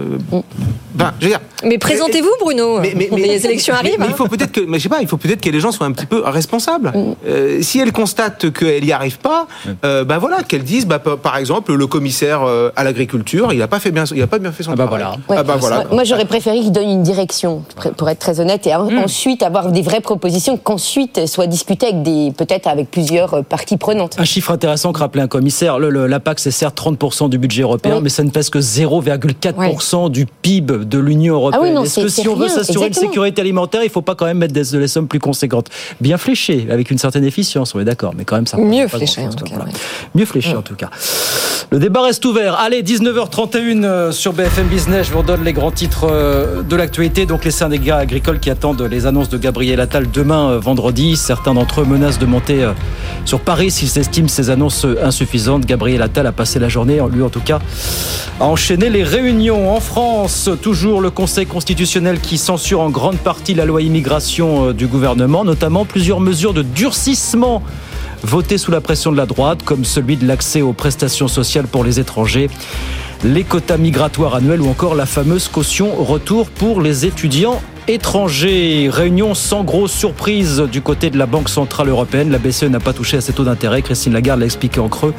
ben, 0.95 1.13
je 1.19 1.25
veux 1.25 1.31
dire, 1.31 1.39
Mais 1.63 1.77
présentez-vous, 1.77 2.29
Bruno. 2.41 2.79
mais- 2.79 2.93
mais- 2.95 3.09
les 3.11 3.45
élections 3.45 3.73
mais- 3.73 3.79
arrivent. 3.79 3.99
mais 3.99 4.05
hein. 4.05 4.09
il 4.09 4.15
faut 4.15 4.27
peut-être 4.27 4.51
que, 4.51 4.61
mais 4.61 4.77
je 4.79 4.83
sais 4.83 4.89
pas, 4.89 5.01
il 5.01 5.07
faut 5.07 5.17
peut-être 5.17 5.39
que 5.41 5.49
les 5.49 5.59
gens 5.59 5.71
soient 5.71 5.85
un 5.87 5.91
petit 5.91 6.05
peu 6.05 6.21
responsables. 6.25 6.91
Mm. 6.93 7.15
Euh, 7.27 7.61
si 7.61 7.79
elle 7.79 7.91
constate 7.93 8.51
qu'elle 8.51 8.83
n'y 8.83 8.91
arrive 8.91 9.19
pas, 9.19 9.47
euh, 9.85 10.03
ben 10.03 10.17
voilà, 10.17 10.43
qu'elle 10.43 10.63
dise, 10.63 10.85
bah, 10.85 10.99
par 10.99 11.37
exemple, 11.37 11.73
le 11.73 11.87
commissaire 11.87 12.41
à 12.75 12.83
l'agriculture, 12.83 13.53
il 13.53 13.61
a 13.61 13.67
pas 13.67 13.79
fait 13.79 13.91
bien, 13.91 14.03
il 14.13 14.21
a 14.21 14.27
pas 14.27 14.39
bien 14.39 14.51
fait 14.51 14.63
son 14.63 14.75
travail. 14.75 15.03
Ouais. 15.29 15.35
Ah 15.37 15.43
bah 15.43 15.55
voilà. 15.59 15.85
Moi, 15.91 16.03
j'aurais 16.03 16.25
préféré 16.25 16.59
qu'il 16.59 16.71
donne 16.71 16.89
une 16.89 17.03
direction, 17.03 17.63
pour 17.97 18.09
être 18.09 18.19
très 18.19 18.39
honnête, 18.39 18.67
et 18.67 18.75
en- 18.75 18.89
ensuite 18.97 19.43
avoir 19.43 19.71
des 19.71 19.81
vraies 19.81 20.01
propositions, 20.01 20.57
qu'ensuite 20.57 21.27
soit 21.27 21.47
discuté 21.47 21.87
avec 21.87 22.03
des, 22.03 22.31
peut-être 22.35 22.67
avec 22.67 22.91
plusieurs 22.91 23.43
parties 23.45 23.77
prenantes. 23.77 24.15
Un 24.19 24.25
chiffre 24.25 24.51
intéressant 24.51 24.91
que 24.91 24.99
rappelait 24.99 25.23
un 25.23 25.27
commissaire, 25.27 25.79
le, 25.79 25.89
le- 25.89 26.07
la 26.07 26.19
PAC 26.19 26.39
c'est 26.39 26.51
certes 26.51 26.77
30% 26.77 27.29
du 27.29 27.37
budget 27.39 27.63
européen, 27.63 27.95
Oui. 27.95 28.01
mais 28.03 28.09
ça 28.09 28.23
ne 28.23 28.29
pèse 28.29 28.49
que 28.49 28.59
0,4% 28.59 30.09
du 30.11 30.25
PIB 30.25 30.85
de 30.85 30.99
l'Union 30.99 31.35
européenne. 31.35 31.61
Ah 31.63 31.67
oui, 31.67 31.73
non, 31.73 31.83
Est-ce 31.83 32.01
que 32.01 32.07
si 32.07 32.27
on 32.27 32.35
veut 32.35 32.47
s'assurer 32.47 32.87
une 32.87 32.93
sécurité 32.93 33.41
alimentaire, 33.41 33.81
il 33.81 33.87
ne 33.87 33.91
faut 33.91 34.01
pas 34.01 34.15
quand 34.15 34.25
même 34.25 34.37
mettre 34.37 34.53
des, 34.53 34.63
des 34.77 34.87
sommes 34.87 35.07
plus 35.07 35.19
conséquentes 35.19 35.67
Bien 36.01 36.17
fléchées, 36.17 36.67
avec 36.69 36.91
une 36.91 36.97
certaine 36.97 37.23
efficience, 37.25 37.73
on 37.75 37.79
est 37.79 37.85
d'accord, 37.85 38.13
mais 38.15 38.25
quand 38.25 38.35
même 38.35 38.47
ça 38.47 38.57
Mieux 38.57 38.87
fléché, 38.87 39.25
en 39.25 39.29
tout 39.33 39.45
cas, 39.45 39.55
voilà. 39.55 39.71
Mieux 40.15 40.25
fléché 40.25 40.55
en 40.55 40.61
tout 40.61 40.75
cas. 40.75 40.89
Le 41.71 41.77
débat 41.77 42.01
reste 42.01 42.25
ouvert. 42.25 42.55
Allez, 42.55 42.81
19h31 42.81 43.83
euh, 43.83 44.11
sur 44.11 44.33
BFM 44.33 44.67
Business. 44.67 45.07
Je 45.07 45.11
vous 45.13 45.19
redonne 45.19 45.43
les 45.43 45.53
grands 45.53 45.69
titres 45.69 46.07
euh, 46.09 46.63
de 46.63 46.75
l'actualité. 46.75 47.27
Donc, 47.27 47.45
les 47.45 47.51
syndicats 47.51 47.97
agricoles 47.97 48.39
qui 48.39 48.49
attendent 48.49 48.81
les 48.81 49.05
annonces 49.05 49.29
de 49.29 49.37
Gabriel 49.37 49.79
Attal 49.79 50.09
demain, 50.11 50.49
euh, 50.49 50.59
vendredi. 50.59 51.15
Certains 51.15 51.53
d'entre 51.53 51.81
eux 51.81 51.85
menacent 51.85 52.17
de 52.17 52.25
monter 52.25 52.67
sur 53.25 53.39
Paris 53.39 53.69
s'ils 53.69 53.99
estiment 53.99 54.27
ces 54.27 54.49
annonces 54.49 54.85
insuffisantes. 55.03 55.65
Gabriel 55.67 56.01
Attal 56.01 56.25
a 56.25 56.31
passé 56.31 56.57
la 56.57 56.69
journée, 56.69 56.99
lui 57.11 57.21
en 57.29 57.31
tout 57.31 57.41
cas, 57.41 57.59
à 58.39 58.45
enchaîner 58.45 58.89
les 58.89 59.03
réunions. 59.03 59.71
En 59.71 59.79
France, 59.79 60.49
toujours 60.63 60.99
le 60.99 61.11
Conseil 61.11 61.45
constitutionnel 61.45 62.19
qui 62.19 62.39
censure 62.39 62.81
en 62.81 62.89
grande 62.89 63.17
partie 63.17 63.53
la 63.53 63.65
loi 63.65 63.83
immigration 63.83 64.69
euh, 64.69 64.73
du 64.73 64.87
gouvernement, 64.87 65.45
notamment 65.45 65.85
plusieurs 65.85 66.21
mesures 66.21 66.55
de 66.55 66.63
durcissement 66.63 67.61
voté 68.23 68.57
sous 68.57 68.71
la 68.71 68.81
pression 68.81 69.11
de 69.11 69.17
la 69.17 69.27
droite, 69.27 69.59
comme 69.63 69.85
celui 69.85 70.17
de 70.17 70.27
l'accès 70.27 70.61
aux 70.63 70.73
prestations 70.73 71.27
sociales 71.27 71.67
pour 71.67 71.83
les 71.83 71.99
étrangers, 71.99 72.49
les 73.23 73.43
quotas 73.43 73.77
migratoires 73.77 74.33
annuels 74.33 74.61
ou 74.61 74.69
encore 74.69 74.95
la 74.95 75.05
fameuse 75.05 75.47
caution 75.47 75.93
retour 76.03 76.49
pour 76.49 76.81
les 76.81 77.05
étudiants 77.05 77.61
étrangers. 77.87 78.89
Réunion 78.91 79.35
sans 79.35 79.63
grosse 79.63 79.91
surprise 79.91 80.63
du 80.71 80.81
côté 80.81 81.11
de 81.11 81.17
la 81.19 81.27
Banque 81.27 81.49
Centrale 81.49 81.89
Européenne. 81.89 82.31
La 82.31 82.39
BCE 82.39 82.63
n'a 82.63 82.79
pas 82.79 82.93
touché 82.93 83.17
à 83.17 83.21
ses 83.21 83.33
taux 83.33 83.43
d'intérêt. 83.43 83.83
Christine 83.83 84.13
Lagarde 84.13 84.39
l'a 84.39 84.47
expliqué 84.47 84.79
en 84.79 84.89
creux. 84.89 85.13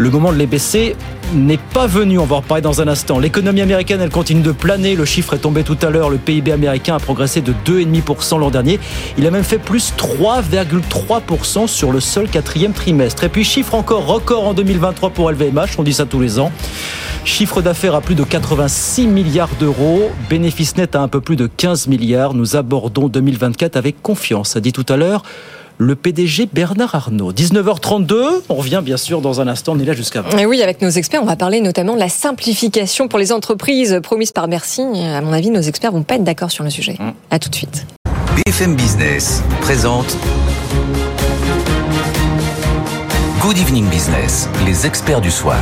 Le 0.00 0.08
moment 0.08 0.32
de 0.32 0.38
les 0.38 0.46
baisser 0.46 0.96
n'est 1.34 1.58
pas 1.58 1.86
venu. 1.86 2.18
On 2.18 2.24
va 2.24 2.36
en 2.36 2.40
reparler 2.40 2.62
dans 2.62 2.80
un 2.80 2.88
instant. 2.88 3.18
L'économie 3.18 3.60
américaine, 3.60 4.00
elle 4.00 4.08
continue 4.08 4.40
de 4.40 4.50
planer. 4.50 4.96
Le 4.96 5.04
chiffre 5.04 5.34
est 5.34 5.40
tombé 5.40 5.62
tout 5.62 5.76
à 5.82 5.90
l'heure. 5.90 6.08
Le 6.08 6.16
PIB 6.16 6.52
américain 6.52 6.96
a 6.96 6.98
progressé 6.98 7.42
de 7.42 7.52
2,5% 7.66 8.40
l'an 8.40 8.48
dernier. 8.48 8.80
Il 9.18 9.26
a 9.26 9.30
même 9.30 9.44
fait 9.44 9.58
plus 9.58 9.92
3,3% 9.98 11.66
sur 11.66 11.92
le 11.92 12.00
seul 12.00 12.30
quatrième 12.30 12.72
trimestre. 12.72 13.24
Et 13.24 13.28
puis, 13.28 13.44
chiffre 13.44 13.74
encore 13.74 14.06
record 14.06 14.46
en 14.46 14.54
2023 14.54 15.10
pour 15.10 15.30
LVMH. 15.30 15.76
On 15.76 15.82
dit 15.82 15.92
ça 15.92 16.06
tous 16.06 16.20
les 16.20 16.38
ans. 16.38 16.50
Chiffre 17.26 17.60
d'affaires 17.60 17.94
à 17.94 18.00
plus 18.00 18.14
de 18.14 18.24
86 18.24 19.06
milliards 19.06 19.54
d'euros. 19.60 20.10
Bénéfice 20.30 20.78
net 20.78 20.96
à 20.96 21.02
un 21.02 21.08
peu 21.08 21.20
plus 21.20 21.36
de 21.36 21.46
15 21.46 21.88
milliards. 21.88 22.32
Nous 22.32 22.56
abordons 22.56 23.08
2024 23.08 23.76
avec 23.76 24.00
confiance, 24.00 24.56
a 24.56 24.60
dit 24.60 24.72
tout 24.72 24.86
à 24.88 24.96
l'heure 24.96 25.24
le 25.80 25.96
PDG 25.96 26.48
Bernard 26.52 26.94
Arnault. 26.94 27.32
19h32, 27.32 28.42
on 28.50 28.54
revient 28.54 28.82
bien 28.84 28.98
sûr 28.98 29.22
dans 29.22 29.40
un 29.40 29.48
instant, 29.48 29.72
on 29.74 29.78
est 29.78 29.86
là 29.86 29.94
jusqu'à 29.94 30.20
20. 30.20 30.36
Et 30.36 30.46
oui, 30.46 30.62
avec 30.62 30.82
nos 30.82 30.90
experts, 30.90 31.22
on 31.22 31.26
va 31.26 31.36
parler 31.36 31.62
notamment 31.62 31.94
de 31.94 31.98
la 31.98 32.10
simplification 32.10 33.08
pour 33.08 33.18
les 33.18 33.32
entreprises 33.32 33.98
promise 34.02 34.30
par 34.30 34.46
Bercy. 34.46 34.82
À 34.82 35.22
mon 35.22 35.32
avis, 35.32 35.50
nos 35.50 35.62
experts 35.62 35.92
vont 35.92 36.02
pas 36.02 36.16
être 36.16 36.24
d'accord 36.24 36.50
sur 36.50 36.64
le 36.64 36.70
sujet. 36.70 36.98
À 37.30 37.38
tout 37.38 37.48
de 37.48 37.54
suite. 37.54 37.86
BFM 38.36 38.76
Business 38.76 39.42
présente 39.62 40.16
Good 43.40 43.56
Evening 43.56 43.88
Business, 43.88 44.50
les 44.66 44.86
experts 44.86 45.22
du 45.22 45.30
soir. 45.30 45.58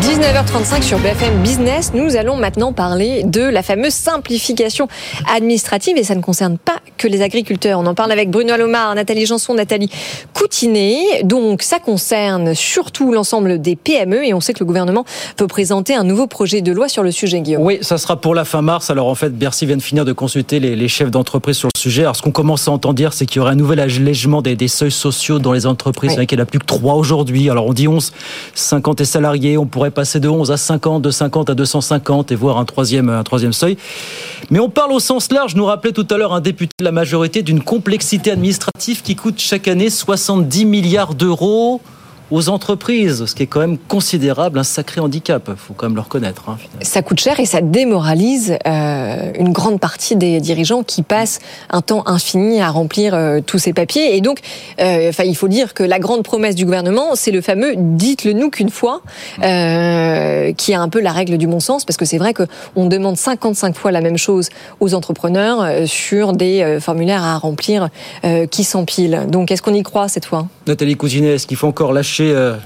19h35 0.00 0.82
sur 0.82 0.98
BFM 0.98 1.42
Business, 1.42 1.92
nous 1.94 2.16
allons 2.16 2.36
maintenant 2.36 2.72
parler 2.72 3.22
de 3.24 3.42
la 3.42 3.62
fameuse 3.62 3.94
simplification 3.94 4.88
administrative 5.32 5.96
et 5.96 6.04
ça 6.04 6.14
ne 6.14 6.20
concerne 6.20 6.58
pas 6.58 6.76
que 6.96 7.08
les 7.08 7.22
agriculteurs. 7.22 7.78
On 7.78 7.86
en 7.86 7.94
parle 7.94 8.12
avec 8.12 8.30
Bruno 8.30 8.52
Alomar, 8.52 8.94
Nathalie 8.94 9.26
Janson, 9.26 9.54
Nathalie 9.54 9.90
Coutinet. 10.34 11.22
Donc 11.24 11.62
ça 11.62 11.78
concerne 11.78 12.54
surtout 12.54 13.12
l'ensemble 13.12 13.60
des 13.60 13.76
PME 13.76 14.26
et 14.26 14.34
on 14.34 14.40
sait 14.40 14.52
que 14.52 14.60
le 14.60 14.66
gouvernement 14.66 15.04
peut 15.36 15.46
présenter 15.46 15.94
un 15.94 16.04
nouveau 16.04 16.26
projet 16.26 16.60
de 16.60 16.72
loi 16.72 16.88
sur 16.88 17.02
le 17.02 17.10
sujet, 17.10 17.40
Guillaume. 17.40 17.62
Oui, 17.62 17.78
ça 17.80 17.98
sera 17.98 18.20
pour 18.20 18.34
la 18.34 18.44
fin 18.44 18.62
mars. 18.62 18.90
Alors 18.90 19.06
en 19.06 19.14
fait, 19.14 19.30
Bercy 19.30 19.66
vient 19.66 19.76
de 19.76 19.82
finir 19.82 20.04
de 20.04 20.12
consulter 20.12 20.60
les, 20.60 20.76
les 20.76 20.88
chefs 20.88 21.10
d'entreprise 21.10 21.56
sur 21.56 21.68
le 21.74 21.78
sujet. 21.78 22.02
Alors 22.02 22.16
ce 22.16 22.22
qu'on 22.22 22.32
commence 22.32 22.66
à 22.68 22.72
entendre 22.72 22.94
dire, 22.94 23.12
c'est 23.12 23.26
qu'il 23.26 23.36
y 23.36 23.40
aurait 23.40 23.52
un 23.52 23.56
nouvel 23.56 23.80
allègement 23.80 24.42
des, 24.42 24.56
des 24.56 24.68
seuils 24.68 24.90
sociaux 24.90 25.38
dans 25.38 25.52
les 25.52 25.66
entreprises. 25.66 26.14
Oui. 26.18 26.26
Il 26.28 26.36
n'y 26.36 26.40
en 26.40 26.42
a 26.42 26.46
plus 26.46 26.58
que 26.58 26.66
trois 26.66 26.94
aujourd'hui. 26.94 27.48
Alors 27.48 27.66
on 27.66 27.72
dit 27.72 27.88
11, 27.88 28.12
50 28.54 29.00
et 29.00 29.04
salariés. 29.04 29.56
On 29.56 29.66
pourrait 29.68 29.90
passer 29.90 30.20
de 30.20 30.28
11 30.28 30.50
à 30.50 30.56
50, 30.56 31.02
de 31.02 31.10
50 31.10 31.50
à 31.50 31.54
250 31.54 32.32
et 32.32 32.34
voir 32.34 32.58
un 32.58 32.64
troisième, 32.64 33.08
un 33.08 33.22
troisième 33.22 33.52
seuil. 33.52 33.76
Mais 34.50 34.58
on 34.58 34.68
parle 34.68 34.92
au 34.92 35.00
sens 35.00 35.30
large. 35.30 35.54
Nous 35.54 35.64
rappelait 35.64 35.92
tout 35.92 36.06
à 36.10 36.16
l'heure 36.16 36.32
un 36.32 36.40
député 36.40 36.72
de 36.78 36.84
la 36.84 36.92
majorité 36.92 37.42
d'une 37.42 37.62
complexité 37.62 38.30
administrative 38.30 39.02
qui 39.02 39.16
coûte 39.16 39.38
chaque 39.38 39.68
année 39.68 39.90
70 39.90 40.64
milliards 40.64 41.14
d'euros 41.14 41.80
aux 42.30 42.48
entreprises, 42.48 43.24
ce 43.26 43.34
qui 43.34 43.42
est 43.42 43.46
quand 43.46 43.60
même 43.60 43.78
considérable, 43.78 44.58
un 44.58 44.64
sacré 44.64 45.00
handicap, 45.00 45.48
il 45.48 45.56
faut 45.56 45.74
quand 45.74 45.86
même 45.86 45.96
le 45.96 46.02
reconnaître. 46.02 46.48
Hein, 46.48 46.58
ça 46.82 47.02
coûte 47.02 47.20
cher 47.20 47.40
et 47.40 47.46
ça 47.46 47.60
démoralise 47.60 48.58
euh, 48.66 49.32
une 49.38 49.52
grande 49.52 49.80
partie 49.80 50.16
des 50.16 50.40
dirigeants 50.40 50.82
qui 50.82 51.02
passent 51.02 51.40
un 51.70 51.80
temps 51.80 52.02
infini 52.06 52.60
à 52.60 52.70
remplir 52.70 53.14
euh, 53.14 53.40
tous 53.44 53.58
ces 53.58 53.72
papiers. 53.72 54.16
Et 54.16 54.20
donc, 54.20 54.40
euh, 54.80 55.08
enfin, 55.08 55.24
il 55.24 55.36
faut 55.36 55.48
dire 55.48 55.74
que 55.74 55.82
la 55.82 55.98
grande 55.98 56.22
promesse 56.22 56.54
du 56.54 56.64
gouvernement, 56.64 57.14
c'est 57.14 57.30
le 57.30 57.40
fameux 57.40 57.74
dites-le 57.76 58.32
nous 58.32 58.50
qu'une 58.50 58.70
fois, 58.70 59.02
euh, 59.42 60.52
qui 60.52 60.72
est 60.72 60.76
un 60.76 60.88
peu 60.88 61.00
la 61.00 61.12
règle 61.12 61.38
du 61.38 61.46
bon 61.46 61.60
sens, 61.60 61.84
parce 61.84 61.96
que 61.96 62.04
c'est 62.04 62.18
vrai 62.18 62.34
qu'on 62.34 62.86
demande 62.86 63.16
55 63.16 63.76
fois 63.76 63.90
la 63.92 64.00
même 64.00 64.18
chose 64.18 64.48
aux 64.80 64.94
entrepreneurs 64.94 65.62
euh, 65.62 65.86
sur 65.86 66.32
des 66.32 66.62
euh, 66.62 66.80
formulaires 66.80 67.22
à 67.22 67.38
remplir 67.38 67.88
qui 68.50 68.64
s'empilent. 68.64 69.26
Donc, 69.28 69.50
est-ce 69.50 69.62
qu'on 69.62 69.74
y 69.74 69.82
croit 69.82 70.08
cette 70.08 70.24
fois? 70.24 70.46
Nathalie 70.66 70.96
Cousinet, 70.96 71.34
est-ce 71.34 71.46
qu'il 71.46 71.56
faut 71.56 71.66
encore 71.66 71.92
lâcher 71.92 72.17
euh, 72.24 72.56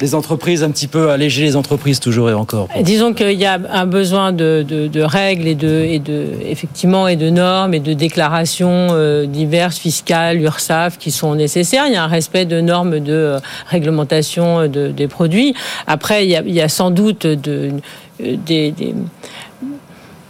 les 0.00 0.14
entreprises 0.14 0.62
un 0.62 0.70
petit 0.70 0.86
peu, 0.86 1.10
alléger 1.10 1.42
les 1.42 1.56
entreprises 1.56 2.00
toujours 2.00 2.30
et 2.30 2.34
encore. 2.34 2.68
Disons 2.82 3.12
qu'il 3.12 3.38
y 3.38 3.44
a 3.44 3.58
un 3.70 3.86
besoin 3.86 4.32
de, 4.32 4.64
règles 5.02 5.46
et 5.46 5.54
de, 5.54 6.26
effectivement, 6.42 7.08
et 7.08 7.16
de 7.16 7.30
normes 7.30 7.74
et 7.74 7.80
de 7.80 7.92
déclarations 7.92 8.88
euh, 8.90 9.26
diverses, 9.26 9.78
fiscales, 9.78 10.40
URSAF, 10.40 10.98
qui 10.98 11.10
sont 11.10 11.34
nécessaires. 11.34 11.84
Il 11.86 11.92
y 11.92 11.96
a 11.96 12.04
un 12.04 12.08
respect 12.08 12.46
de 12.46 12.60
normes 12.60 13.00
de 13.00 13.12
euh, 13.12 13.38
réglementation 13.66 14.68
de, 14.68 14.88
des 14.88 15.08
produits. 15.08 15.54
Après, 15.86 16.26
il 16.26 16.30
y 16.30 16.60
a, 16.60 16.68
sans 16.68 16.90
doute 16.90 17.26
de, 17.26 17.70
des 18.18 18.74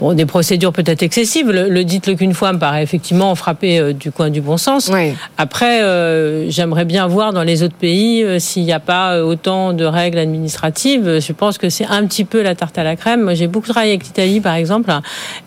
Bon, 0.01 0.15
des 0.15 0.25
procédures 0.27 0.73
peut-être 0.73 1.03
excessives. 1.03 1.51
Le, 1.51 1.69
le 1.69 1.85
dites-le 1.85 2.15
qu'une 2.15 2.33
fois 2.33 2.53
me 2.55 2.59
paraît 2.59 2.83
effectivement 2.83 3.35
frapper 3.35 3.79
euh, 3.79 3.93
du 3.93 4.11
coin 4.11 4.31
du 4.31 4.41
bon 4.41 4.57
sens. 4.57 4.91
Oui. 4.93 5.13
Après, 5.37 5.83
euh, 5.83 6.49
j'aimerais 6.51 6.87
bien 6.87 7.07
voir 7.07 7.33
dans 7.35 7.43
les 7.43 7.63
autres 7.63 7.75
pays 7.77 8.23
euh, 8.25 8.39
s'il 8.39 8.65
n'y 8.65 8.73
a 8.73 8.81
pas 8.81 9.23
autant 9.23 9.73
de 9.75 9.85
règles 9.85 10.19
administratives. 10.19 11.19
Je 11.21 11.33
pense 11.33 11.59
que 11.59 11.69
c'est 11.69 11.85
un 11.85 12.07
petit 12.07 12.25
peu 12.25 12.41
la 12.41 12.55
tarte 12.55 12.79
à 12.79 12.83
la 12.85 12.97
crème. 12.97 13.23
Moi, 13.23 13.35
j'ai 13.35 13.47
beaucoup 13.47 13.69
travaillé 13.69 13.93
avec 13.93 14.05
l'Italie, 14.05 14.41
par 14.41 14.55
exemple, 14.55 14.91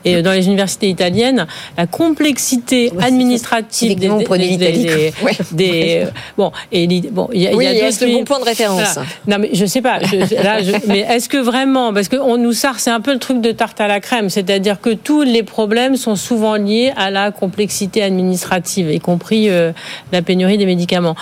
et 0.06 0.22
dans 0.22 0.32
les 0.32 0.46
universités 0.46 0.88
italiennes, 0.90 1.48
la 1.78 1.88
complexité 1.88 2.92
administrative 3.02 3.90
des, 4.00 5.14
des- 5.52 6.06
bon 6.38 6.52
et 6.72 6.88
bon 7.12 7.28
il 7.34 7.42
y 7.42 7.48
a, 7.48 7.56
Oui, 7.56 7.66
y 7.66 7.68
a 7.68 7.74
est-ce 7.74 8.02
d'autres 8.02 8.12
le 8.12 8.18
bon 8.20 8.24
point 8.26 8.40
de 8.40 8.46
référence 8.46 8.94
Voilà. 8.94 9.10
Non, 9.28 9.38
mais 9.40 9.50
je 9.54 9.66
sais 9.66 9.82
pas. 9.82 10.00
Je- 10.04 10.36
là, 10.44 10.62
je- 10.62 10.72
mais 10.88 11.00
est-ce 11.00 11.28
que 11.28 11.38
vraiment, 11.38 11.94
parce 11.94 12.08
qu'on 12.10 12.38
nous 12.38 12.54
sert, 12.54 12.80
c'est 12.80 12.92
un 12.92 13.02
peu 13.02 13.14
le 13.14 13.20
truc 13.20 13.42
de 13.42 13.52
tarte 13.52 13.82
à 13.82 13.88
la 13.88 14.00
crème, 14.00 14.30
c'est-à-dire 14.46 14.80
que 14.82 14.90
tous 14.94 15.22
les 15.24 15.44
problèmes 15.44 15.96
sont 15.96 16.16
souvent 16.16 16.56
liés 16.56 16.92
à 16.98 17.10
la 17.12 17.32
complexité 17.32 18.04
administrative, 18.04 18.92
y 18.92 19.00
compris 19.00 19.50
euh, 19.50 19.72
la 20.12 20.22
pénurie 20.22 20.58
des 20.58 20.66
médicaments. 20.66 21.16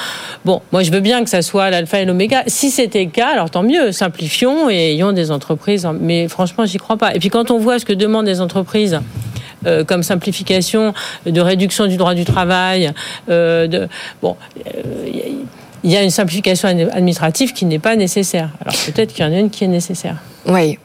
Bon, 0.46 0.62
moi, 0.72 0.84
je 0.84 0.92
veux 0.92 1.00
bien 1.00 1.24
que 1.24 1.30
ça 1.30 1.42
soit 1.42 1.70
l'alpha 1.70 2.00
et 2.02 2.06
l'oméga. 2.06 2.44
Si 2.48 2.72
c'était 2.72 3.04
le 3.06 3.12
cas, 3.12 3.30
alors 3.34 3.50
tant 3.50 3.64
mieux, 3.64 3.92
simplifions 3.92 4.70
et 4.70 4.94
ayons 4.94 5.12
des 5.12 5.32
entreprises. 5.32 5.86
en- 5.86 5.94
Mais 5.94 6.28
franchement, 6.28 6.66
j'y 6.66 6.78
crois 6.78 6.98
pas. 6.98 7.14
Et 7.16 7.20
puis 7.20 7.30
quand 7.30 7.52
on 7.52 7.60
voit 7.60 7.80
ce 7.80 7.86
que 7.86 7.94
demandent 7.94 8.26
les 8.28 8.42
entreprises. 8.42 9.00
euh, 9.68 9.84
comme 9.84 10.02
simplification, 10.02 10.92
de 11.28 11.40
réduction 11.40 11.86
du 11.86 11.96
droit 11.96 12.16
du 12.16 12.26
travail, 12.26 12.92
euh, 13.30 13.88
bon, 14.20 14.36
il 15.84 15.92
y 15.92 15.96
a 15.98 16.02
une 16.02 16.10
simplification 16.10 16.68
administrative 16.68 17.54
qui 17.54 17.66
n'est 17.66 17.78
pas 17.78 17.96
nécessaire. 17.96 18.50
Alors 18.62 18.74
peut-être 18.88 19.14
qu'il 19.14 19.24
y 19.24 19.28
en 19.30 19.32
a 19.32 19.38
une 19.38 19.52
qui 19.52 19.64
est 19.64 19.68
nécessaire. 19.68 20.16
Oui. 20.48 20.80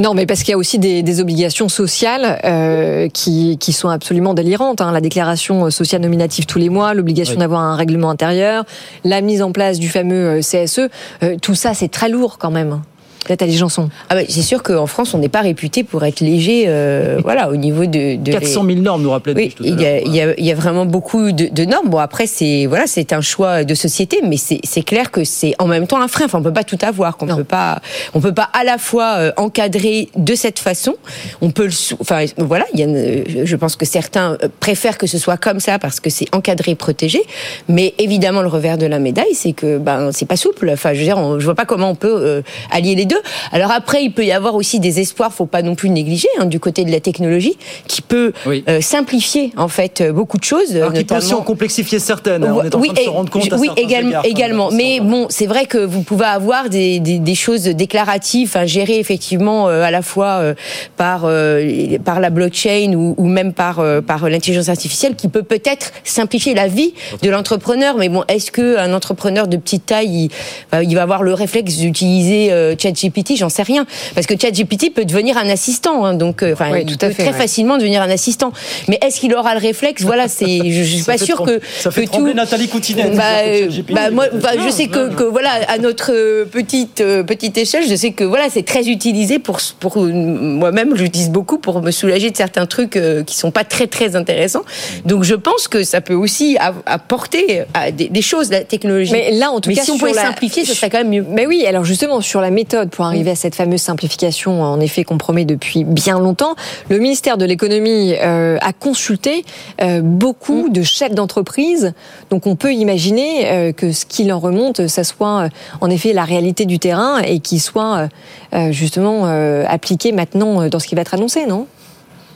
Non, 0.00 0.14
mais 0.14 0.24
parce 0.24 0.40
qu'il 0.42 0.52
y 0.52 0.54
a 0.54 0.58
aussi 0.58 0.78
des, 0.78 1.02
des 1.02 1.20
obligations 1.20 1.68
sociales 1.68 2.40
euh, 2.44 3.08
qui, 3.08 3.58
qui 3.58 3.72
sont 3.74 3.88
absolument 3.90 4.32
délirantes. 4.32 4.80
hein. 4.80 4.90
La 4.90 5.02
déclaration 5.02 5.70
sociale 5.70 6.00
nominative 6.00 6.46
tous 6.46 6.58
les 6.58 6.70
mois, 6.70 6.94
l'obligation 6.94 7.34
Oui. 7.34 7.40
d'avoir 7.40 7.60
un 7.60 7.76
règlement 7.76 8.08
intérieur, 8.08 8.64
la 9.04 9.20
mise 9.20 9.42
en 9.42 9.52
place 9.52 9.78
du 9.78 9.88
fameux 9.90 10.38
euh, 10.38 10.40
CSE, 10.40 10.88
euh, 11.22 11.36
tout 11.42 11.54
ça 11.54 11.74
c'est 11.74 11.88
très 11.90 12.08
lourd 12.08 12.38
quand 12.38 12.50
même. 12.50 12.80
Nathalie 13.28 13.56
Janson. 13.56 13.88
Ah 14.08 14.14
bah, 14.16 14.22
c'est 14.28 14.42
sûr 14.42 14.62
qu'en 14.62 14.86
France, 14.86 15.14
on 15.14 15.18
n'est 15.18 15.28
pas 15.28 15.40
réputé 15.40 15.84
pour 15.84 16.04
être 16.04 16.20
léger, 16.20 16.64
euh, 16.66 17.18
voilà, 17.24 17.50
au 17.50 17.56
niveau 17.56 17.86
de, 17.86 18.16
de 18.16 18.32
400 18.32 18.64
000 18.66 18.78
normes, 18.80 19.02
nous 19.02 19.10
rappelait 19.10 19.34
Oui, 19.34 19.54
il 19.60 19.80
y, 19.80 19.86
a, 19.86 20.00
il, 20.00 20.14
y 20.14 20.20
a, 20.20 20.34
il 20.38 20.44
y 20.44 20.50
a 20.50 20.54
vraiment 20.54 20.86
beaucoup 20.86 21.32
de, 21.32 21.46
de 21.52 21.64
normes. 21.64 21.88
Bon, 21.88 21.98
après, 21.98 22.26
c'est 22.26 22.66
voilà, 22.66 22.86
c'est 22.86 23.12
un 23.12 23.20
choix 23.20 23.64
de 23.64 23.74
société, 23.74 24.20
mais 24.26 24.36
c'est 24.36 24.60
c'est 24.64 24.82
clair 24.82 25.10
que 25.10 25.24
c'est 25.24 25.54
en 25.58 25.66
même 25.66 25.86
temps 25.86 26.00
un 26.00 26.08
frein. 26.08 26.24
Enfin, 26.26 26.38
on 26.38 26.42
peut 26.42 26.52
pas 26.52 26.64
tout 26.64 26.78
avoir. 26.82 27.16
qu'on 27.16 27.26
peut 27.26 27.44
pas, 27.44 27.80
on 28.14 28.20
peut 28.20 28.34
pas 28.34 28.48
à 28.52 28.64
la 28.64 28.78
fois 28.78 29.14
euh, 29.18 29.32
encadrer 29.36 30.08
de 30.16 30.34
cette 30.34 30.58
façon. 30.58 30.94
On 31.40 31.50
peut 31.50 31.66
le, 31.66 31.72
enfin, 32.00 32.24
voilà, 32.38 32.64
il 32.74 32.80
y 32.80 32.82
a, 32.82 32.86
une- 32.86 33.44
je 33.46 33.56
pense 33.56 33.76
que 33.76 33.84
certains 33.86 34.32
euh, 34.42 34.48
préfèrent 34.60 34.98
que 34.98 35.06
ce 35.06 35.18
soit 35.18 35.36
comme 35.36 35.60
ça 35.60 35.78
parce 35.78 36.00
que 36.00 36.10
c'est 36.10 36.26
encadré, 36.34 36.74
protégé. 36.74 37.20
Mais 37.68 37.94
évidemment, 37.98 38.42
le 38.42 38.48
revers 38.48 38.78
de 38.78 38.86
la 38.86 38.98
médaille, 38.98 39.34
c'est 39.34 39.52
que 39.52 39.78
ben 39.78 40.10
c'est 40.12 40.26
pas 40.26 40.36
souple. 40.36 40.70
Enfin, 40.72 40.92
je 40.94 40.98
veux 40.98 41.04
dire, 41.04 41.18
on- 41.18 41.38
je 41.38 41.44
vois 41.44 41.54
pas 41.54 41.64
comment 41.64 41.90
on 41.90 41.94
peut 41.94 42.08
euh, 42.20 42.42
allier 42.70 42.94
les 42.94 43.04
deux. 43.06 43.11
Alors 43.52 43.70
après, 43.70 44.02
il 44.04 44.10
peut 44.12 44.24
y 44.24 44.32
avoir 44.32 44.54
aussi 44.54 44.80
des 44.80 45.00
espoirs. 45.00 45.32
Faut 45.32 45.46
pas 45.46 45.62
non 45.62 45.74
plus 45.74 45.90
négliger 45.90 46.28
hein, 46.38 46.46
du 46.46 46.60
côté 46.60 46.84
de 46.84 46.90
la 46.90 47.00
technologie 47.00 47.56
qui 47.86 48.02
peut 48.02 48.32
Oui. 48.46 48.64
euh, 48.68 48.80
simplifier 48.80 49.52
en 49.56 49.68
fait 49.68 50.00
euh, 50.00 50.12
beaucoup 50.12 50.38
de 50.38 50.44
choses. 50.44 50.74
Alors 50.76 50.92
qu'il 50.92 51.06
peut 51.06 51.14
aussi 51.16 51.26
en 51.26 51.28
notamment- 51.30 51.42
complexifier 51.44 51.98
certaines. 51.98 52.44
hein. 52.44 52.54
On 52.56 52.62
est 52.64 52.74
en 52.74 52.80
oui, 52.80 52.88
train 52.88 52.94
de 53.02 53.06
se 53.06 53.10
rendre 53.10 53.30
compte 53.30 53.52
à 53.52 53.56
oui 53.56 53.68
également, 53.76 54.10
égards, 54.10 54.24
également. 54.26 54.66
enfin, 54.66 54.76
Mais 54.76 55.00
bon, 55.00 55.26
c'est 55.30 55.46
vrai 55.46 55.66
que 55.66 55.78
vous 55.78 56.02
pouvez 56.02 56.24
avoir 56.26 56.68
des, 56.68 57.00
des, 57.00 57.18
des 57.18 57.34
choses 57.34 57.64
déclaratives, 57.64 58.56
gérées 58.64 58.98
effectivement 58.98 59.68
euh, 59.68 59.82
à 59.82 59.90
la 59.90 60.02
fois 60.02 60.38
euh, 60.40 60.54
par 60.96 61.22
euh, 61.24 61.98
par 62.04 62.20
la 62.20 62.30
blockchain 62.30 62.92
ou, 62.94 63.14
ou 63.16 63.26
même 63.26 63.52
par 63.52 63.80
euh, 63.80 64.00
par 64.00 64.28
l'intelligence 64.28 64.68
artificielle, 64.68 65.14
qui 65.16 65.28
peut 65.28 65.42
peut-être 65.42 65.92
simplifier 66.04 66.54
la 66.54 66.68
vie 66.68 66.94
de 67.22 67.30
l'entrepreneur. 67.30 67.96
Mais 67.96 68.08
bon, 68.08 68.24
est-ce 68.28 68.50
que 68.50 68.78
un 68.78 68.92
entrepreneur 68.94 69.46
de 69.48 69.56
petite 69.56 69.86
taille, 69.86 70.24
il, 70.24 70.30
va- 70.70 70.82
il 70.82 70.94
va 70.94 71.02
avoir 71.02 71.22
le 71.22 71.34
réflexe 71.34 71.76
d'utiliser 71.76 72.52
euh, 72.52 72.74
ChatGPT 73.02 73.36
J'en 73.36 73.48
sais 73.48 73.62
rien, 73.62 73.86
parce 74.14 74.26
que 74.26 74.34
ChatGPT 74.38 74.92
peut 74.94 75.04
devenir 75.04 75.36
un 75.36 75.48
assistant. 75.48 76.04
hein, 76.04 76.14
donc, 76.14 76.42
euh, 76.42 76.52
enfin, 76.52 76.70
Oui, 76.72 76.84
il 76.86 76.96
tout 76.96 77.04
à 77.04 77.10
fait, 77.10 77.22
très 77.22 77.32
ouais. 77.32 77.38
facilement 77.38 77.78
devenir 77.78 78.02
un 78.02 78.10
assistant. 78.10 78.52
Mais 78.88 78.98
est-ce 79.04 79.20
qu'il 79.20 79.34
aura 79.34 79.54
le 79.54 79.60
réflexe? 79.60 80.02
Voilà, 80.02 80.28
c'est. 80.28 80.46
Je, 80.72 80.82
suis 80.82 80.98
Ça 80.98 81.12
pas 81.12 81.18
trem- 81.18 81.46
que 81.46 81.60
ça 81.78 81.90
fait 81.90 82.04
que 82.06 82.10
trembler 82.10 82.34
Nathalie 82.34 82.68
Coutinet. 82.68 83.10
Bah, 83.10 83.22
euh, 83.44 83.68
bah, 83.90 84.10
moi, 84.10 84.26
bah, 84.32 84.50
je 84.64 84.70
sais 84.70 84.86
que, 84.86 85.12
que 85.14 85.22
voilà, 85.24 85.50
à 85.68 85.78
notre 85.78 86.12
euh, 86.12 86.44
petite 86.44 87.00
euh, 87.00 87.22
petite 87.22 87.56
échelle, 87.58 87.84
je 87.88 87.94
sais 87.94 88.12
que 88.12 88.24
voilà, 88.24 88.48
c'est 88.50 88.62
très 88.64 88.88
utilisé 88.88 89.38
pour 89.38 89.58
pour 89.80 89.96
moi-même, 89.98 90.96
je 90.96 91.02
l'utilise 91.02 91.30
beaucoup 91.30 91.58
pour 91.58 91.80
me 91.82 91.90
soulager 91.90 92.30
de 92.30 92.36
certains 92.36 92.66
trucs 92.66 92.96
euh, 92.96 93.22
qui 93.24 93.36
sont 93.36 93.50
pas 93.50 93.64
très 93.64 93.86
très 93.86 94.16
intéressants. 94.16 94.62
Donc, 95.04 95.24
je 95.24 95.34
pense 95.34 95.68
que 95.68 95.84
ça 95.84 96.00
peut 96.00 96.14
aussi 96.14 96.56
apporter 96.86 97.62
à 97.74 97.90
des, 97.90 98.08
des 98.08 98.22
choses 98.22 98.50
la 98.50 98.64
technologie. 98.64 99.12
Mais 99.12 99.30
là, 99.32 99.50
en 99.50 99.60
tout 99.60 99.68
Mais 99.70 99.76
cas, 99.76 99.82
si 99.82 99.90
on 99.90 99.98
pouvait 99.98 100.12
la- 100.12 100.22
simplifier, 100.22 100.64
ce 100.64 100.74
serait 100.74 100.90
quand 100.90 100.98
même 100.98 101.08
mieux. 101.10 101.24
Mais 101.28 101.46
oui, 101.46 101.64
alors 101.66 101.84
justement, 101.84 102.20
sur 102.20 102.40
la 102.40 102.50
méthode 102.50 102.90
pour 102.92 103.04
arriver 103.06 103.32
à 103.32 103.34
cette 103.34 103.56
fameuse 103.56 103.80
simplification, 103.80 104.62
en 104.62 104.78
effet, 104.78 105.02
qu'on 105.02 105.18
promet 105.18 105.44
depuis 105.44 105.82
bien 105.82 106.20
longtemps, 106.20 106.54
le 106.88 106.98
ministère 106.98 107.36
de 107.38 107.44
l'économie 107.44 108.14
euh, 108.20 108.58
a 108.60 108.72
consulté 108.72 109.44
euh, 109.80 110.00
beaucoup 110.02 110.68
de 110.68 110.82
chefs 110.82 111.14
d'entreprise. 111.14 111.92
Donc, 112.30 112.46
on 112.46 112.54
peut 112.54 112.72
imaginer 112.72 113.50
euh, 113.50 113.72
que 113.72 113.90
ce 113.92 114.06
qu'il 114.06 114.32
en 114.32 114.38
remonte, 114.38 114.86
ça 114.86 115.02
soit 115.02 115.44
euh, 115.44 115.48
en 115.80 115.90
effet 115.90 116.12
la 116.12 116.24
réalité 116.24 116.66
du 116.66 116.78
terrain 116.78 117.18
et 117.20 117.40
qui 117.40 117.58
soit 117.58 117.96
euh, 117.96 118.08
euh, 118.54 118.72
justement 118.72 119.22
euh, 119.24 119.64
appliqué 119.68 120.12
maintenant 120.12 120.62
euh, 120.62 120.68
dans 120.68 120.78
ce 120.78 120.86
qui 120.86 120.94
va 120.94 121.00
être 121.00 121.14
annoncé, 121.14 121.46
non? 121.46 121.66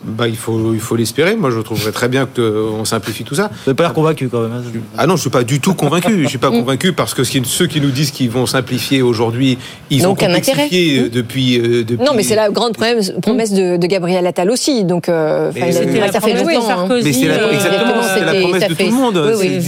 Bah, 0.04 0.28
il 0.28 0.36
faut 0.36 0.72
il 0.74 0.80
faut 0.80 0.94
l'espérer. 0.94 1.34
Moi, 1.36 1.50
je 1.50 1.58
trouverais 1.60 1.90
très 1.90 2.08
bien 2.08 2.26
qu'on 2.26 2.84
simplifie 2.84 3.24
tout 3.24 3.34
ça. 3.34 3.48
Vous 3.48 3.56
n'avez 3.66 3.74
pas 3.76 3.82
l'air 3.84 3.92
convaincu 3.94 4.28
quand 4.28 4.40
même. 4.40 4.52
hein. 4.52 4.62
Ah 4.96 5.06
non, 5.06 5.16
je 5.16 5.22
suis 5.22 5.30
pas 5.30 5.42
du 5.42 5.58
tout 5.60 5.74
convaincu. 5.74 6.22
Je 6.22 6.28
suis 6.28 6.38
pas 6.38 6.50
convaincu 6.50 6.92
parce 6.92 7.12
que 7.14 7.24
ceux 7.24 7.66
qui 7.66 7.80
nous 7.80 7.90
disent 7.90 8.10
qu'ils 8.12 8.30
vont 8.30 8.46
simplifier 8.46 9.02
aujourd'hui, 9.02 9.58
ils 9.90 10.02
N'ont 10.02 10.10
ont 10.10 10.12
aucun 10.12 10.26
complexifié 10.26 10.64
intérêt. 10.64 11.06
euh, 11.06 11.08
depuis, 11.10 11.58
euh, 11.58 11.84
depuis. 11.84 12.04
Non, 12.04 12.12
mais 12.14 12.22
c'est 12.22 12.36
la 12.36 12.50
grande 12.50 12.74
promesse, 12.74 13.12
promesse 13.22 13.52
de, 13.52 13.76
de 13.78 13.86
Gabriel 13.86 14.26
Attal 14.26 14.50
aussi. 14.50 14.84
Donc, 14.84 15.08
euh, 15.08 15.50
Mais 15.54 15.72
c'était 15.72 15.98
la 15.98 16.08
promesse 16.12 16.42
de 16.42 16.48
longtemps. 16.48 16.64
hein. 16.64 16.68
Sarkozy, 16.68 17.04
Mais 17.04 17.12
c'est 17.12 17.26
la- 17.28 17.34
euh, 17.42 17.52
exactement, 17.52 18.02
c'était 18.02 18.24
la 18.26 18.40
promesse 18.40 18.62
ça 18.62 18.68
de 18.68 18.74
fait- 18.74 18.84
tout 18.84 18.90
le 18.90 18.96
monde. 18.96 19.22
Oui, 19.40 19.48
oui, 19.58 19.60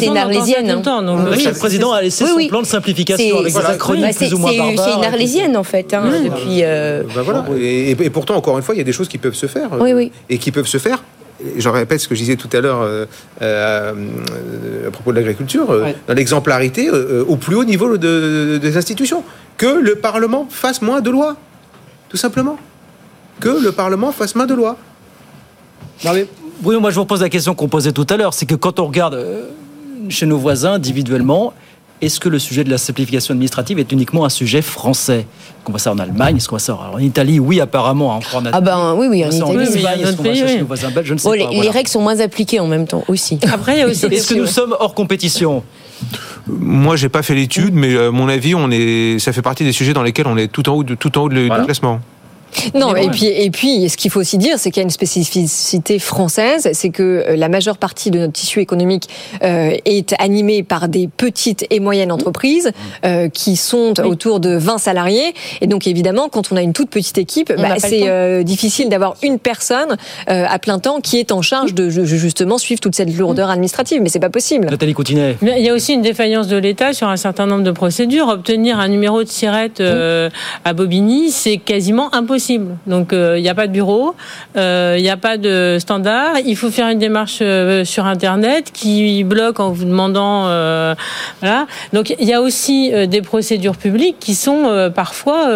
C'est 0.00 0.06
une 0.06 0.16
arlésienne. 0.18 0.68
tout 0.70 0.76
le 0.76 0.82
temps, 0.82 1.02
donc, 1.02 1.18
C'est 1.20 1.26
vrai 1.26 1.36
que 1.36 1.42
oui, 1.42 1.48
le 1.54 1.58
président 1.58 1.92
a 1.92 2.02
laissé 2.02 2.26
son 2.26 2.46
plan 2.48 2.60
de 2.62 2.66
simplification 2.66 3.24
C'est- 3.26 3.32
avec 3.32 3.44
des 3.46 3.50
voilà. 3.52 3.68
acronymes 3.70 4.10
plus 4.14 4.34
ou 4.34 4.38
moins 4.38 4.50
c'est- 4.50 4.92
une 4.98 5.04
arlésienne 5.04 5.56
en 5.56 5.62
fait, 5.62 5.94
hein, 5.94 6.02
euh, 6.62 7.02
Bah 7.14 7.22
et 7.60 8.10
pourtant, 8.10 8.36
encore 8.36 8.56
une 8.58 8.62
fois, 8.64 8.74
il 8.74 8.78
y 8.78 8.80
a 8.80 8.84
des 8.84 8.92
choses 8.92 9.08
qui 9.08 9.18
peuvent 9.18 9.34
se 9.34 9.46
faire. 9.46 9.67
Euh, 9.74 9.78
Oui, 9.80 9.92
oui. 9.92 10.12
Et 10.28 10.38
qui 10.38 10.50
peuvent 10.52 10.66
se 10.66 10.78
faire. 10.78 11.02
Je 11.56 11.68
répète 11.68 12.00
ce 12.00 12.08
que 12.08 12.14
je 12.16 12.20
disais 12.20 12.34
tout 12.36 12.48
à 12.52 12.60
l'heure 12.60 12.80
euh, 12.82 13.06
euh, 13.42 13.92
à 14.88 14.90
propos 14.90 15.12
de 15.12 15.16
l'agriculture, 15.18 15.70
euh, 15.70 15.82
Ouais. 15.84 15.96
dans 16.08 16.14
l'exemplarité 16.14 16.88
euh, 16.88 17.24
au 17.28 17.36
plus 17.36 17.54
haut 17.54 17.64
niveau 17.64 17.96
de- 17.96 18.58
des 18.60 18.76
institutions. 18.76 19.22
Que 19.56 19.66
le 19.80 19.94
Parlement 19.96 20.46
fasse 20.50 20.82
moins 20.82 21.00
de 21.00 21.10
lois. 21.10 21.36
Tout 22.08 22.16
simplement. 22.16 22.56
Que 23.40 23.50
le 23.62 23.70
Parlement 23.72 24.10
fasse 24.12 24.34
moins 24.34 24.46
de 24.46 24.54
lois. 24.54 24.76
Non, 26.04 26.12
mais, 26.12 26.26
Bruno, 26.60 26.80
moi 26.80 26.90
je 26.90 26.96
vous 26.96 27.02
repose 27.02 27.20
la 27.22 27.28
question 27.28 27.54
qu'on 27.54 27.68
posait 27.68 27.92
tout 27.92 28.06
à 28.10 28.16
l'heure, 28.16 28.34
c'est 28.34 28.46
que 28.46 28.54
quand 28.56 28.80
on 28.80 28.86
regarde 28.86 29.14
euh, 29.14 29.42
chez 30.08 30.26
nos 30.26 30.38
voisins 30.38 30.72
individuellement, 30.74 31.52
est-ce 32.00 32.20
que 32.20 32.28
le 32.28 32.38
sujet 32.38 32.64
de 32.64 32.70
la 32.70 32.78
simplification 32.78 33.32
administrative 33.32 33.78
est 33.78 33.90
uniquement 33.92 34.24
un 34.24 34.28
sujet 34.28 34.62
français? 34.62 35.20
Est-ce 35.20 35.64
qu'on 35.64 35.72
voit 35.72 35.78
ça 35.78 35.92
en 35.92 35.98
Allemagne? 35.98 36.36
Est-ce 36.36 36.48
qu'on 36.48 36.54
voit 36.56 36.60
ça 36.60 36.78
en 36.92 36.98
Italie? 36.98 37.40
Oui, 37.40 37.60
apparemment. 37.60 38.16
Hein, 38.16 38.20
en 38.34 38.42
ah 38.52 38.60
ben 38.60 38.94
oui, 38.96 39.08
oui, 39.08 39.24
en 39.24 39.30
Italie. 39.30 39.42
En 39.42 39.60
Espagne, 39.60 40.00
est-ce 40.00 40.16
qu'on 40.16 40.22
va 40.22 40.34
chercher 40.34 40.60
nos 40.60 40.66
voisins 40.66 40.90
belges? 40.90 41.08
Je 41.08 41.14
ne 41.14 41.18
sais 41.18 41.28
oh, 41.28 41.30
pas. 41.30 41.36
Les, 41.36 41.44
voilà. 41.44 41.62
les 41.62 41.70
règles 41.70 41.88
sont 41.88 42.00
moins 42.00 42.20
appliquées 42.20 42.60
en 42.60 42.66
même 42.66 42.86
temps 42.86 43.04
aussi. 43.08 43.38
Après, 43.52 43.76
il 43.76 43.80
y 43.80 43.82
a 43.82 43.86
aussi. 43.88 44.06
Est-ce 44.06 44.32
que 44.32 44.38
nous 44.38 44.46
sommes 44.46 44.76
hors 44.78 44.94
compétition? 44.94 45.62
Moi, 46.46 46.96
j'ai 46.96 47.08
pas 47.08 47.22
fait 47.22 47.34
l'étude, 47.34 47.74
mais 47.74 47.96
à 47.98 48.10
mon 48.10 48.28
avis, 48.28 48.54
on 48.54 48.70
est, 48.70 49.18
ça 49.18 49.32
fait 49.32 49.42
partie 49.42 49.64
des 49.64 49.72
sujets 49.72 49.92
dans 49.92 50.02
lesquels 50.02 50.26
on 50.26 50.36
est 50.36 50.48
tout 50.48 50.68
en 50.68 50.74
haut, 50.74 50.84
de, 50.84 50.94
tout 50.94 51.18
en 51.18 51.22
haut 51.22 51.28
de, 51.28 51.46
voilà. 51.46 51.64
classement. 51.64 52.00
Non, 52.74 52.94
et 52.96 53.08
puis, 53.08 53.26
et 53.26 53.50
puis, 53.50 53.88
ce 53.88 53.96
qu'il 53.96 54.10
faut 54.10 54.20
aussi 54.20 54.38
dire, 54.38 54.58
c'est 54.58 54.70
qu'il 54.70 54.80
y 54.80 54.84
a 54.84 54.84
une 54.84 54.90
spécificité 54.90 55.98
française, 55.98 56.68
c'est 56.72 56.90
que 56.90 57.24
la 57.34 57.48
majeure 57.48 57.78
partie 57.78 58.10
de 58.10 58.18
notre 58.18 58.32
tissu 58.32 58.60
économique 58.60 59.08
euh, 59.42 59.76
est 59.84 60.14
animée 60.18 60.62
par 60.62 60.88
des 60.88 61.08
petites 61.08 61.66
et 61.70 61.80
moyennes 61.80 62.12
entreprises 62.12 62.72
euh, 63.04 63.28
qui 63.28 63.56
sont 63.56 63.94
oui. 63.98 64.04
autour 64.04 64.40
de 64.40 64.56
20 64.56 64.78
salariés. 64.78 65.34
Et 65.60 65.66
donc, 65.66 65.86
évidemment, 65.86 66.28
quand 66.28 66.52
on 66.52 66.56
a 66.56 66.62
une 66.62 66.72
toute 66.72 66.90
petite 66.90 67.18
équipe, 67.18 67.52
bah, 67.56 67.78
c'est 67.78 68.08
euh, 68.08 68.42
difficile 68.42 68.88
d'avoir 68.88 69.16
une 69.22 69.38
personne 69.38 69.96
à 70.26 70.58
plein 70.58 70.78
temps 70.78 71.00
qui 71.00 71.18
est 71.18 71.32
en 71.32 71.42
charge 71.42 71.74
de 71.74 71.88
justement 71.88 72.58
suivre 72.58 72.80
toute 72.80 72.94
cette 72.94 73.14
lourdeur 73.16 73.50
administrative. 73.50 74.00
Mais 74.02 74.08
c'est 74.08 74.18
pas 74.18 74.30
possible. 74.30 74.68
Nathalie 74.70 74.94
Coutinet. 74.94 75.36
Il 75.42 75.64
y 75.64 75.68
a 75.68 75.74
aussi 75.74 75.94
une 75.94 76.02
défaillance 76.02 76.48
de 76.48 76.56
l'État 76.56 76.92
sur 76.92 77.08
un 77.08 77.16
certain 77.16 77.46
nombre 77.46 77.64
de 77.64 77.70
procédures. 77.70 78.28
Obtenir 78.28 78.78
un 78.78 78.88
numéro 78.88 79.22
de 79.22 79.28
sirette 79.28 79.82
à 80.64 80.72
Bobigny, 80.72 81.30
c'est 81.30 81.58
quasiment 81.58 82.14
impossible. 82.14 82.37
Donc 82.86 83.08
il 83.12 83.18
euh, 83.18 83.40
n'y 83.40 83.48
a 83.48 83.54
pas 83.54 83.66
de 83.66 83.72
bureau, 83.72 84.14
il 84.54 84.60
euh, 84.60 85.00
n'y 85.00 85.10
a 85.10 85.16
pas 85.16 85.36
de 85.36 85.78
standard. 85.80 86.38
Il 86.44 86.56
faut 86.56 86.70
faire 86.70 86.88
une 86.88 86.98
démarche 86.98 87.38
euh, 87.40 87.84
sur 87.84 88.06
Internet 88.06 88.70
qui 88.72 89.24
bloque 89.24 89.60
en 89.60 89.70
vous 89.70 89.84
demandant. 89.84 90.44
Voilà. 91.40 91.66
Donc 91.92 92.14
il 92.18 92.26
y 92.26 92.32
a 92.32 92.40
aussi 92.40 92.92
des 93.06 93.22
procédures 93.22 93.76
publiques 93.76 94.16
qui 94.20 94.34
sont 94.34 94.90
parfois 94.94 95.50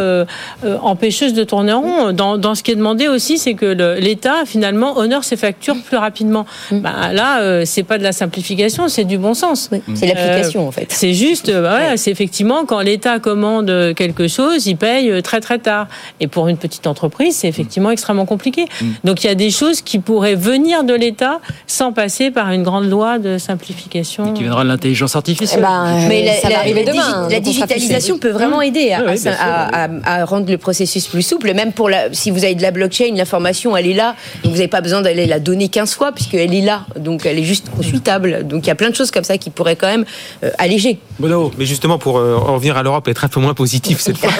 empêcheuses 0.82 1.34
de 1.34 1.44
tourner 1.44 1.72
en 1.72 1.80
rond. 1.80 2.12
Dans, 2.12 2.38
dans, 2.38 2.54
ce 2.54 2.62
qui 2.62 2.72
est 2.72 2.76
demandé 2.76 3.08
aussi, 3.08 3.38
c'est 3.38 3.54
que 3.54 3.66
l'État 3.98 4.44
finalement 4.46 4.98
honore 4.98 5.24
ses 5.24 5.36
factures 5.36 5.76
plus 5.84 5.96
rapidement. 5.96 6.46
Mm. 6.70 6.80
Bah, 6.80 7.12
là, 7.12 7.64
c'est 7.64 7.82
pas 7.82 7.98
de 7.98 8.02
la 8.02 8.12
simplification, 8.12 8.88
c'est 8.88 9.04
du 9.04 9.18
bon 9.18 9.34
sens. 9.34 9.68
Oui. 9.72 9.82
C'est 9.94 10.06
l'application 10.06 10.66
en 10.66 10.72
fait. 10.72 10.86
C'est 10.90 11.14
juste, 11.14 11.50
bah, 11.50 11.76
ouais, 11.76 11.96
c'est 11.96 12.10
effectivement 12.10 12.64
quand 12.64 12.80
l'État 12.80 13.18
commande 13.18 13.94
quelque 13.94 14.28
chose, 14.28 14.66
il 14.66 14.76
paye 14.76 15.22
très 15.22 15.40
très 15.40 15.58
tard. 15.58 15.86
Et 16.20 16.28
pour 16.28 16.48
une 16.48 16.56
petite 16.56 16.71
entreprise, 16.86 17.36
c'est 17.36 17.48
effectivement 17.48 17.88
mmh. 17.88 17.92
extrêmement 17.92 18.26
compliqué. 18.26 18.64
Mmh. 18.64 18.86
Donc 19.04 19.24
il 19.24 19.26
y 19.26 19.30
a 19.30 19.34
des 19.34 19.50
choses 19.50 19.82
qui 19.82 19.98
pourraient 19.98 20.34
venir 20.34 20.84
de 20.84 20.94
l'État 20.94 21.40
sans 21.66 21.92
passer 21.92 22.30
par 22.30 22.50
une 22.52 22.62
grande 22.62 22.88
loi 22.88 23.18
de 23.18 23.38
simplification. 23.38 24.30
Et 24.30 24.32
qui 24.34 24.42
viendra 24.42 24.64
de 24.64 24.68
l'intelligence 24.68 25.16
artificielle. 25.16 25.60
Eh 25.60 25.62
ben, 25.62 26.08
Mais 26.08 26.24
la, 26.24 26.34
ça 26.34 26.48
la, 26.48 26.56
va 26.56 26.60
arriver 26.60 26.84
la, 26.84 26.92
demain, 26.92 27.28
la 27.28 27.40
digitalisation 27.40 28.18
peut 28.18 28.30
vraiment 28.30 28.52
Mmh. 28.58 28.62
aider 28.62 28.92
à, 28.92 29.02
Oui, 29.02 29.12
oui, 29.16 29.28
à, 29.28 29.84
à, 29.84 29.88
à, 30.04 30.24
rendre 30.24 30.50
le 30.50 30.58
processus 30.58 31.06
plus 31.06 31.22
souple. 31.22 31.52
Même 31.54 31.72
pour 31.72 31.88
la, 31.88 32.12
si 32.12 32.30
vous 32.30 32.44
avez 32.44 32.54
de 32.54 32.62
la 32.62 32.70
blockchain, 32.70 33.14
l'information 33.14 33.76
elle 33.76 33.86
est 33.86 33.94
là, 33.94 34.14
donc 34.42 34.52
vous 34.52 34.58
n'avez 34.58 34.68
pas 34.68 34.80
besoin 34.80 35.02
d'aller 35.02 35.26
la 35.26 35.40
donner 35.40 35.68
15 35.68 35.94
fois 35.94 36.12
puisqu'elle 36.12 36.54
est 36.54 36.60
là, 36.60 36.86
donc 36.98 37.26
elle 37.26 37.38
est 37.38 37.44
juste 37.44 37.70
consultable. 37.70 38.46
Donc 38.46 38.64
il 38.64 38.68
y 38.68 38.70
a 38.70 38.74
plein 38.74 38.90
de 38.90 38.94
choses 38.94 39.10
comme 39.10 39.24
ça 39.24 39.38
qui 39.38 39.50
pourraient 39.50 39.76
quand 39.76 39.88
même 39.88 40.04
euh, 40.44 40.50
alléger. 40.58 40.98
Bono. 41.18 41.50
Mais 41.58 41.66
justement 41.66 41.98
pour 41.98 42.18
euh, 42.18 42.36
en 42.36 42.54
revenir 42.54 42.76
à 42.76 42.82
l'Europe, 42.82 43.08
être 43.08 43.24
un 43.24 43.28
peu 43.28 43.40
moins 43.40 43.54
positif 43.54 44.00
cette 44.00 44.18
fois. 44.18 44.30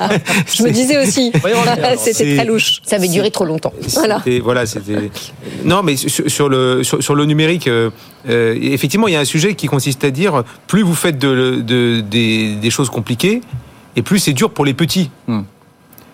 Je 0.54 0.62
me 0.62 0.70
disais 0.70 0.98
aussi. 1.02 1.32
C'était 1.96 2.36
très 2.36 2.44
louche. 2.44 2.80
Ça 2.84 2.96
avait 2.96 3.08
duré 3.08 3.30
trop 3.30 3.44
longtemps. 3.44 3.72
Voilà. 3.94 4.22
Non, 5.64 5.82
mais 5.82 5.96
sur, 5.96 6.30
sur 6.30 6.48
le 6.48 6.82
sur, 6.82 7.02
sur, 7.02 7.14
le 7.14 7.24
numérique, 7.24 7.68
euh, 7.68 7.90
euh, 8.28 8.56
effectivement, 8.60 9.08
il 9.08 9.14
y 9.14 9.16
a 9.16 9.20
un 9.20 9.24
sujet 9.24 9.54
qui 9.54 9.66
consiste 9.66 10.04
à 10.04 10.10
dire 10.10 10.42
plus 10.66 10.82
vous 10.82 10.94
faites 10.94 11.18
de, 11.18 11.60
de, 11.60 12.00
des, 12.00 12.54
des, 12.54 12.70
choses 12.70 12.90
compliquées, 12.90 13.40
et 13.96 14.02
plus 14.02 14.18
c'est 14.18 14.32
dur 14.32 14.50
pour 14.50 14.64
les 14.64 14.74
petits. 14.74 15.10
Hmm. 15.26 15.42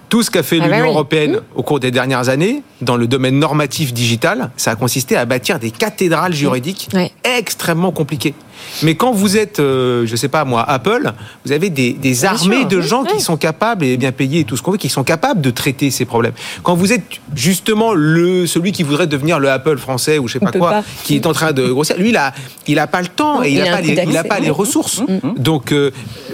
Tout 0.08 0.22
ce 0.22 0.30
qu'a 0.30 0.42
fait 0.42 0.58
Ah 0.60 0.64
l'Union 0.66 0.78
bah 0.78 0.84
oui. 0.84 0.90
européenne 0.90 1.32
Mmh. 1.32 1.40
au 1.58 1.62
cours 1.62 1.80
des 1.80 1.90
dernières 1.90 2.30
années, 2.30 2.62
dans 2.80 2.96
le 2.96 3.06
domaine 3.06 3.38
normatif 3.38 3.92
digital, 3.92 4.50
ça 4.56 4.70
a 4.70 4.76
consisté 4.76 5.16
à 5.16 5.26
bâtir 5.26 5.58
des 5.58 5.70
cathédrales 5.70 6.32
juridiques 6.32 6.88
Ouais. 6.94 7.12
extrêmement 7.24 7.92
compliquées. 7.92 8.34
Mais 8.82 8.94
quand 8.94 9.12
vous 9.12 9.36
êtes, 9.36 9.60
euh, 9.60 10.06
je 10.06 10.16
sais 10.16 10.28
pas 10.28 10.44
moi, 10.44 10.64
Apple, 10.68 11.12
vous 11.44 11.52
avez 11.52 11.70
des, 11.70 12.24
armées 12.24 12.60
sûr, 12.60 12.68
de 12.68 12.76
oui, 12.78 12.82
gens 12.82 13.04
qui 13.04 13.20
sont 13.20 13.36
capables 13.36 13.84
et 13.84 13.96
bien 13.96 14.12
payés 14.12 14.40
et 14.40 14.44
tout 14.44 14.56
ce 14.56 14.62
qu'on 14.62 14.72
veut, 14.72 14.78
qui 14.78 14.88
sont 14.88 15.04
capables 15.04 15.40
de 15.40 15.50
traiter 15.50 15.90
ces 15.90 16.04
problèmes. 16.04 16.32
Quand 16.62 16.74
vous 16.74 16.92
êtes 16.92 17.04
justement 17.34 17.92
le 17.94 18.46
celui 18.46 18.72
qui 18.72 18.82
voudrait 18.82 19.06
devenir 19.06 19.38
le 19.38 19.50
Apple 19.50 19.78
français 19.78 20.18
ou 20.18 20.26
je 20.28 20.34
sais 20.34 20.40
pas 20.40 20.52
quoi, 20.52 20.70
pas. 20.70 20.84
qui 21.04 21.16
est 21.16 21.26
en 21.26 21.32
train 21.32 21.52
de 21.52 21.68
grossir, 21.68 21.96
lui 21.96 22.10
il 22.10 22.16
a, 22.16 22.32
il 22.66 22.78
a 22.78 22.86
pas 22.86 23.00
le 23.02 23.08
temps 23.08 23.42
et 23.42 23.50
il, 23.50 23.56
Il 23.56 23.62
a 23.62 23.72
a 23.72 23.76
pas 23.76 23.80
les, 23.80 24.04
il 24.08 24.16
a 24.16 24.24
pas 24.24 24.40
les 24.40 24.48
Mmh. 24.48 24.52
ressources. 24.52 25.02
Donc 25.36 25.72
euh, 25.72 25.90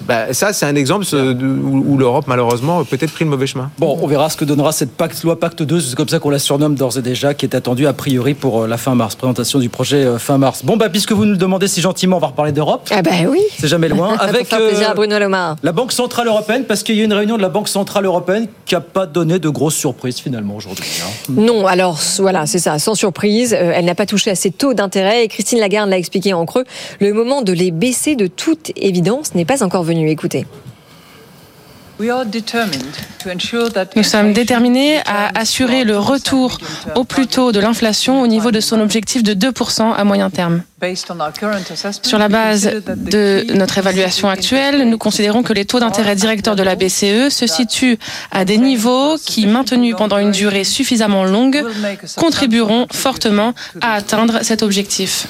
bah, 0.06 0.32
ça 0.32 0.52
c'est 0.52 0.66
un 0.66 0.76
exemple 0.76 1.04
où, 1.14 1.92
où 1.94 1.98
l'Europe 1.98 2.26
malheureusement 2.26 2.80
a 2.80 2.84
peut-être 2.84 3.12
pris 3.12 3.24
le 3.24 3.30
mauvais 3.30 3.46
chemin. 3.46 3.70
Bon, 3.78 3.98
on 4.00 4.06
verra 4.06 4.30
ce 4.30 4.36
que 4.36 4.44
donnera 4.44 4.72
cette 4.72 4.96
pacte, 4.96 5.22
loi 5.22 5.38
Pacte 5.38 5.62
2, 5.62 5.80
c'est 5.80 5.96
comme 5.96 6.08
ça 6.08 6.18
qu'on 6.18 6.30
la 6.30 6.38
surnomme 6.38 6.74
d'ores 6.74 6.98
et 6.98 7.02
déjà, 7.02 7.34
qui 7.34 7.46
est 7.46 7.54
attendue 7.54 7.86
a 7.86 7.92
priori 7.92 8.34
pour 8.34 8.62
euh, 8.62 8.66
la 8.66 8.76
fin 8.76 8.94
mars. 8.94 9.14
Présentation 9.16 9.58
du 9.58 9.68
projet 9.68 10.04
euh, 10.04 10.18
fin 10.18 10.38
mars. 10.38 10.64
Bon, 10.64 10.76
bah, 10.76 10.88
puisque 10.88 11.12
vous 11.12 11.24
nous 11.24 11.32
le 11.32 11.38
demandez 11.38 11.68
si 11.68 11.80
gentiment, 11.80 12.18
va 12.24 12.30
reparler 12.30 12.52
d'Europe. 12.52 12.88
Ah 12.90 13.02
ben 13.02 13.26
oui. 13.28 13.40
C'est 13.58 13.68
jamais 13.68 13.88
loin. 13.88 14.16
Avec 14.20 14.46
faire 14.46 14.58
plaisir 14.58 14.88
euh, 14.88 14.92
à 14.92 14.94
Bruno 14.94 15.18
Le 15.18 15.28
Maire. 15.28 15.56
la 15.62 15.72
Banque 15.72 15.92
Centrale 15.92 16.26
Européenne, 16.26 16.64
parce 16.64 16.82
qu'il 16.82 16.96
y 16.96 17.00
a 17.00 17.02
eu 17.02 17.04
une 17.04 17.12
réunion 17.12 17.36
de 17.36 17.42
la 17.42 17.48
Banque 17.48 17.68
Centrale 17.68 18.04
Européenne 18.06 18.48
qui 18.66 18.74
n'a 18.74 18.80
pas 18.80 19.06
donné 19.06 19.38
de 19.38 19.48
grosses 19.48 19.74
surprises 19.76 20.18
finalement 20.20 20.56
aujourd'hui. 20.56 20.84
hein. 21.04 21.10
Non, 21.28 21.66
alors 21.66 21.98
voilà, 22.18 22.46
c'est 22.46 22.58
ça, 22.58 22.78
sans 22.78 22.94
surprise, 22.94 23.54
euh, 23.54 23.72
elle 23.74 23.84
n'a 23.84 23.94
pas 23.94 24.06
touché 24.06 24.30
à 24.30 24.34
ses 24.34 24.50
taux 24.50 24.74
d'intérêt 24.74 25.24
et 25.24 25.28
Christine 25.28 25.58
Lagarde 25.60 25.90
l'a 25.90 25.98
expliqué 25.98 26.32
en 26.32 26.44
creux. 26.46 26.64
Le 27.00 27.12
moment 27.12 27.42
de 27.42 27.52
les 27.52 27.70
baisser 27.70 28.16
de 28.16 28.26
toute 28.26 28.72
évidence 28.76 29.34
n'est 29.34 29.44
pas 29.44 29.62
encore 29.62 29.82
venu. 29.82 30.10
Écoutez. 30.10 30.46
Nous 33.96 34.02
sommes 34.02 34.32
déterminés 34.32 34.98
à 35.06 35.38
assurer 35.38 35.84
le 35.84 35.96
retour 35.96 36.58
au 36.96 37.04
plus 37.04 37.28
tôt 37.28 37.52
de 37.52 37.60
l'inflation 37.60 38.20
au 38.20 38.26
niveau 38.26 38.50
de 38.50 38.58
son 38.60 38.80
objectif 38.80 39.22
de 39.22 39.32
2% 39.34 39.94
à 39.94 40.04
moyen 40.04 40.28
terme. 40.28 40.62
Sur 42.02 42.18
la 42.18 42.28
base 42.28 42.70
de 42.96 43.46
notre 43.54 43.78
évaluation 43.78 44.28
actuelle, 44.28 44.88
nous 44.88 44.98
considérons 44.98 45.42
que 45.42 45.52
les 45.52 45.64
taux 45.64 45.78
d'intérêt 45.78 46.16
directeurs 46.16 46.56
de 46.56 46.62
la 46.64 46.74
BCE 46.74 47.28
se 47.30 47.46
situent 47.46 47.98
à 48.32 48.44
des 48.44 48.58
niveaux 48.58 49.16
qui, 49.24 49.46
maintenus 49.46 49.94
pendant 49.96 50.18
une 50.18 50.32
durée 50.32 50.64
suffisamment 50.64 51.24
longue, 51.24 51.64
contribueront 52.16 52.86
fortement 52.92 53.54
à 53.80 53.94
atteindre 53.94 54.40
cet 54.42 54.62
objectif. 54.62 55.28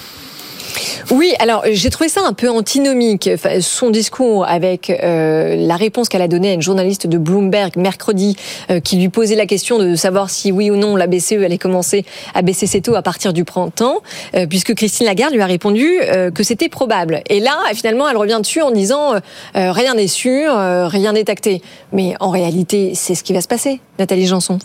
Oui, 1.10 1.34
alors 1.38 1.62
j'ai 1.70 1.90
trouvé 1.90 2.08
ça 2.08 2.22
un 2.24 2.32
peu 2.32 2.48
antinomique. 2.48 3.30
Son 3.60 3.90
discours 3.90 4.46
avec 4.46 4.90
euh, 4.90 5.56
la 5.56 5.76
réponse 5.76 6.08
qu'elle 6.08 6.22
a 6.22 6.28
donnée 6.28 6.50
à 6.50 6.52
une 6.54 6.62
journaliste 6.62 7.06
de 7.06 7.18
Bloomberg 7.18 7.76
mercredi 7.76 8.36
euh, 8.70 8.80
qui 8.80 8.96
lui 8.96 9.08
posait 9.08 9.36
la 9.36 9.46
question 9.46 9.78
de 9.78 9.94
savoir 9.94 10.30
si 10.30 10.52
oui 10.52 10.70
ou 10.70 10.76
non 10.76 10.96
la 10.96 11.06
BCE 11.06 11.32
allait 11.44 11.58
commencer 11.58 12.04
à 12.34 12.42
baisser 12.42 12.66
ses 12.66 12.80
taux 12.80 12.94
à 12.94 13.02
partir 13.02 13.32
du 13.32 13.44
printemps, 13.44 14.00
euh, 14.34 14.46
puisque 14.46 14.74
Christine 14.74 15.06
Lagarde 15.06 15.34
lui 15.34 15.42
a 15.42 15.46
répondu 15.46 16.00
euh, 16.02 16.30
que 16.30 16.42
c'était 16.42 16.68
probable. 16.68 17.22
Et 17.28 17.40
là, 17.40 17.58
finalement, 17.74 18.08
elle 18.08 18.16
revient 18.16 18.38
dessus 18.40 18.62
en 18.62 18.70
disant 18.70 19.14
euh, 19.14 19.20
euh, 19.56 19.72
rien 19.72 19.94
n'est 19.94 20.08
sûr, 20.08 20.56
euh, 20.56 20.88
rien 20.88 21.12
n'est 21.12 21.30
acté. 21.30 21.62
Mais 21.92 22.14
en 22.20 22.30
réalité, 22.30 22.92
c'est 22.94 23.14
ce 23.14 23.22
qui 23.22 23.32
va 23.32 23.40
se 23.40 23.48
passer, 23.48 23.80
Nathalie 23.98 24.26
Janson. 24.26 24.58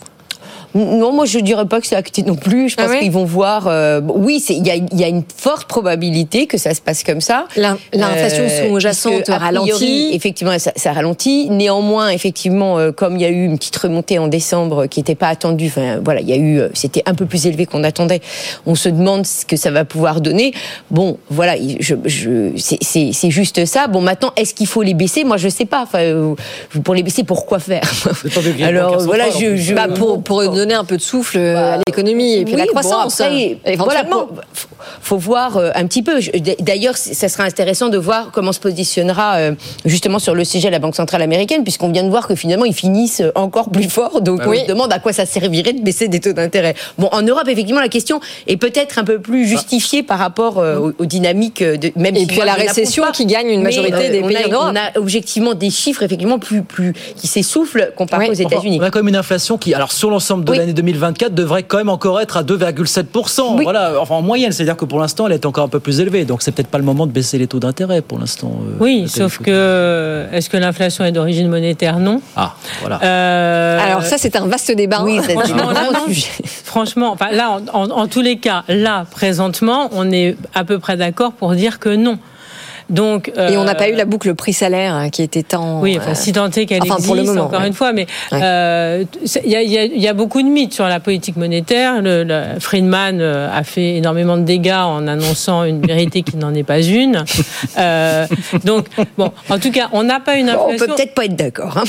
Non, 0.74 1.12
moi 1.12 1.24
je 1.26 1.38
dirais 1.40 1.66
pas 1.66 1.80
que 1.80 1.86
c'est 1.86 1.96
acté 1.96 2.22
non 2.22 2.36
plus. 2.36 2.68
Je 2.68 2.76
pense 2.76 2.86
Ah 2.88 2.90
ouais 2.90 3.00
qu'ils 3.00 3.10
vont 3.10 3.24
voir. 3.24 3.66
euh, 3.66 4.00
oui, 4.06 4.42
il 4.50 4.66
y 4.66 4.70
a, 4.70 4.76
il 4.76 4.98
y 5.00 5.04
a 5.04 5.08
une 5.08 5.24
forte 5.36 5.68
probabilité 5.68 6.46
que 6.46 6.58
ça 6.58 6.74
se 6.74 6.80
passe 6.80 7.02
comme 7.02 7.20
ça. 7.20 7.46
L'in- 7.56 7.78
L'inflation 7.92 8.44
Euh, 8.44 8.68
sous-jacente 8.68 9.28
ralentit. 9.28 10.10
Effectivement, 10.12 10.58
ça, 10.58 10.72
ça 10.76 10.92
ralentit. 10.92 11.48
Néanmoins, 11.50 12.10
effectivement, 12.10 12.78
euh, 12.78 12.92
comme 12.92 13.16
il 13.16 13.22
y 13.22 13.24
a 13.24 13.30
eu 13.30 13.44
une 13.44 13.58
petite 13.58 13.76
remontée 13.76 14.18
en 14.18 14.28
décembre 14.28 14.84
euh, 14.84 14.86
qui 14.86 15.00
n'était 15.00 15.14
pas 15.14 15.28
attendue, 15.28 15.66
enfin 15.66 16.00
voilà, 16.04 16.20
il 16.20 16.28
y 16.28 16.32
a 16.32 16.36
eu, 16.36 16.60
c'était 16.74 17.02
un 17.06 17.14
peu 17.14 17.26
plus 17.26 17.46
élevé 17.46 17.66
qu'on 17.66 17.82
attendait. 17.84 18.20
On 18.66 18.74
se 18.74 18.88
demande 18.88 19.26
ce 19.26 19.44
que 19.44 19.56
ça 19.56 19.70
va 19.70 19.84
pouvoir 19.84 20.20
donner. 20.20 20.52
Bon, 20.90 21.18
voilà, 21.30 21.56
il- 21.56 21.78
je, 21.80 21.94
je, 22.04 22.50
c'est- 22.56 23.30
juste 23.30 23.64
ça. 23.64 23.86
Bon, 23.86 24.00
maintenant, 24.00 24.32
est-ce 24.36 24.54
qu'il 24.54 24.66
faut 24.66 24.82
les 24.82 24.94
baisser? 24.94 25.24
Moi, 25.24 25.36
je 25.36 25.48
sais 25.48 25.64
pas. 25.66 25.82
Enfin, 25.82 26.34
pour 26.84 26.94
les 26.94 27.02
baisser, 27.02 27.24
pourquoi 27.24 27.58
faire? 27.58 27.82
Alors 28.64 29.00
voilà, 29.00 29.30
je, 29.30 29.56
je 29.56 29.74
Bah, 29.74 29.88
pour, 29.88 30.22
pour 30.22 30.42
donner 30.60 30.74
un 30.74 30.84
peu 30.84 30.96
de 30.96 31.02
souffle 31.02 31.38
à 31.38 31.78
l'économie 31.78 32.34
et 32.34 32.44
puis 32.44 32.54
oui, 32.54 32.60
la 32.60 32.66
bon, 32.66 32.70
croissance. 32.72 33.20
après, 33.20 33.58
éventuellement. 33.64 34.28
Voilà, 34.28 34.44
faut, 35.00 35.10
faut 35.10 35.18
voir 35.18 35.56
euh, 35.56 35.70
un 35.74 35.86
petit 35.86 36.02
peu. 36.02 36.20
D'ailleurs, 36.60 36.96
ça 36.96 37.28
sera 37.28 37.44
intéressant 37.44 37.88
de 37.88 37.98
voir 37.98 38.30
comment 38.32 38.52
se 38.52 38.60
positionnera 38.60 39.36
euh, 39.36 39.52
justement 39.84 40.18
sur 40.18 40.34
le 40.34 40.44
sujet 40.44 40.70
la 40.70 40.78
Banque 40.78 40.96
centrale 40.96 41.22
américaine, 41.22 41.62
puisqu'on 41.62 41.90
vient 41.90 42.04
de 42.04 42.08
voir 42.10 42.26
que 42.28 42.34
finalement 42.34 42.64
ils 42.64 42.74
finissent 42.74 43.22
encore 43.34 43.70
plus 43.70 43.88
fort. 43.90 44.20
Donc 44.22 44.38
Bah 44.38 44.44
on 44.46 44.50
oui. 44.50 44.60
se 44.60 44.66
demande 44.66 44.92
à 44.92 44.98
quoi 44.98 45.12
ça 45.12 45.26
servirait 45.26 45.72
de 45.72 45.82
baisser 45.82 46.08
des 46.08 46.20
taux 46.20 46.32
d'intérêt. 46.32 46.74
Bon, 46.98 47.08
en 47.12 47.22
Europe, 47.22 47.48
effectivement, 47.48 47.80
la 47.80 47.88
question 47.88 48.20
est 48.46 48.56
peut-être 48.56 48.98
un 48.98 49.04
peu 49.04 49.18
plus 49.20 49.46
justifiée 49.46 50.02
par 50.02 50.18
rapport 50.18 50.58
euh, 50.58 50.78
aux, 50.78 50.92
aux 51.02 51.06
dynamiques 51.06 51.62
de 51.62 51.92
même 51.96 52.16
Et 52.16 52.20
si 52.20 52.26
puis 52.26 52.40
à 52.40 52.44
la 52.44 52.54
récession 52.54 53.04
pas. 53.04 53.12
qui 53.12 53.26
gagne 53.26 53.48
une 53.48 53.62
majorité 53.62 54.08
des 54.10 54.22
on 54.22 54.28
pays 54.28 54.36
a- 54.36 54.46
en 54.48 54.50
Europe. 54.50 54.68
On 54.72 54.76
a 54.76 54.98
objectivement 55.00 55.54
des 55.54 55.70
chiffres 55.70 56.02
effectivement 56.02 56.38
plus 56.38 56.62
plus 56.62 56.92
qui 57.16 57.26
s'essoufflent 57.26 57.92
comparé 57.96 58.28
aux 58.28 58.32
Enfin, 58.32 58.42
États-Unis. 58.44 58.78
on 58.80 58.84
a 58.84 58.90
quand 58.90 59.00
même 59.00 59.08
une 59.08 59.16
inflation 59.16 59.58
qui, 59.58 59.74
alors 59.74 59.92
sur 59.92 60.10
l'ensemble 60.10 60.44
de 60.44 60.50
Oui. 60.52 60.58
l'année 60.58 60.72
2024, 60.72 61.34
devrait 61.34 61.62
quand 61.64 61.78
même 61.78 61.88
encore 61.88 62.20
être 62.20 62.36
à 62.36 62.42
2,7%. 62.42 63.56
Oui. 63.56 63.64
Voilà, 63.64 63.94
enfin 64.00 64.14
en 64.16 64.22
moyenne, 64.22 64.52
c'est-à-dire 64.70 64.86
que 64.86 64.88
pour 64.88 65.00
l'instant, 65.00 65.26
elle 65.26 65.32
est 65.32 65.46
encore 65.46 65.64
un 65.64 65.68
peu 65.68 65.80
plus 65.80 65.98
élevée. 65.98 66.24
Donc, 66.24 66.42
c'est 66.42 66.52
peut-être 66.52 66.68
pas 66.68 66.78
le 66.78 66.84
moment 66.84 67.04
de 67.08 67.10
baisser 67.10 67.38
les 67.38 67.48
taux 67.48 67.58
d'intérêt 67.58 68.02
pour 68.02 68.20
l'instant. 68.20 68.52
Euh, 68.62 68.76
oui, 68.78 69.08
sauf 69.08 69.38
que 69.38 70.26
est-ce 70.30 70.48
que 70.48 70.56
l'inflation 70.56 71.04
est 71.04 71.10
d'origine 71.10 71.48
monétaire? 71.48 71.98
Non. 71.98 72.22
Ah, 72.36 72.54
voilà. 72.78 73.00
Euh, 73.02 73.80
Alors 73.84 74.04
ça, 74.04 74.16
c'est 74.16 74.36
un 74.36 74.46
vaste 74.46 74.70
débat. 74.70 75.02
Oui, 75.02 75.18
franchement, 75.18 75.72
là, 75.72 75.88
franchement, 76.64 77.10
enfin, 77.10 77.32
là, 77.32 77.58
en 77.72 78.06
tous 78.06 78.20
les 78.20 78.38
cas, 78.38 78.62
là, 78.68 79.06
présentement, 79.10 79.88
on 79.90 80.12
est 80.12 80.36
à 80.54 80.62
peu 80.62 80.78
près 80.78 80.96
d'accord 80.96 81.32
pour 81.32 81.52
dire 81.56 81.80
que 81.80 81.88
non. 81.88 82.18
Donc, 82.90 83.28
et 83.28 83.56
on 83.56 83.64
n'a 83.64 83.74
pas 83.74 83.88
eu 83.88 83.94
la 83.94 84.04
boucle 84.04 84.34
prix-salaire 84.34 84.94
hein, 84.94 85.10
qui 85.10 85.22
était 85.22 85.44
tant. 85.44 85.80
Oui, 85.80 85.96
enfin, 85.98 86.14
si 86.14 86.32
tant 86.32 86.50
est 86.50 86.66
qu'elle 86.66 86.84
existe, 86.84 87.06
pour 87.06 87.14
le 87.14 87.22
moment, 87.22 87.44
encore 87.44 87.62
une 87.62 87.72
fois, 87.72 87.92
mais 87.92 88.06
il 88.32 88.38
euh, 88.42 89.04
y, 89.44 89.56
a, 89.56 89.62
y, 89.62 90.08
a, 90.08 90.12
beaucoup 90.12 90.42
de 90.42 90.48
mythes 90.48 90.74
sur 90.74 90.86
la 90.86 90.98
politique 90.98 91.36
monétaire. 91.36 92.02
Le, 92.02 92.58
Friedman 92.58 93.20
euh, 93.20 93.48
a 93.52 93.62
fait 93.62 93.96
énormément 93.96 94.36
de 94.36 94.42
dégâts 94.42 94.72
en 94.72 95.06
annonçant 95.06 95.64
une 95.64 95.80
vérité 95.80 96.22
qui 96.22 96.36
n'en 96.36 96.54
est 96.54 96.64
pas 96.64 96.82
une. 96.82 97.24
Euh, 97.78 98.26
donc, 98.64 98.86
bon, 99.16 99.32
en 99.48 99.58
tout 99.58 99.70
cas, 99.70 99.88
on 99.92 100.02
n'a 100.02 100.20
pas 100.20 100.36
une 100.36 100.48
inflation. 100.48 100.74
on 100.74 100.76
peut 100.76 100.94
peut-être 100.94 101.14
pas 101.14 101.24
être 101.24 101.36
d'accord. 101.36 101.78
Hein. 101.78 101.84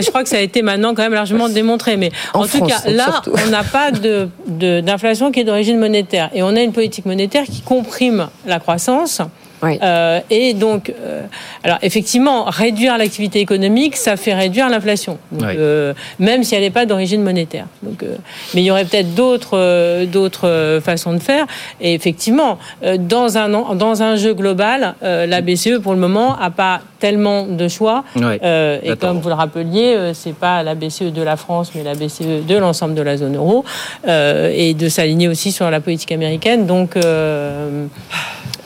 Je 0.00 0.08
crois 0.08 0.22
que 0.22 0.28
ça 0.28 0.36
a 0.36 0.40
été 0.40 0.62
maintenant 0.62 0.94
quand 0.94 1.02
même 1.02 1.14
largement 1.14 1.48
démontré, 1.48 1.96
mais 1.96 2.10
en, 2.34 2.46
tout 2.46 2.64
cas, 2.64 2.82
là, 2.88 3.22
on 3.26 3.50
n'a 3.50 3.62
pas 3.62 3.90
de, 3.90 4.28
d'inflation 4.80 5.30
qui 5.30 5.40
est 5.40 5.44
d'origine 5.44 5.78
monétaire, 5.78 6.30
et 6.34 6.42
on 6.42 6.56
a 6.56 6.60
une 6.60 6.72
politique 6.72 7.06
monétaire 7.06 7.44
qui 7.44 7.62
comprime 7.62 8.28
la 8.46 8.58
croissance. 8.58 9.20
Euh, 9.82 10.20
et 10.30 10.54
donc, 10.54 10.90
euh, 10.90 11.22
alors 11.62 11.78
effectivement, 11.82 12.44
réduire 12.44 12.98
l'activité 12.98 13.40
économique, 13.40 13.96
ça 13.96 14.16
fait 14.16 14.34
réduire 14.34 14.68
l'inflation, 14.68 15.18
euh, 15.42 15.94
même 16.18 16.44
si 16.44 16.54
elle 16.54 16.62
n'est 16.62 16.70
pas 16.70 16.86
d'origine 16.86 17.22
monétaire. 17.22 17.66
Donc, 17.82 18.04
mais 18.54 18.62
il 18.62 18.64
y 18.64 18.70
aurait 18.70 18.84
peut-être 18.84 19.14
d'autres 19.14 20.04
d'autres 20.06 20.80
façons 20.84 21.12
de 21.12 21.18
faire. 21.18 21.46
Et 21.80 21.94
effectivement, 21.94 22.58
dans 22.98 23.38
un 23.38 23.48
dans 23.74 24.02
un 24.02 24.16
jeu 24.16 24.34
global, 24.34 24.94
la 25.02 25.40
BCE 25.40 25.80
pour 25.82 25.92
le 25.92 25.98
moment 25.98 26.36
a 26.38 26.50
pas 26.50 26.80
tellement 26.98 27.46
de 27.46 27.68
choix. 27.68 28.04
et 28.16 28.96
comme 29.00 29.20
vous 29.20 29.28
le 29.28 29.34
rappeliez, 29.34 30.12
c'est 30.14 30.34
pas 30.34 30.62
la 30.62 30.74
BCE 30.74 31.12
de 31.12 31.22
la 31.22 31.36
France, 31.36 31.72
mais 31.74 31.82
la 31.82 31.94
BCE 31.94 32.46
de 32.46 32.56
l'ensemble 32.56 32.94
de 32.94 33.02
la 33.02 33.16
zone 33.16 33.36
euro, 33.36 33.64
et 34.06 34.74
de 34.74 34.88
s'aligner 34.88 35.28
aussi 35.28 35.52
sur 35.52 35.70
la 35.70 35.80
politique 35.80 36.12
américaine. 36.12 36.66
Donc 36.66 36.96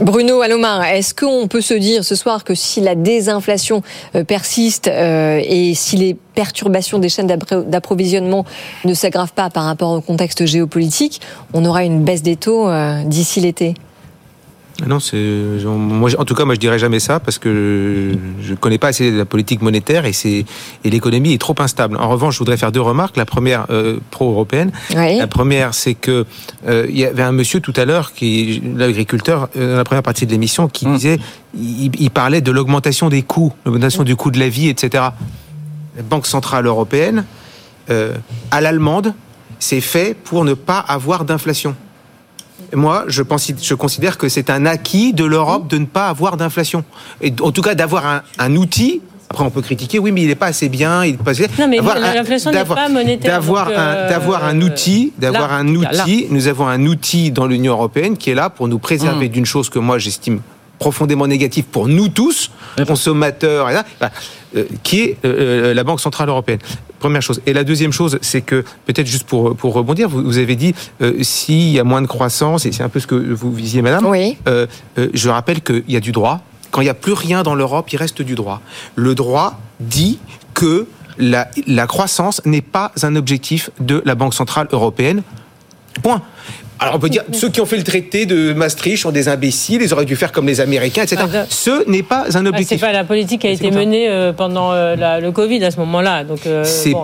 Bruno 0.01 0.43
Alomar, 0.43 0.85
est-ce 0.97 1.14
qu'on 1.14 1.49
peut 1.49 1.61
se 1.61 1.74
dire 1.74 2.05
ce 2.05 2.14
soir 2.14 2.45
que 2.45 2.55
si 2.55 2.80
la 2.80 2.95
désinflation 2.95 3.82
euh, 4.14 4.24
persiste 4.24 4.89
euh, 4.89 5.41
et 5.45 5.74
si 5.74 5.97
les 5.97 6.14
perturbations 6.34 6.99
des 6.99 7.09
chaînes 7.09 7.26
d'approvisionnement 7.26 8.45
ne 8.84 8.95
s'aggravent 8.95 9.32
pas 9.32 9.51
par 9.51 9.64
rapport 9.64 9.93
au 9.93 10.01
contexte 10.01 10.47
géopolitique, 10.47 11.20
on 11.53 11.64
aura 11.64 11.84
une 11.84 12.05
baisse 12.05 12.22
des 12.22 12.36
taux 12.36 12.68
euh, 12.68 13.03
d'ici 13.05 13.41
l'été? 13.41 13.74
Non, 14.87 15.01
c'est 15.01 15.16
moi 15.66 16.09
en 16.18 16.24
tout 16.24 16.37
cas 16.37 16.45
moi 16.45 16.55
je 16.55 16.61
dirais 16.61 16.79
jamais 16.79 17.01
ça 17.01 17.18
parce 17.18 17.39
que 17.39 18.16
je, 18.41 18.51
ne 18.51 18.57
connais 18.57 18.79
pas 18.79 18.89
assez 18.89 19.11
la 19.11 19.24
politique 19.24 19.61
monétaire 19.61 20.07
et 20.07 20.12
c'est 20.12 20.45
et 20.85 20.91
l'économie 20.91 21.33
est 21.33 21.41
trop 21.41 21.57
instable. 21.59 21.97
En 21.97 22.09
revanche, 22.09 22.35
je 22.35 22.39
voudrais 22.39 22.57
faire 22.57 22.70
deux 22.70 22.81
remarques. 22.81 23.16
La 23.16 23.24
première 23.24 23.66
euh, 23.70 23.99
pro-européenne. 24.12 24.70
La 24.95 25.26
première, 25.26 25.74
c'est 25.74 25.95
que 25.95 26.24
euh, 26.68 26.87
il 26.89 26.97
y 26.97 27.05
avait 27.05 27.24
un 27.24 27.33
monsieur 27.33 27.61
tout 27.61 27.72
à 27.76 27.85
l'heure 27.85 28.12
qui 28.12 28.62
l'agriculteur 28.76 29.49
euh, 29.57 29.72
dans 29.72 29.76
la 29.79 29.85
première 29.85 30.05
partie 30.05 30.26
de 30.26 30.31
l'émission 30.31 30.68
qui 30.68 30.87
hum. 30.87 30.95
disait 30.95 31.18
il, 31.59 32.11
parlait 32.11 32.41
de 32.41 32.53
l'augmentation 32.53 33.09
des 33.09 33.22
coûts, 33.22 33.53
l'augmentation 33.64 34.05
du 34.05 34.14
coût 34.14 34.31
de 34.31 34.39
la 34.39 34.49
vie, 34.49 34.68
etc. 34.68 35.05
La 35.97 36.03
Banque 36.03 36.26
centrale 36.26 36.66
européenne 36.66 37.24
à 38.51 38.61
l'allemande, 38.61 39.14
c'est 39.59 39.81
fait 39.81 40.14
pour 40.14 40.45
ne 40.45 40.53
pas 40.53 40.79
avoir 40.79 41.24
d'inflation 41.24 41.74
moi, 42.75 43.05
je, 43.09 43.23
pense, 43.23 43.51
je 43.61 43.75
considère 43.75 44.19
que 44.19 44.29
c'est 44.29 44.51
un 44.51 44.67
acquis 44.67 45.13
de 45.13 45.25
l'Europe 45.25 45.69
de 45.69 45.79
ne 45.79 45.87
pas 45.87 46.09
avoir 46.09 46.37
d'inflation. 46.37 46.85
Et 47.21 47.33
en 47.41 47.53
tout 47.53 47.63
cas, 47.63 47.75
d'avoir 47.75 48.23
un, 48.39 48.57
outil 48.57 49.01
après, 49.31 49.45
on 49.45 49.51
peut 49.51 49.61
critiquer, 49.61 49.99
oui, 49.99 50.11
mais 50.11 50.23
il 50.23 50.29
n'est 50.29 50.35
pas 50.35 50.47
assez 50.47 50.71
bien. 50.71 51.05
Il 51.05 51.19
pas 51.19 51.33
assez... 51.33 51.47
Non, 51.59 51.69
mais 51.69 51.81
l'inflation 51.81 52.51
n'est 52.51 52.65
pas 52.65 52.89
monétaire. 52.89 53.33
D'avoir 53.33 53.69
un, 53.69 53.73
euh, 53.73 54.09
d'avoir 54.09 54.45
un 54.45 54.61
outil, 54.63 55.13
d'avoir 55.19 55.53
un 55.53 55.69
outil. 55.69 56.29
Nous 56.31 56.49
avons 56.49 56.67
un 56.67 56.87
outil 56.87 57.31
dans 57.31 57.47
l'Union 57.47 57.75
européenne 57.75 58.17
qui 58.17 58.31
est 58.31 58.35
là 58.35 58.49
pour 58.49 58.69
nous 58.69 58.79
préserver 58.79 59.29
mm. 59.29 59.33
d'une 59.33 59.45
chose 59.45 59.69
que 59.69 59.79
moi 59.79 59.99
j'estime 59.99 60.41
profondément 60.79 61.27
négative 61.27 61.65
pour 61.65 61.89
nous 61.89 62.09
tous, 62.09 62.51
consommateurs, 62.87 63.69
et 63.69 63.75
là, 63.75 63.85
bah, 64.01 64.11
qui 64.83 65.01
est 65.01 65.17
euh, 65.25 65.75
la 65.75 65.85
Banque 65.85 66.01
centrale 66.01 66.29
européenne. 66.29 66.59
Première 66.99 67.23
chose. 67.23 67.41
Et 67.47 67.53
la 67.53 67.65
deuxième 67.65 67.93
chose, 67.93 68.19
c'est 68.23 68.41
que, 68.41 68.65
peut-être 68.87 69.07
juste 69.07 69.25
pour, 69.25 69.55
pour 69.55 69.73
rebondir, 69.73 70.09
vous, 70.09 70.23
vous 70.23 70.39
avez 70.39 70.57
dit, 70.57 70.75
euh, 71.01 71.23
s'il 71.23 71.69
y 71.69 71.79
a 71.79 71.85
moins 71.85 72.03
de 72.03 72.07
croissance, 72.07 72.67
et 72.67 72.73
c'est 72.73 72.83
un 72.83 72.89
peu 72.89 72.99
ce 72.99 73.07
que 73.07 73.15
vous 73.15 73.53
visiez, 73.53 73.83
madame, 73.83 74.07
oui. 74.07 74.37
euh, 74.49 74.67
euh, 74.99 75.09
je 75.15 75.29
rappelle 75.29 75.61
qu'il 75.61 75.85
y 75.89 75.97
a 75.97 76.01
du 76.01 76.13
droit. 76.13 76.41
Quand 76.71 76.81
il 76.81 76.85
n'y 76.85 76.91
a 76.91 76.95
plus 76.95 77.13
rien 77.13 77.43
dans 77.43 77.55
l'Europe, 77.55 77.93
il 77.93 77.97
reste 77.97 78.21
du 78.21 78.35
droit. 78.35 78.61
Le 78.97 79.15
droit 79.15 79.61
dit 79.81 80.19
que 80.55 80.87
la, 81.19 81.49
la 81.67 81.87
croissance 81.87 82.43
n'est 82.45 82.63
pas 82.63 82.93
un 83.03 83.17
objectif 83.17 83.71
de 83.81 84.03
la 84.05 84.15
Banque 84.15 84.35
Centrale 84.35 84.69
Européenne. 84.73 85.23
Point. 86.03 86.23
Alors 86.81 86.95
on 86.95 86.99
peut 86.99 87.09
dire, 87.09 87.24
ceux 87.33 87.49
qui 87.49 87.61
ont 87.61 87.66
fait 87.66 87.76
le 87.76 87.83
traité 87.83 88.24
de 88.24 88.53
Maastricht 88.53 89.03
sont 89.03 89.11
des 89.11 89.29
imbéciles, 89.29 89.83
ils 89.83 89.93
auraient 89.93 90.05
dû 90.05 90.14
faire 90.14 90.31
comme 90.31 90.47
les 90.47 90.61
Américains, 90.61 91.03
etc. 91.03 91.22
Ah, 91.35 91.45
ce 91.49 91.89
n'est 91.89 92.05
pas 92.05 92.26
un 92.35 92.47
ah, 92.47 92.49
objectif. 92.49 92.79
c'est 92.79 92.87
pas 92.87 92.93
la 92.93 93.03
politique 93.03 93.41
qui 93.41 93.49
a 93.49 93.51
été 93.51 93.70
menée 93.72 94.09
euh, 94.09 94.33
pendant 94.33 94.72
euh, 94.72 95.20
le 95.20 95.33
Covid 95.33 95.64
à 95.64 95.72
ce 95.72 95.79
moment-là. 95.79 96.22
Donc 96.22 96.47
euh, 96.47 96.64
c'est 96.64 96.95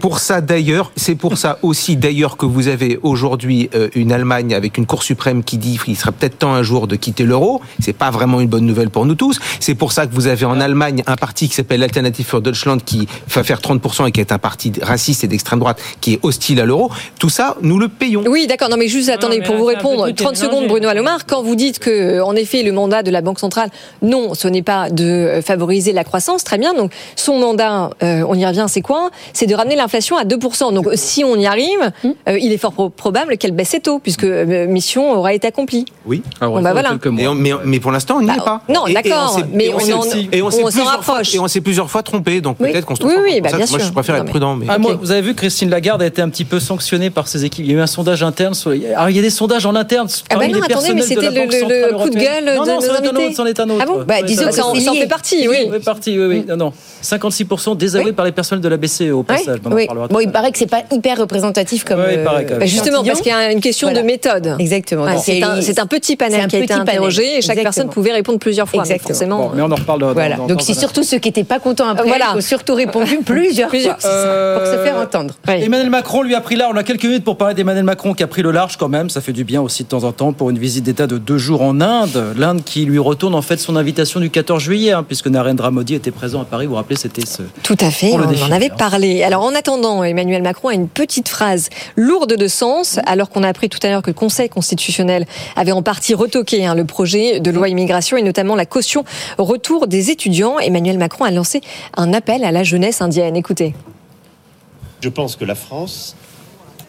pour, 0.00 0.18
ça 0.20 0.40
d'ailleurs, 0.40 0.92
c'est 0.94 1.16
pour 1.16 1.36
ça 1.36 1.58
aussi 1.62 1.96
d'ailleurs 1.96 2.36
que 2.36 2.46
vous 2.46 2.68
avez 2.68 2.98
aujourd'hui 3.02 3.70
une 3.94 4.12
Allemagne 4.12 4.54
avec 4.54 4.78
une 4.78 4.86
Cour 4.86 5.02
suprême 5.02 5.42
qui 5.42 5.58
dit 5.58 5.78
qu'il 5.84 5.96
sera 5.96 6.12
peut-être 6.12 6.38
temps 6.38 6.54
un 6.54 6.62
jour 6.62 6.86
de 6.86 6.94
quitter 6.94 7.24
l'euro. 7.24 7.60
C'est 7.80 7.92
pas 7.92 8.10
vraiment 8.10 8.40
une 8.40 8.48
bonne 8.48 8.66
nouvelle 8.66 8.90
pour 8.90 9.04
nous 9.04 9.16
tous. 9.16 9.40
C'est 9.58 9.74
pour 9.74 9.92
ça 9.92 10.06
que 10.06 10.14
vous 10.14 10.28
avez 10.28 10.44
en 10.44 10.60
Allemagne 10.60 11.02
un 11.06 11.16
parti 11.16 11.48
qui 11.48 11.54
s'appelle 11.54 11.80
l'Alternative 11.80 12.26
für 12.26 12.40
Deutschland 12.40 12.78
qui 12.84 13.08
va 13.28 13.42
faire 13.42 13.60
30% 13.60 14.08
et 14.08 14.12
qui 14.12 14.20
est 14.20 14.32
un 14.32 14.38
parti 14.38 14.72
raciste 14.80 15.24
et 15.24 15.28
d'extrême 15.28 15.58
droite 15.58 15.80
qui 16.00 16.14
est 16.14 16.20
hostile 16.22 16.60
à 16.60 16.64
l'euro. 16.64 16.90
Tout 17.18 17.30
ça, 17.30 17.56
nous 17.62 17.78
le 17.78 17.88
payons. 17.88 18.22
Oui, 18.26 18.46
d'accord. 18.46 18.68
Non, 18.68 18.76
mais 18.76 18.88
juste 18.88 19.07
attendez, 19.10 19.40
pour 19.40 19.56
vous 19.56 19.64
répondre, 19.64 20.10
30 20.10 20.36
secondes, 20.36 20.66
Bruno 20.66 20.88
Alomar, 20.88 21.26
quand 21.26 21.42
vous 21.42 21.54
dites 21.54 21.78
que, 21.78 22.20
en 22.20 22.34
effet, 22.34 22.62
le 22.62 22.72
mandat 22.72 23.02
de 23.02 23.10
la 23.10 23.20
Banque 23.20 23.38
centrale, 23.38 23.70
non, 24.02 24.34
ce 24.34 24.48
n'est 24.48 24.62
pas 24.62 24.90
de 24.90 25.40
favoriser 25.44 25.92
la 25.92 26.04
croissance, 26.04 26.44
très 26.44 26.58
bien. 26.58 26.74
Donc, 26.74 26.92
son 27.16 27.38
mandat, 27.38 27.90
euh, 28.02 28.24
on 28.28 28.34
y 28.34 28.44
revient, 28.46 28.66
c'est 28.68 28.80
quoi? 28.80 29.10
C'est 29.32 29.46
de 29.46 29.54
ramener 29.54 29.76
l'inflation 29.76 30.16
à 30.16 30.24
2%. 30.24 30.72
Donc, 30.72 30.88
si 30.94 31.24
on 31.24 31.36
y 31.36 31.46
arrive, 31.46 31.92
hum. 32.04 32.14
euh, 32.28 32.38
il 32.38 32.52
est 32.52 32.58
fort 32.58 32.90
probable 32.90 33.36
qu'elle 33.36 33.52
baisse 33.52 33.68
ses 33.68 33.80
taux, 33.80 33.98
puisque 33.98 34.24
euh, 34.24 34.66
mission 34.66 35.12
aura 35.12 35.34
été 35.34 35.46
accomplie. 35.46 35.84
Oui. 36.06 36.22
Ah 36.40 36.48
bah 36.48 36.72
voilà. 36.72 36.98
mais, 37.10 37.52
mais, 37.64 37.80
pour 37.80 37.92
l'instant, 37.92 38.16
on 38.18 38.22
n'y 38.22 38.30
est 38.30 38.36
bah, 38.36 38.42
pas. 38.44 38.62
Non, 38.72 38.84
d'accord. 38.92 39.38
Mais 39.52 39.70
on, 39.72 39.80
s'en 40.50 40.84
rapproche. 40.84 41.34
et 41.34 41.38
on 41.38 41.48
s'est 41.48 41.60
plusieurs 41.60 41.90
fois 41.90 42.02
trompé, 42.02 42.40
donc 42.40 42.58
peut-être 42.58 42.86
qu'on 42.86 42.96
se 42.96 43.02
Oui, 43.02 43.14
oui, 43.22 43.40
bah, 43.40 43.50
bien 43.54 43.66
sûr. 43.66 43.78
Moi, 43.78 43.86
je 43.86 43.92
préfère 43.92 44.16
être 44.16 44.24
prudent. 44.26 44.56
Mais... 44.56 44.66
Ah, 44.68 44.78
vous 44.78 45.10
avez 45.10 45.20
vu, 45.20 45.34
Christine 45.34 45.70
Lagarde 45.70 46.02
a 46.02 46.06
été 46.06 46.22
un 46.22 46.28
petit 46.28 46.44
peu 46.44 46.60
sanctionnée 46.60 47.10
par 47.10 47.28
ses 47.28 47.44
équipes. 47.44 47.64
Il 47.64 47.72
y 47.72 47.74
a 47.74 47.78
eu 47.78 47.80
un 47.80 47.86
sondage 47.86 48.22
interne. 48.22 48.54
Alors, 48.98 49.10
il 49.10 49.16
y 49.16 49.18
a 49.20 49.22
des 49.22 49.30
sondages 49.30 49.64
en 49.64 49.76
interne 49.76 50.08
ah 50.30 50.36
bah 50.36 50.48
non, 50.48 50.60
attendez, 50.60 50.92
mais 50.92 51.02
c'était 51.02 51.30
le, 51.30 51.42
le, 51.42 51.96
coup 51.96 52.10
de 52.10 52.16
gueule 52.16 52.56
non, 52.56 52.64
de 52.64 52.68
non, 52.68 52.80
nos 52.80 52.90
invités. 52.90 53.32
c'en 53.32 53.46
est 53.46 53.60
un 53.60 53.70
autre. 53.70 53.80
Ah 53.80 53.86
bon 53.86 54.04
bah, 54.04 54.22
Disons 54.22 54.46
que 54.46 54.52
ça 54.52 54.66
en 54.66 54.74
fait 54.74 55.06
partie, 55.06 55.46
oui. 55.48 55.68
fait 55.70 55.78
partie, 55.78 56.18
oui, 56.18 56.26
oui. 56.26 56.44
Non, 56.48 56.56
non. 56.56 56.72
56% 57.02 57.76
désavoués 57.76 58.12
par 58.12 58.24
les 58.24 58.32
personnels 58.32 58.62
de 58.62 58.68
la 58.68 58.76
BCE 58.76 59.12
au 59.12 59.22
passage. 59.22 59.60
Oui. 59.70 59.86
Bon, 60.10 60.18
il 60.18 60.32
paraît 60.32 60.50
que 60.50 60.58
c'est 60.58 60.66
pas 60.66 60.82
hyper 60.90 61.18
représentatif 61.18 61.84
comme. 61.84 62.00
Oui, 62.00 62.14
il 62.14 62.24
paraît 62.24 62.46
euh, 62.50 62.66
Justement, 62.66 63.04
parce 63.04 63.20
qu'il 63.20 63.30
y 63.30 63.34
a 63.34 63.52
une 63.52 63.60
question 63.60 63.92
de 63.92 64.00
méthode. 64.00 64.56
Exactement. 64.58 65.06
C'est 65.18 65.78
un 65.78 65.86
petit 65.86 66.16
panel 66.16 66.48
qui 66.48 66.56
a 66.56 66.58
été 66.58 66.74
interrogé 66.74 67.38
et 67.38 67.42
chaque 67.42 67.62
personne 67.62 67.88
pouvait 67.88 68.12
répondre 68.12 68.38
plusieurs 68.38 68.68
fois. 68.68 68.84
Forcément. 68.84 69.52
Mais 69.54 69.62
on 69.62 69.70
en 69.70 69.76
reparle. 69.76 70.12
Voilà. 70.12 70.36
Donc 70.48 70.62
c'est 70.62 70.74
surtout 70.74 71.04
ceux 71.04 71.18
qui 71.18 71.28
n'étaient 71.28 71.44
pas 71.44 71.60
contents 71.60 71.88
après. 71.88 72.08
Voilà. 72.08 72.30
Il 72.30 72.34
faut 72.34 72.48
surtout 72.48 72.74
répondre 72.74 73.06
plusieurs 73.24 73.70
fois 73.70 73.94
pour 73.94 74.66
se 74.66 74.82
faire 74.82 74.96
entendre. 74.96 75.34
Emmanuel 75.46 75.90
Macron 75.90 76.22
lui 76.22 76.34
a 76.34 76.40
pris 76.40 76.56
là. 76.56 76.68
On 76.72 76.76
a 76.76 76.82
quelques 76.82 77.04
minutes 77.04 77.24
pour 77.24 77.36
parler 77.36 77.54
d'Emmanuel 77.54 77.84
Macron 77.84 78.14
qui 78.14 78.22
a 78.22 78.26
pris 78.26 78.42
le 78.42 78.50
large 78.50 78.76
quand 78.88 78.96
même. 78.96 79.10
Ça 79.10 79.20
fait 79.20 79.34
du 79.34 79.44
bien 79.44 79.60
aussi 79.60 79.84
de 79.84 79.88
temps 79.88 80.04
en 80.04 80.12
temps 80.12 80.32
pour 80.32 80.48
une 80.48 80.58
visite 80.58 80.84
d'État 80.84 81.06
de 81.06 81.18
deux 81.18 81.36
jours 81.36 81.60
en 81.60 81.80
Inde. 81.80 82.34
L'Inde 82.36 82.64
qui 82.64 82.86
lui 82.86 82.98
retourne 82.98 83.34
en 83.34 83.42
fait 83.42 83.58
son 83.58 83.76
invitation 83.76 84.18
du 84.18 84.30
14 84.30 84.62
juillet, 84.62 84.92
hein, 84.92 85.02
puisque 85.02 85.26
Narendra 85.26 85.70
Modi 85.70 85.94
était 85.94 86.10
présent 86.10 86.40
à 86.40 86.44
Paris. 86.46 86.64
Vous 86.64 86.70
vous 86.70 86.76
rappelez, 86.76 86.96
c'était 86.96 87.26
ce. 87.26 87.42
Tout 87.62 87.76
à 87.80 87.90
fait, 87.90 88.12
on 88.14 88.20
en 88.20 88.50
avait 88.50 88.70
parlé. 88.70 89.22
Alors 89.22 89.44
en 89.44 89.54
attendant, 89.54 90.02
Emmanuel 90.04 90.42
Macron 90.42 90.68
a 90.68 90.74
une 90.74 90.88
petite 90.88 91.28
phrase 91.28 91.68
lourde 91.96 92.34
de 92.34 92.48
sens, 92.48 92.98
alors 93.04 93.28
qu'on 93.28 93.42
a 93.42 93.48
appris 93.48 93.68
tout 93.68 93.78
à 93.82 93.90
l'heure 93.90 94.00
que 94.00 94.10
le 94.10 94.14
Conseil 94.14 94.48
constitutionnel 94.48 95.26
avait 95.54 95.72
en 95.72 95.82
partie 95.82 96.14
retoqué 96.14 96.64
hein, 96.64 96.74
le 96.74 96.86
projet 96.86 97.40
de 97.40 97.50
loi 97.50 97.68
immigration 97.68 98.16
et 98.16 98.22
notamment 98.22 98.56
la 98.56 98.64
caution 98.64 99.04
retour 99.36 99.86
des 99.86 100.10
étudiants. 100.10 100.58
Emmanuel 100.58 100.96
Macron 100.96 101.24
a 101.24 101.30
lancé 101.30 101.60
un 101.96 102.14
appel 102.14 102.42
à 102.42 102.52
la 102.52 102.64
jeunesse 102.64 103.02
indienne. 103.02 103.36
Écoutez. 103.36 103.74
Je 105.00 105.10
pense 105.10 105.36
que 105.36 105.44
la 105.44 105.54
France 105.54 106.16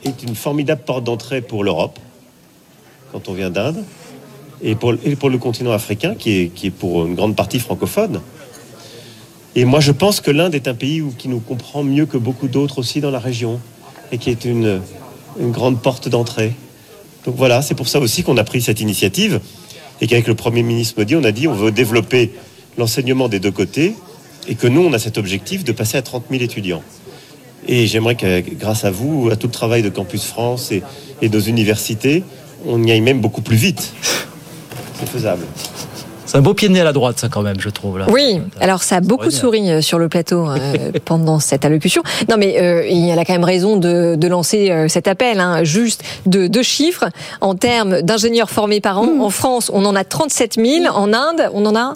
est 0.03 0.23
une 0.23 0.35
formidable 0.35 0.81
porte 0.85 1.03
d'entrée 1.03 1.41
pour 1.41 1.63
l'Europe 1.63 1.99
quand 3.11 3.27
on 3.27 3.33
vient 3.33 3.49
d'Inde, 3.49 3.83
et 4.61 4.75
pour, 4.75 4.91
le 4.91 5.37
continent 5.37 5.71
africain, 5.71 6.15
qui 6.15 6.51
est, 6.61 6.69
pour 6.69 7.05
une 7.05 7.15
grande 7.15 7.35
partie 7.35 7.59
francophone. 7.59 8.21
Et 9.55 9.65
moi, 9.65 9.79
je 9.79 9.91
pense 9.91 10.21
que 10.21 10.31
l'Inde 10.31 10.53
est 10.53 10.67
un 10.67 10.75
pays 10.75 11.03
qui 11.17 11.27
nous 11.27 11.39
comprend 11.39 11.83
mieux 11.83 12.05
que 12.05 12.17
beaucoup 12.17 12.47
d'autres 12.47 12.79
aussi 12.79 13.01
dans 13.01 13.09
la 13.09 13.19
région, 13.19 13.59
et 14.11 14.17
qui 14.17 14.29
est 14.29 14.45
une, 14.45 14.81
une 15.39 15.51
grande 15.51 15.81
porte 15.81 16.07
d'entrée. 16.09 16.53
Donc 17.25 17.35
voilà, 17.35 17.61
c'est 17.61 17.75
pour 17.75 17.87
ça 17.87 17.99
aussi 17.99 18.23
qu'on 18.23 18.37
a 18.37 18.43
pris 18.43 18.61
cette 18.61 18.81
initiative 18.81 19.39
et 20.01 20.07
qu'avec 20.07 20.27
le 20.27 20.35
Premier 20.35 20.63
ministre 20.63 20.95
Modi, 20.97 21.15
on 21.15 21.23
a 21.23 21.31
dit 21.31 21.47
on 21.47 21.53
veut 21.53 21.71
développer 21.71 22.31
l'enseignement 22.77 23.27
des 23.27 23.39
deux 23.39 23.51
côtés 23.51 23.95
et 24.47 24.55
que 24.55 24.67
nous, 24.67 24.81
on 24.81 24.93
a 24.93 24.99
cet 24.99 25.17
objectif 25.17 25.63
de 25.63 25.71
passer 25.71 25.97
à 25.97 26.01
30 26.01 26.25
000 26.29 26.41
étudiants. 26.41 26.81
Et 27.71 27.85
j'aimerais 27.85 28.15
que 28.15 28.41
grâce 28.55 28.83
à 28.83 28.89
vous, 28.89 29.29
à 29.31 29.35
tout 29.35 29.45
le 29.45 29.53
travail 29.53 29.83
de 29.83 29.89
Campus 29.89 30.25
France 30.25 30.71
et, 30.71 30.81
et 31.21 31.29
nos 31.29 31.39
universités, 31.39 32.23
on 32.67 32.83
y 32.83 32.91
aille 32.91 33.01
même 33.01 33.21
beaucoup 33.21 33.41
plus 33.43 33.57
vite. 33.57 33.93
C'est 34.99 35.07
faisable. 35.07 35.43
C'est 36.25 36.37
un 36.37 36.41
beau 36.41 36.55
pied 36.55 36.67
de 36.67 36.73
nez 36.73 36.81
à 36.81 36.83
la 36.83 36.93
droite, 36.93 37.19
ça, 37.19 37.29
quand 37.29 37.43
même, 37.43 37.59
je 37.59 37.69
trouve. 37.69 37.99
Là. 37.99 38.07
Oui, 38.09 38.41
alors 38.59 38.81
ça 38.81 38.97
a 38.97 39.01
beaucoup 39.01 39.29
souri 39.29 39.69
euh, 39.69 39.81
sur 39.81 39.99
le 39.99 40.09
plateau 40.09 40.47
euh, 40.49 40.91
pendant 41.05 41.39
cette 41.39 41.63
allocution. 41.63 42.01
Non, 42.27 42.37
mais 42.37 42.59
euh, 42.59 42.87
il 42.87 43.11
a 43.17 43.23
quand 43.23 43.33
même 43.33 43.43
raison 43.43 43.77
de, 43.77 44.15
de 44.15 44.27
lancer 44.27 44.71
euh, 44.71 44.87
cet 44.87 45.07
appel, 45.07 45.39
hein, 45.39 45.63
juste 45.63 46.03
de 46.25 46.47
deux 46.47 46.63
chiffres. 46.63 47.05
En 47.39 47.53
termes 47.53 48.01
d'ingénieurs 48.01 48.49
formés 48.49 48.81
par 48.81 48.99
an, 48.99 49.05
Mmh. 49.05 49.21
en 49.21 49.29
France, 49.29 49.69
on 49.73 49.85
en 49.85 49.95
a 49.95 50.03
37 50.03 50.55
000. 50.63 50.85
En 50.93 51.13
Inde, 51.13 51.49
on 51.53 51.65
en 51.67 51.75
a 51.75 51.95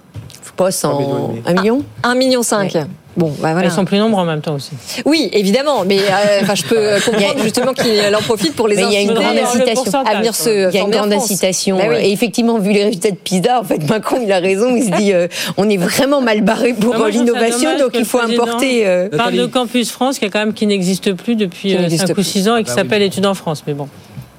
Pas 0.55 0.71
100, 0.71 1.34
1 1.47 1.53
million? 1.53 1.84
1 2.03 2.15
million 2.15 2.43
5. 2.43 2.78
Bon, 3.16 3.28
bah 3.39 3.51
voilà. 3.51 3.66
Elles 3.68 3.72
sont 3.72 3.86
plus 3.86 3.99
nombreux 3.99 4.22
en 4.22 4.26
même 4.26 4.41
temps 4.41 4.55
aussi. 4.55 4.72
Oui, 5.05 5.30
évidemment, 5.34 5.84
mais 5.86 5.99
euh, 5.99 6.55
je 6.55 6.64
peux 6.64 6.99
comprendre 7.11 7.43
justement 7.43 7.74
qu'il 7.74 8.16
en 8.16 8.22
profite 8.22 8.55
pour 8.55 8.68
les 8.68 8.76
Mais 8.76 8.84
il 8.84 8.91
y 8.91 8.97
a 8.97 9.01
une 9.01 9.11
inciter 9.11 9.24
grande 9.24 9.38
incitation 9.38 10.03
à 10.03 10.16
venir 10.18 10.34
se 10.36 10.70
Il 10.70 10.76
y 10.76 10.80
a 10.80 10.82
une 10.82 10.89
grande 10.89 11.11
France. 11.14 11.30
incitation. 11.32 11.78
Bah 11.78 11.84
oui. 11.89 11.95
Et 12.01 12.11
effectivement, 12.11 12.57
vu 12.57 12.72
les 12.72 12.86
résultats 12.86 13.11
de 13.11 13.16
PISA, 13.16 13.59
en 13.59 13.64
fait, 13.64 13.88
Macron, 13.88 14.18
il 14.24 14.32
a 14.32 14.39
raison. 14.39 14.76
Il 14.76 14.84
se 14.86 14.89
dit, 14.97 15.14
euh, 15.14 15.28
on 15.57 15.70
est 15.70 15.78
vraiment 15.78 16.22
mal 16.22 16.41
barré 16.41 16.74
pour 16.74 16.95
Ah, 16.95 16.97
moi, 16.97 17.07
euh, 17.07 17.11
l'innovation, 17.11 17.78
donc 17.78 17.91
il 17.93 18.05
faut 18.05 18.20
importer. 18.20 18.88
euh, 18.88 19.09
parle 19.09 19.34
de 19.36 19.45
Campus 19.45 19.91
France, 19.91 20.18
qui, 20.18 20.26
est 20.26 20.30
quand 20.32 20.39
même, 20.39 20.53
qui 20.53 20.66
n'existe 20.66 21.14
plus 21.14 21.36
depuis 21.36 21.70
Qui 21.70 21.78
n'existe 21.78 22.07
5 22.07 22.18
ou 22.18 22.24
6 22.24 22.49
ans 22.49 22.57
et 22.57 22.64
qui 22.64 22.72
Ah 22.72 22.76
bah 22.76 22.82
oui. 22.82 22.88
s'appelle 22.89 23.01
Études 23.03 23.26
en 23.28 23.36
France. 23.36 23.64
Mais 23.68 23.74
bon. 23.74 23.88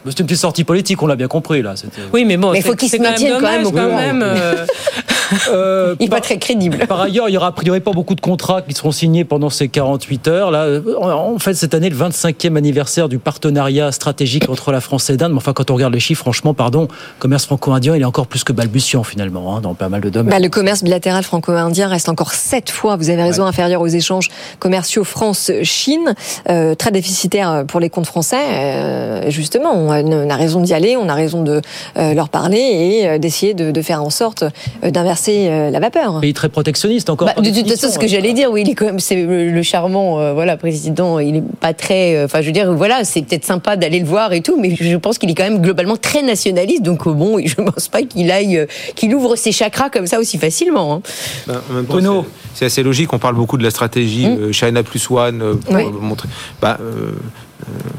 C'est 0.06 0.18
une 0.20 0.26
petite 0.26 0.40
sortie 0.40 0.64
politique, 0.64 1.02
on 1.02 1.06
l'a 1.06 1.16
bien 1.16 1.28
compris, 1.28 1.62
là. 1.62 1.76
C'était- 1.76 2.02
Oui, 2.12 2.24
mais 2.26 2.36
bon, 2.36 2.50
Mais 2.50 2.58
il 2.58 2.62
faut 2.62 2.72
c'est- 2.72 2.76
qu'il 2.76 2.88
c'est 2.90 2.98
se 2.98 3.02
maintienne 3.02 3.34
quand 3.40 3.48
même 3.50 3.62
dommage, 3.62 3.86
au 3.86 3.88
quand 3.90 3.96
même, 3.96 4.22
euh, 4.22 4.66
Euh, 5.48 5.94
Il 6.00 6.04
n'est 6.04 6.10
pas 6.10 6.20
très 6.20 6.38
crédible. 6.38 6.86
Par 6.86 7.00
ailleurs, 7.00 7.28
il 7.28 7.32
y 7.32 7.36
aura 7.36 7.48
a 7.48 7.52
priori 7.52 7.80
pas 7.80 7.92
beaucoup 7.92 8.14
de 8.14 8.20
contrats 8.20 8.62
qui 8.62 8.74
seront 8.74 8.92
signés 8.92 9.24
pendant 9.24 9.50
ces 9.50 9.68
48 9.68 10.28
heures. 10.28 10.50
Là, 10.50 10.66
on 10.98 11.38
fait 11.38 11.54
cette 11.54 11.74
année 11.74 11.90
le 11.90 11.96
25e 11.96 12.56
anniversaire 12.56 13.08
du 13.08 13.18
partenariat 13.18 13.92
stratégique 13.92 14.48
entre 14.48 14.72
la 14.72 14.80
France 14.80 15.10
et 15.10 15.16
l'Inde. 15.16 15.32
Mais 15.32 15.38
enfin, 15.38 15.52
quand 15.52 15.70
on 15.70 15.74
regarde 15.74 15.94
les 15.94 16.00
chiffres, 16.00 16.22
franchement, 16.22 16.54
pardon, 16.54 16.82
le 16.82 17.20
commerce 17.20 17.46
franco-indien, 17.46 17.96
il 17.96 18.02
est 18.02 18.06
encore 18.06 18.26
plus 18.26 18.44
que 18.44 18.52
balbutiant 18.52 19.04
finalement, 19.04 19.56
hein, 19.56 19.60
dans 19.60 19.74
pas 19.74 19.88
mal 19.88 20.00
de 20.00 20.10
domaines. 20.10 20.30
Bah, 20.30 20.40
le 20.40 20.48
commerce 20.48 20.82
bilatéral 20.82 21.24
franco-indien 21.24 21.88
reste 21.88 22.08
encore 22.08 22.32
sept 22.32 22.70
fois, 22.70 22.96
vous 22.96 23.10
avez 23.10 23.22
raison, 23.22 23.44
inférieur 23.44 23.80
aux 23.80 23.86
échanges 23.86 24.28
commerciaux 24.58 25.04
France-Chine, 25.04 26.14
euh, 26.48 26.74
très 26.74 26.90
déficitaire 26.90 27.64
pour 27.66 27.80
les 27.80 27.90
comptes 27.90 28.06
français. 28.06 28.36
Euh, 28.52 29.30
justement, 29.30 29.72
on 29.72 29.90
a, 29.90 30.02
on 30.02 30.30
a 30.30 30.36
raison 30.36 30.60
d'y 30.60 30.74
aller, 30.74 30.96
on 30.96 31.08
a 31.08 31.14
raison 31.14 31.42
de 31.42 31.60
euh, 31.96 32.14
leur 32.14 32.28
parler 32.28 32.58
et 32.58 33.08
euh, 33.08 33.18
d'essayer 33.18 33.54
de, 33.54 33.70
de 33.70 33.82
faire 33.82 34.02
en 34.02 34.10
sorte 34.10 34.44
euh, 34.84 34.90
d'inverser 35.14 35.48
euh, 35.48 35.70
la 35.70 35.80
vapeur. 35.80 36.20
Pays 36.20 36.34
très 36.34 36.48
protectionniste 36.48 37.08
encore. 37.10 37.28
Bah, 37.28 37.40
de 37.40 37.50
toute 37.50 37.68
façon, 37.70 37.88
ce 37.90 37.98
que 37.98 38.04
hein. 38.04 38.08
j'allais 38.08 38.32
dire, 38.32 38.50
oui, 38.50 38.62
il 38.62 38.70
est 38.70 38.74
quand 38.74 38.86
même, 38.86 39.00
c'est 39.00 39.16
le, 39.24 39.50
le 39.50 39.62
charmant, 39.62 40.20
euh, 40.20 40.32
voilà, 40.32 40.56
président. 40.56 41.18
Il 41.18 41.36
est 41.36 41.42
pas 41.60 41.72
très, 41.74 42.16
euh, 42.16 42.24
enfin, 42.24 42.40
je 42.40 42.46
veux 42.46 42.52
dire, 42.52 42.72
voilà, 42.72 43.04
c'est 43.04 43.22
peut-être 43.22 43.44
sympa 43.44 43.76
d'aller 43.76 44.00
le 44.00 44.06
voir 44.06 44.32
et 44.32 44.40
tout, 44.40 44.58
mais 44.60 44.74
je 44.74 44.96
pense 44.96 45.18
qu'il 45.18 45.30
est 45.30 45.34
quand 45.34 45.44
même 45.44 45.60
globalement 45.60 45.96
très 45.96 46.22
nationaliste. 46.22 46.82
Donc 46.82 47.06
euh, 47.06 47.12
bon, 47.12 47.38
je 47.44 47.54
pense 47.54 47.88
pas 47.88 48.02
qu'il 48.02 48.30
aille, 48.30 48.58
euh, 48.58 48.66
qu'il 48.96 49.14
ouvre 49.14 49.36
ses 49.36 49.52
chakras 49.52 49.90
comme 49.90 50.06
ça 50.06 50.18
aussi 50.18 50.38
facilement. 50.38 50.94
hein. 50.94 51.02
Ben, 51.46 51.60
en 51.70 51.74
même 51.74 51.86
temps, 51.86 52.24
c'est- 52.54 52.64
assez 52.64 52.82
logique. 52.82 53.12
On 53.12 53.18
parle 53.18 53.34
beaucoup 53.34 53.58
de 53.58 53.62
la 53.62 53.70
stratégie 53.70 54.26
euh, 54.26 54.50
China 54.52 54.82
plus 54.82 55.10
one 55.10 55.42
euh, 55.42 55.54
pour 55.54 55.74
Oui. 55.74 55.84
montrer. 56.00 56.28
Bah, 56.62 56.78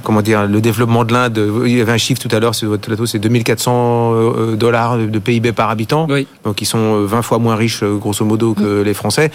comment 0.03 0.21
dire, 0.21 0.45
le 0.47 0.61
développement 0.61 1.03
de 1.03 1.13
l'Inde. 1.13 1.37
euh, 1.37 1.63
Il 1.67 1.77
y 1.77 1.81
avait 1.81 1.91
un 1.91 1.97
chiffre 1.97 2.21
tout 2.21 2.33
à 2.35 2.39
l'heure 2.39 2.55
sur 2.55 2.69
votre 2.69 2.87
plateau, 2.87 3.05
c'est 3.05 3.19
2400 3.19 4.11
euh, 4.13 4.55
dollars 4.55 4.97
de 4.97 5.19
PIB 5.19 5.51
par 5.51 5.69
habitant. 5.69 6.07
Donc 6.43 6.61
ils 6.61 6.65
sont 6.65 6.77
euh, 7.01 7.05
20 7.05 7.21
fois 7.21 7.39
moins 7.39 7.55
riches, 7.55 7.83
euh, 7.83 7.95
grosso 7.97 8.23
modo, 8.25 8.53
que 8.53 8.81
les 8.81 8.93
Français. 8.93 9.31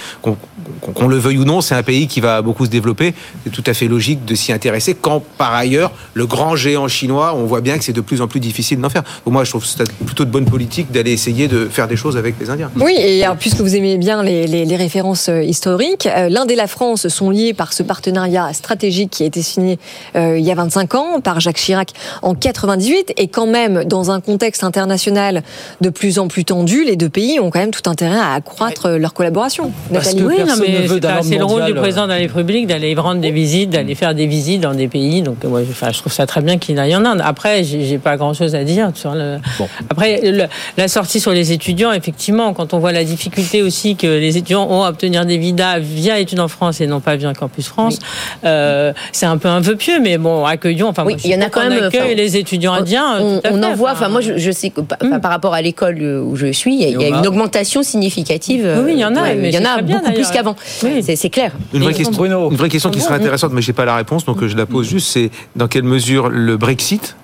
Qu'on 0.94 1.08
le 1.08 1.16
veuille 1.18 1.38
ou 1.38 1.44
non, 1.44 1.60
c'est 1.60 1.74
un 1.74 1.82
pays 1.82 2.06
qui 2.06 2.20
va 2.20 2.40
beaucoup 2.42 2.64
se 2.64 2.70
développer. 2.70 3.12
C'est 3.44 3.50
tout 3.50 3.64
à 3.66 3.74
fait 3.74 3.86
logique 3.88 4.24
de 4.24 4.34
s'y 4.34 4.52
intéresser. 4.52 4.94
Quand 4.94 5.22
par 5.36 5.52
ailleurs, 5.54 5.90
le 6.14 6.26
grand 6.26 6.56
géant 6.56 6.88
chinois, 6.88 7.34
on 7.36 7.44
voit 7.44 7.60
bien 7.60 7.76
que 7.76 7.84
c'est 7.84 7.92
de 7.92 8.00
plus 8.00 8.22
en 8.22 8.28
plus 8.28 8.40
difficile 8.40 8.80
d'en 8.80 8.88
faire. 8.88 9.02
Donc 9.24 9.32
moi, 9.34 9.44
je 9.44 9.50
trouve 9.50 9.62
que 9.62 9.68
c'est 9.68 9.92
plutôt 10.06 10.24
de 10.24 10.30
bonne 10.30 10.44
politique 10.46 10.90
d'aller 10.92 11.12
essayer 11.12 11.48
de 11.48 11.66
faire 11.66 11.88
des 11.88 11.96
choses 11.96 12.16
avec 12.16 12.36
les 12.40 12.48
Indiens. 12.50 12.70
Oui, 12.76 12.94
et 12.98 13.24
alors, 13.24 13.36
puisque 13.36 13.60
vous 13.60 13.74
aimez 13.74 13.98
bien 13.98 14.22
les, 14.22 14.46
les- 14.46 14.64
les 14.64 14.76
références 14.76 15.28
euh, 15.28 15.42
historiques, 15.42 16.06
euh, 16.06 16.28
l'Inde 16.28 16.50
et 16.50 16.56
la 16.56 16.66
France 16.66 17.08
sont 17.08 17.30
liés 17.30 17.52
par 17.52 17.72
ce 17.72 17.82
partenariat 17.82 18.52
stratégique 18.52 19.10
qui 19.10 19.22
a 19.24 19.26
été 19.26 19.42
signé 19.42 19.78
euh, 20.20 20.38
il 20.38 20.44
y 20.44 20.50
a 20.50 20.54
25 20.54 20.94
ans 20.94 21.20
par 21.20 21.40
Jacques 21.40 21.56
Chirac 21.56 21.90
en 22.22 22.34
98, 22.34 23.14
et 23.16 23.28
quand 23.28 23.46
même 23.46 23.84
dans 23.84 24.10
un 24.10 24.20
contexte 24.20 24.62
international 24.64 25.42
de 25.80 25.90
plus 25.90 26.18
en 26.18 26.28
plus 26.28 26.44
tendu, 26.44 26.84
les 26.84 26.96
deux 26.96 27.08
pays 27.08 27.40
ont 27.40 27.50
quand 27.50 27.58
même 27.60 27.70
tout 27.70 27.88
intérêt 27.88 28.18
à 28.18 28.34
accroître 28.34 28.88
leur 28.90 29.14
collaboration. 29.14 29.72
Parce 29.92 30.06
Nathalie. 30.14 30.22
que 30.22 30.28
Oui, 30.28 30.38
non, 30.40 30.44
personne 30.46 30.60
ne 30.66 30.78
mais 30.78 30.86
veut 30.86 31.00
c'est 31.22 31.38
le 31.38 31.44
rôle 31.44 31.64
du 31.64 31.74
président 31.74 32.04
de 32.04 32.10
la 32.12 32.16
République 32.16 32.66
d'aller 32.66 32.94
rendre 32.94 33.20
des 33.20 33.30
visites, 33.30 33.70
d'aller 33.70 33.94
faire 33.94 34.14
des 34.14 34.26
visites 34.26 34.60
dans 34.60 34.74
des 34.74 34.88
pays. 34.88 35.22
Donc, 35.22 35.38
ouais, 35.44 35.64
je, 35.64 35.70
enfin, 35.70 35.90
je 35.92 35.98
trouve 35.98 36.12
ça 36.12 36.26
très 36.26 36.40
bien 36.40 36.58
qu'il 36.58 36.78
aille 36.78 36.94
en 36.94 37.04
Inde. 37.04 37.20
Après, 37.24 37.64
j'ai 37.64 37.98
pas 37.98 38.16
grand-chose 38.16 38.54
à 38.54 38.64
dire 38.64 38.90
sur 38.94 39.14
le. 39.14 39.38
Après, 39.88 40.20
le- 40.22 40.46
la 40.76 40.88
sortie 40.88 41.20
sur 41.20 41.32
les 41.32 41.52
étudiants, 41.52 41.92
effectivement, 41.92 42.52
quand 42.52 42.74
on 42.74 42.78
voit 42.78 42.92
la 42.92 43.04
difficulté 43.04 43.62
aussi 43.62 43.96
que 43.96 44.06
les 44.06 44.36
étudiants 44.36 44.66
ont 44.70 44.82
à 44.84 44.90
obtenir 44.90 45.24
des 45.26 45.38
visas 45.38 45.78
via 45.78 46.18
études 46.18 46.40
en 46.40 46.48
France 46.48 46.80
et 46.80 46.86
non 46.86 47.00
pas 47.00 47.16
via 47.16 47.32
Campus 47.34 47.68
France, 47.68 47.98
euh, 48.44 48.92
c'est 49.12 49.26
un 49.26 49.38
peu 49.38 49.48
un 49.48 49.60
vœu 49.60 49.76
pieux, 49.76 50.00
mais 50.00 50.09
bon, 50.18 50.44
accueillons. 50.44 50.88
Enfin, 50.88 51.04
Oui, 51.04 51.16
il 51.24 51.30
y 51.30 51.34
en 51.34 51.40
a 51.40 51.48
quand 51.48 51.60
même. 51.68 51.84
accueille 51.84 52.00
enfin, 52.00 52.14
les 52.14 52.36
étudiants 52.36 52.72
indiens. 52.72 53.18
On, 53.50 53.62
en 53.62 53.74
voit. 53.74 53.92
Enfin, 53.92 54.08
moi, 54.08 54.20
je, 54.20 54.36
je 54.36 54.50
sais 54.50 54.70
que 54.70 54.80
enfin, 54.80 55.20
par 55.20 55.30
rapport 55.30 55.54
à 55.54 55.62
l'école 55.62 55.98
euh, 56.00 56.20
où 56.22 56.36
je 56.36 56.52
suis, 56.52 56.74
il 56.74 56.80
y 56.80 56.84
a, 56.84 56.88
il 56.88 57.00
y 57.00 57.04
a 57.04 57.08
Yoma. 57.08 57.18
une 57.20 57.26
augmentation 57.26 57.82
significative. 57.82 58.64
euh, 58.64 58.82
Oui, 58.84 58.92
il 58.94 58.98
y 58.98 59.04
en 59.04 59.14
a, 59.16 59.34
mais 59.34 59.48
il 59.48 59.54
y 59.54 59.58
en 59.58 59.64
a 59.64 59.82
beaucoup 59.82 60.12
plus 60.12 60.30
qu'avant. 60.30 60.56
C'est 60.60 61.30
clair. 61.30 61.52
Une 61.74 61.82
vraie, 61.82 61.94
question, 61.94 62.24
une 62.24 62.56
vraie 62.56 62.68
question 62.68 62.90
qui 62.90 63.00
serait 63.00 63.14
intéressante, 63.14 63.52
mais 63.52 63.62
j'ai 63.62 63.72
pas 63.72 63.84
la 63.84 63.96
réponse, 63.96 64.24
donc 64.24 64.42
euh, 64.42 64.48
je 64.48 64.56
la 64.56 64.66
pose 64.66 64.88
juste. 64.88 65.08
C'est 65.10 65.30
dans 65.56 65.68
quelle 65.68 65.82
mesure 65.84 66.28
le 66.28 66.56
Brexit 66.56 67.16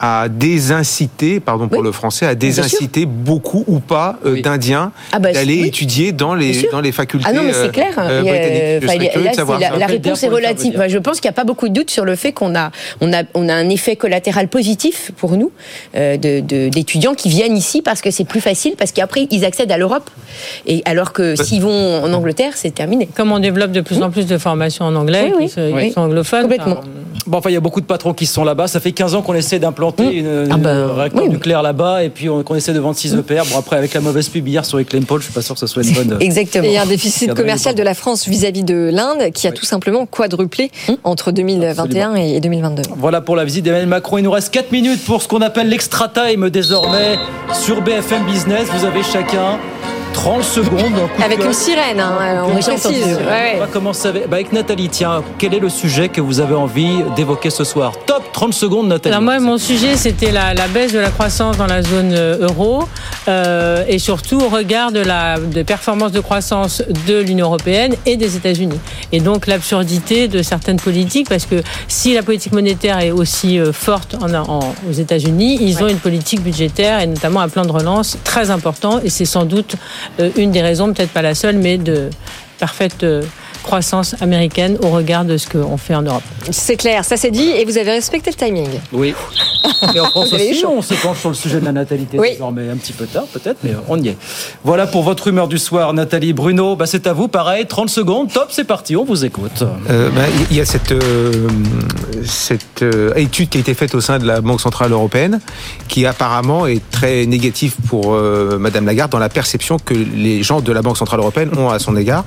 a 0.00 0.28
désincité, 0.28 1.40
pardon 1.40 1.68
pour 1.68 1.82
le 1.82 1.90
français, 1.92 2.26
a 2.26 2.34
désincité 2.34 3.04
beaucoup 3.06 3.64
ou 3.66 3.80
pas 3.80 4.16
euh, 4.24 4.40
d'Indiens 4.40 4.92
Ah 5.12 5.18
bah, 5.18 5.32
d'aller 5.32 5.62
oui. 5.62 5.68
étudier 5.68 6.12
dans 6.12 6.34
les 6.34 6.68
dans 6.70 6.80
les 6.80 6.92
facultés 6.92 7.26
Ah 7.28 7.32
non, 7.32 7.42
mais 7.42 7.52
euh, 7.54 7.64
c'est 7.64 7.72
clair. 7.72 7.92
euh, 7.98 8.22
là, 8.22 8.80
de 8.80 9.10
c'est 9.30 9.34
savoir 9.34 9.58
la, 9.58 9.86
réponse 9.86 10.22
est 10.22 10.28
relative. 10.28 10.74
Enfin, 10.76 10.86
je 10.88 10.98
pense 10.98 11.20
qu'il 11.20 11.28
n'y 11.28 11.32
a 11.32 11.34
pas 11.34 11.44
beaucoup 11.44 11.68
de 11.68 11.74
doute 11.74 11.90
sur 11.90 12.04
le 12.04 12.14
fait 12.14 12.32
qu'on 12.32 12.54
a, 12.54 12.70
on 13.00 13.12
a, 13.12 13.22
on 13.34 13.48
a 13.48 13.54
un 13.54 13.68
effet 13.70 13.96
collatéral 13.96 14.46
positif 14.48 15.10
pour 15.16 15.32
nous 15.36 15.50
euh, 15.96 16.16
de- 16.16 16.40
de- 16.40 16.68
d'étudiants 16.68 17.14
qui 17.14 17.28
viennent 17.28 17.56
ici 17.56 17.82
parce 17.82 18.00
que 18.00 18.10
c'est 18.12 18.24
plus 18.24 18.40
facile, 18.40 18.74
parce 18.78 18.92
qu'après 18.92 19.26
ils 19.30 19.44
accèdent 19.44 19.72
à 19.72 19.78
l'Europe. 19.78 20.10
Et 20.66 20.82
alors 20.84 21.12
que 21.12 21.34
s'ils 21.34 21.62
vont 21.62 22.04
en 22.04 22.12
Angleterre, 22.12 22.52
c'est 22.54 22.72
terminé. 22.74 23.08
Comme 23.16 23.32
on 23.32 23.40
développe 23.40 23.72
de 23.72 23.80
plus 23.80 24.00
en 24.02 24.10
plus 24.10 24.26
de 24.26 24.38
formations 24.38 24.84
en 24.84 24.94
anglais, 24.94 25.32
qui, 25.48 25.60
Oui. 25.72 25.90
sont 25.92 26.02
anglophones. 26.02 26.42
Complètement. 26.42 26.80
Bon, 27.26 27.38
enfin, 27.38 27.50
il 27.50 27.54
y 27.54 27.56
a 27.56 27.60
beaucoup 27.60 27.80
de 27.80 27.86
patrons 27.86 28.14
qui 28.14 28.26
sont 28.26 28.44
là-bas. 28.44 28.68
Ça 28.68 28.80
fait 28.80 28.92
15 28.92 29.14
ans 29.14 29.22
qu'on 29.22 29.34
essaie 29.34 29.58
d'implanter 29.58 29.87
une, 29.98 30.26
une 30.50 30.66
réacteur 30.66 31.28
nucléaire 31.28 31.62
là-bas 31.62 32.04
et 32.04 32.08
puis 32.10 32.28
on- 32.28 32.42
qu'on 32.42 32.54
essaie 32.54 32.72
de 32.72 32.78
vendre 32.80 32.96
6 32.96 33.14
EPR. 33.14 33.42
Bon, 33.50 33.58
après, 33.58 33.76
avec 33.76 33.94
la 33.94 34.00
mauvaise 34.00 34.28
pub 34.28 34.46
hier 34.46 34.64
sur 34.64 34.78
Eclaim 34.78 35.02
Paul, 35.02 35.20
je 35.20 35.24
suis 35.24 35.32
pas 35.34 35.42
sûr 35.42 35.54
que 35.54 35.60
ce 35.60 35.66
soit 35.66 35.82
une 35.82 35.92
bonne. 35.94 36.18
Et 36.20 36.26
il 36.68 36.72
y 36.74 36.76
a 36.76 36.82
un 36.82 36.86
déficit 36.86 37.34
commercial 37.34 37.74
de 37.74 37.82
la 37.82 37.94
France 37.94 38.28
vis-à-vis 38.28 38.62
de 38.64 38.90
l'Inde 38.92 39.30
qui 39.32 39.46
a 39.46 39.52
tout 39.52 39.64
simplement 39.64 40.06
quadruplé 40.06 40.70
entre 41.04 41.30
2021 41.32 42.14
et 42.16 42.40
2022. 42.40 42.82
Voilà 42.96 43.20
pour 43.20 43.36
la 43.36 43.44
visite 43.44 43.64
d'Emmanuel 43.64 43.88
Macron. 43.88 44.18
Il 44.18 44.24
nous 44.24 44.30
reste 44.30 44.52
4 44.52 44.72
minutes 44.72 45.04
pour 45.04 45.22
ce 45.22 45.28
qu'on 45.28 45.40
appelle 45.42 45.68
l'extra 45.68 46.08
time 46.08 46.50
désormais 46.50 47.16
sur 47.52 47.80
BFM 47.82 48.24
Business. 48.26 48.66
Vous 48.72 48.84
avez 48.84 49.02
chacun 49.02 49.58
30 50.12 50.42
secondes. 50.42 50.92
un 51.18 51.22
Avec 51.22 51.44
une 51.44 51.52
sirène, 51.52 52.00
hein, 52.00 52.12
Un 52.20 52.44
coup 52.44 52.50
on 52.50 52.60
précise. 52.62 53.04
Ouais, 53.06 53.22
ouais. 53.24 53.52
On 53.56 53.60
va 53.60 53.66
commencer 53.66 54.08
avec, 54.08 54.28
bah, 54.28 54.36
avec 54.36 54.52
Nathalie. 54.52 54.88
Tiens, 54.88 55.22
quel 55.38 55.54
est 55.54 55.58
le 55.60 55.68
sujet 55.68 56.08
que 56.08 56.20
vous 56.20 56.40
avez 56.40 56.54
envie 56.54 57.02
d'évoquer 57.16 57.50
ce 57.50 57.64
soir? 57.64 57.92
Top 58.06 58.24
30 58.32 58.52
secondes, 58.52 58.88
Nathalie. 58.88 59.14
Alors 59.14 59.22
moi, 59.22 59.38
mon 59.38 59.58
sujet, 59.58 59.96
c'était 59.96 60.30
la, 60.32 60.54
la 60.54 60.66
baisse 60.68 60.92
de 60.92 60.98
la 60.98 61.10
croissance 61.10 61.56
dans 61.56 61.66
la 61.66 61.82
zone 61.82 62.12
euh, 62.12 62.46
euro 62.48 62.84
euh, 63.28 63.84
et 63.88 63.98
surtout 63.98 64.40
au 64.40 64.48
regard 64.48 64.92
de 64.92 65.00
la 65.00 65.38
de 65.38 65.62
performance 65.62 66.12
de 66.12 66.20
croissance 66.20 66.82
de 67.06 67.18
l'Union 67.20 67.46
européenne 67.46 67.94
et 68.06 68.16
des 68.16 68.36
États-Unis. 68.36 68.78
Et 69.12 69.20
donc 69.20 69.46
l'absurdité 69.46 70.26
de 70.28 70.42
certaines 70.42 70.78
politiques, 70.80 71.28
parce 71.28 71.46
que 71.46 71.62
si 71.86 72.14
la 72.14 72.22
politique 72.22 72.52
monétaire 72.52 72.98
est 73.00 73.10
aussi 73.12 73.58
euh, 73.58 73.72
forte 73.72 74.16
en, 74.20 74.32
en- 74.34 74.74
aux 74.88 74.92
États-Unis, 74.92 75.58
ils 75.60 75.82
ont 75.82 75.88
une 75.88 75.98
politique 75.98 76.42
budgétaire 76.42 77.00
et 77.00 77.06
notamment 77.06 77.40
un 77.40 77.48
plan 77.48 77.64
de 77.64 77.72
relance 77.72 78.18
très 78.24 78.50
important. 78.50 79.00
Et 79.04 79.10
c'est 79.10 79.24
sans 79.24 79.44
doute 79.44 79.74
euh, 79.74 79.97
une 80.36 80.50
des 80.50 80.62
raisons, 80.62 80.92
peut-être 80.92 81.12
pas 81.12 81.22
la 81.22 81.34
seule, 81.34 81.56
mais 81.56 81.78
de 81.78 82.10
parfaite 82.58 83.02
euh, 83.04 83.22
croissance 83.62 84.14
américaine 84.20 84.78
au 84.82 84.88
regard 84.90 85.24
de 85.24 85.36
ce 85.36 85.48
qu'on 85.48 85.76
fait 85.76 85.94
en 85.94 86.02
Europe. 86.02 86.22
C'est 86.50 86.76
clair, 86.76 87.04
ça 87.04 87.16
c'est 87.16 87.30
dit 87.30 87.50
et 87.50 87.64
vous 87.64 87.78
avez 87.78 87.90
respecté 87.92 88.30
le 88.30 88.36
timing. 88.36 88.68
Oui. 88.92 89.14
Mais 89.94 90.00
en 90.00 90.06
France 90.10 90.32
aussi, 90.32 90.64
on 90.66 90.82
se 90.82 90.94
penche 90.94 91.18
sur 91.20 91.28
le 91.28 91.34
sujet 91.34 91.60
de 91.60 91.64
la 91.64 91.72
natalité 91.72 92.18
Oui. 92.18 92.32
désormais. 92.32 92.68
Un 92.70 92.76
petit 92.76 92.92
peu 92.92 93.06
tard 93.06 93.24
peut-être, 93.32 93.58
mais 93.64 93.72
on 93.88 94.00
y 94.02 94.08
est. 94.08 94.16
Voilà 94.64 94.86
pour 94.86 95.02
votre 95.02 95.28
humeur 95.28 95.48
du 95.48 95.58
soir, 95.58 95.92
Nathalie. 95.92 96.32
Bruno, 96.32 96.76
bah, 96.76 96.86
c'est 96.86 97.06
à 97.06 97.12
vous, 97.12 97.28
pareil, 97.28 97.66
30 97.66 97.88
secondes, 97.90 98.32
top, 98.32 98.48
c'est 98.50 98.64
parti, 98.64 98.96
on 98.96 99.04
vous 99.04 99.24
écoute. 99.24 99.62
Euh, 99.90 100.10
ben, 100.10 100.26
Il 100.50 100.56
y 100.56 100.60
a 100.60 100.64
cette, 100.64 100.92
euh, 100.92 101.48
cette 102.24 102.82
euh, 102.82 103.12
étude 103.16 103.48
qui 103.48 103.58
a 103.58 103.60
été 103.60 103.74
faite 103.74 103.94
au 103.94 104.00
sein 104.00 104.18
de 104.18 104.26
la 104.26 104.40
Banque 104.40 104.60
Centrale 104.60 104.92
Européenne 104.92 105.40
qui 105.88 106.06
apparemment 106.06 106.66
est 106.66 106.82
très 106.90 107.26
négative 107.26 107.74
pour 107.88 108.12
euh, 108.14 108.58
Madame 108.58 108.86
Lagarde 108.86 109.10
dans 109.10 109.18
la 109.18 109.28
perception 109.28 109.78
que 109.78 109.94
les 109.94 110.42
gens 110.42 110.60
de 110.60 110.72
la 110.72 110.82
Banque 110.82 110.96
Centrale 110.96 111.20
Européenne 111.20 111.50
ont 111.56 111.70
à 111.70 111.78
son 111.78 111.96
égard. 111.96 112.24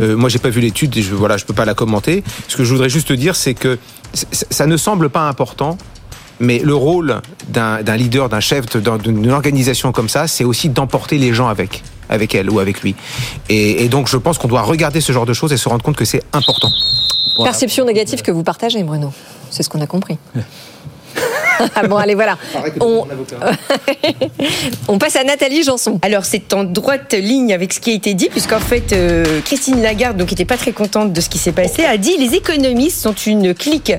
Euh, 0.00 0.16
moi, 0.16 0.28
j'ai 0.28 0.38
pas 0.38 0.48
vu 0.48 0.60
l'étude 0.60 0.81
et 0.96 1.02
je, 1.02 1.14
voilà, 1.14 1.36
je 1.36 1.44
peux 1.44 1.54
pas 1.54 1.64
la 1.64 1.74
commenter. 1.74 2.22
Ce 2.48 2.56
que 2.56 2.64
je 2.64 2.72
voudrais 2.72 2.88
juste 2.90 3.12
dire, 3.12 3.36
c'est 3.36 3.54
que 3.54 3.78
ça 4.14 4.66
ne 4.66 4.76
semble 4.76 5.08
pas 5.10 5.28
important 5.28 5.78
mais 6.40 6.58
le 6.58 6.74
rôle 6.74 7.20
d'un 7.50 7.82
d'un 7.82 7.96
leader, 7.96 8.28
d'un 8.28 8.40
chef, 8.40 8.66
d'un- 8.76 8.98
d'une 8.98 9.30
organisation 9.30 9.92
comme 9.92 10.08
ça, 10.08 10.26
c'est 10.26 10.42
aussi 10.42 10.70
d'emporter 10.70 11.16
les 11.18 11.32
gens 11.34 11.46
avec, 11.46 11.84
avec 12.08 12.34
elle 12.34 12.50
ou 12.50 12.58
avec 12.58 12.82
lui. 12.82 12.96
Et, 13.48 13.84
et 13.84 13.88
donc, 13.88 14.08
je 14.08 14.16
pense 14.16 14.38
qu'on 14.38 14.48
doit 14.48 14.62
regarder 14.62 15.00
ce 15.00 15.12
genre 15.12 15.26
de 15.26 15.34
choses 15.34 15.52
et 15.52 15.56
se 15.56 15.68
rendre 15.68 15.84
compte 15.84 15.94
que 15.94 16.04
c'est 16.04 16.22
important. 16.32 16.68
Perception 17.44 17.84
négative 17.84 18.22
que 18.22 18.32
vous 18.32 18.42
partagez, 18.42 18.82
Bruno. 18.82 19.12
C'est 19.50 19.62
ce 19.62 19.68
qu'on 19.68 19.80
a 19.82 19.86
compris. 19.86 20.18
Ah 21.76 21.86
bon, 21.86 21.96
allez, 21.96 22.14
voilà. 22.14 22.36
On, 22.80 23.06
on 24.88 24.98
passe 24.98 25.16
à 25.16 25.24
Nathalie 25.24 25.62
Janson. 25.62 25.98
Alors 26.02 26.24
c'est 26.24 26.52
en 26.54 26.64
droite 26.64 27.12
ligne 27.14 27.52
avec 27.52 27.72
ce 27.72 27.80
qui 27.80 27.90
a 27.90 27.94
été 27.94 28.14
dit, 28.14 28.28
puisqu'en 28.28 28.58
fait 28.58 28.92
euh, 28.92 29.40
Christine 29.44 29.80
Lagarde, 29.82 30.16
donc 30.16 30.28
qui 30.28 30.34
n'était 30.34 30.44
pas 30.44 30.56
très 30.56 30.72
contente 30.72 31.12
de 31.12 31.20
ce 31.20 31.28
qui 31.28 31.38
s'est 31.38 31.52
passé, 31.52 31.84
a 31.84 31.96
dit 31.96 32.16
les 32.18 32.34
économistes 32.34 33.00
sont 33.00 33.14
une 33.14 33.54
clique 33.54 33.92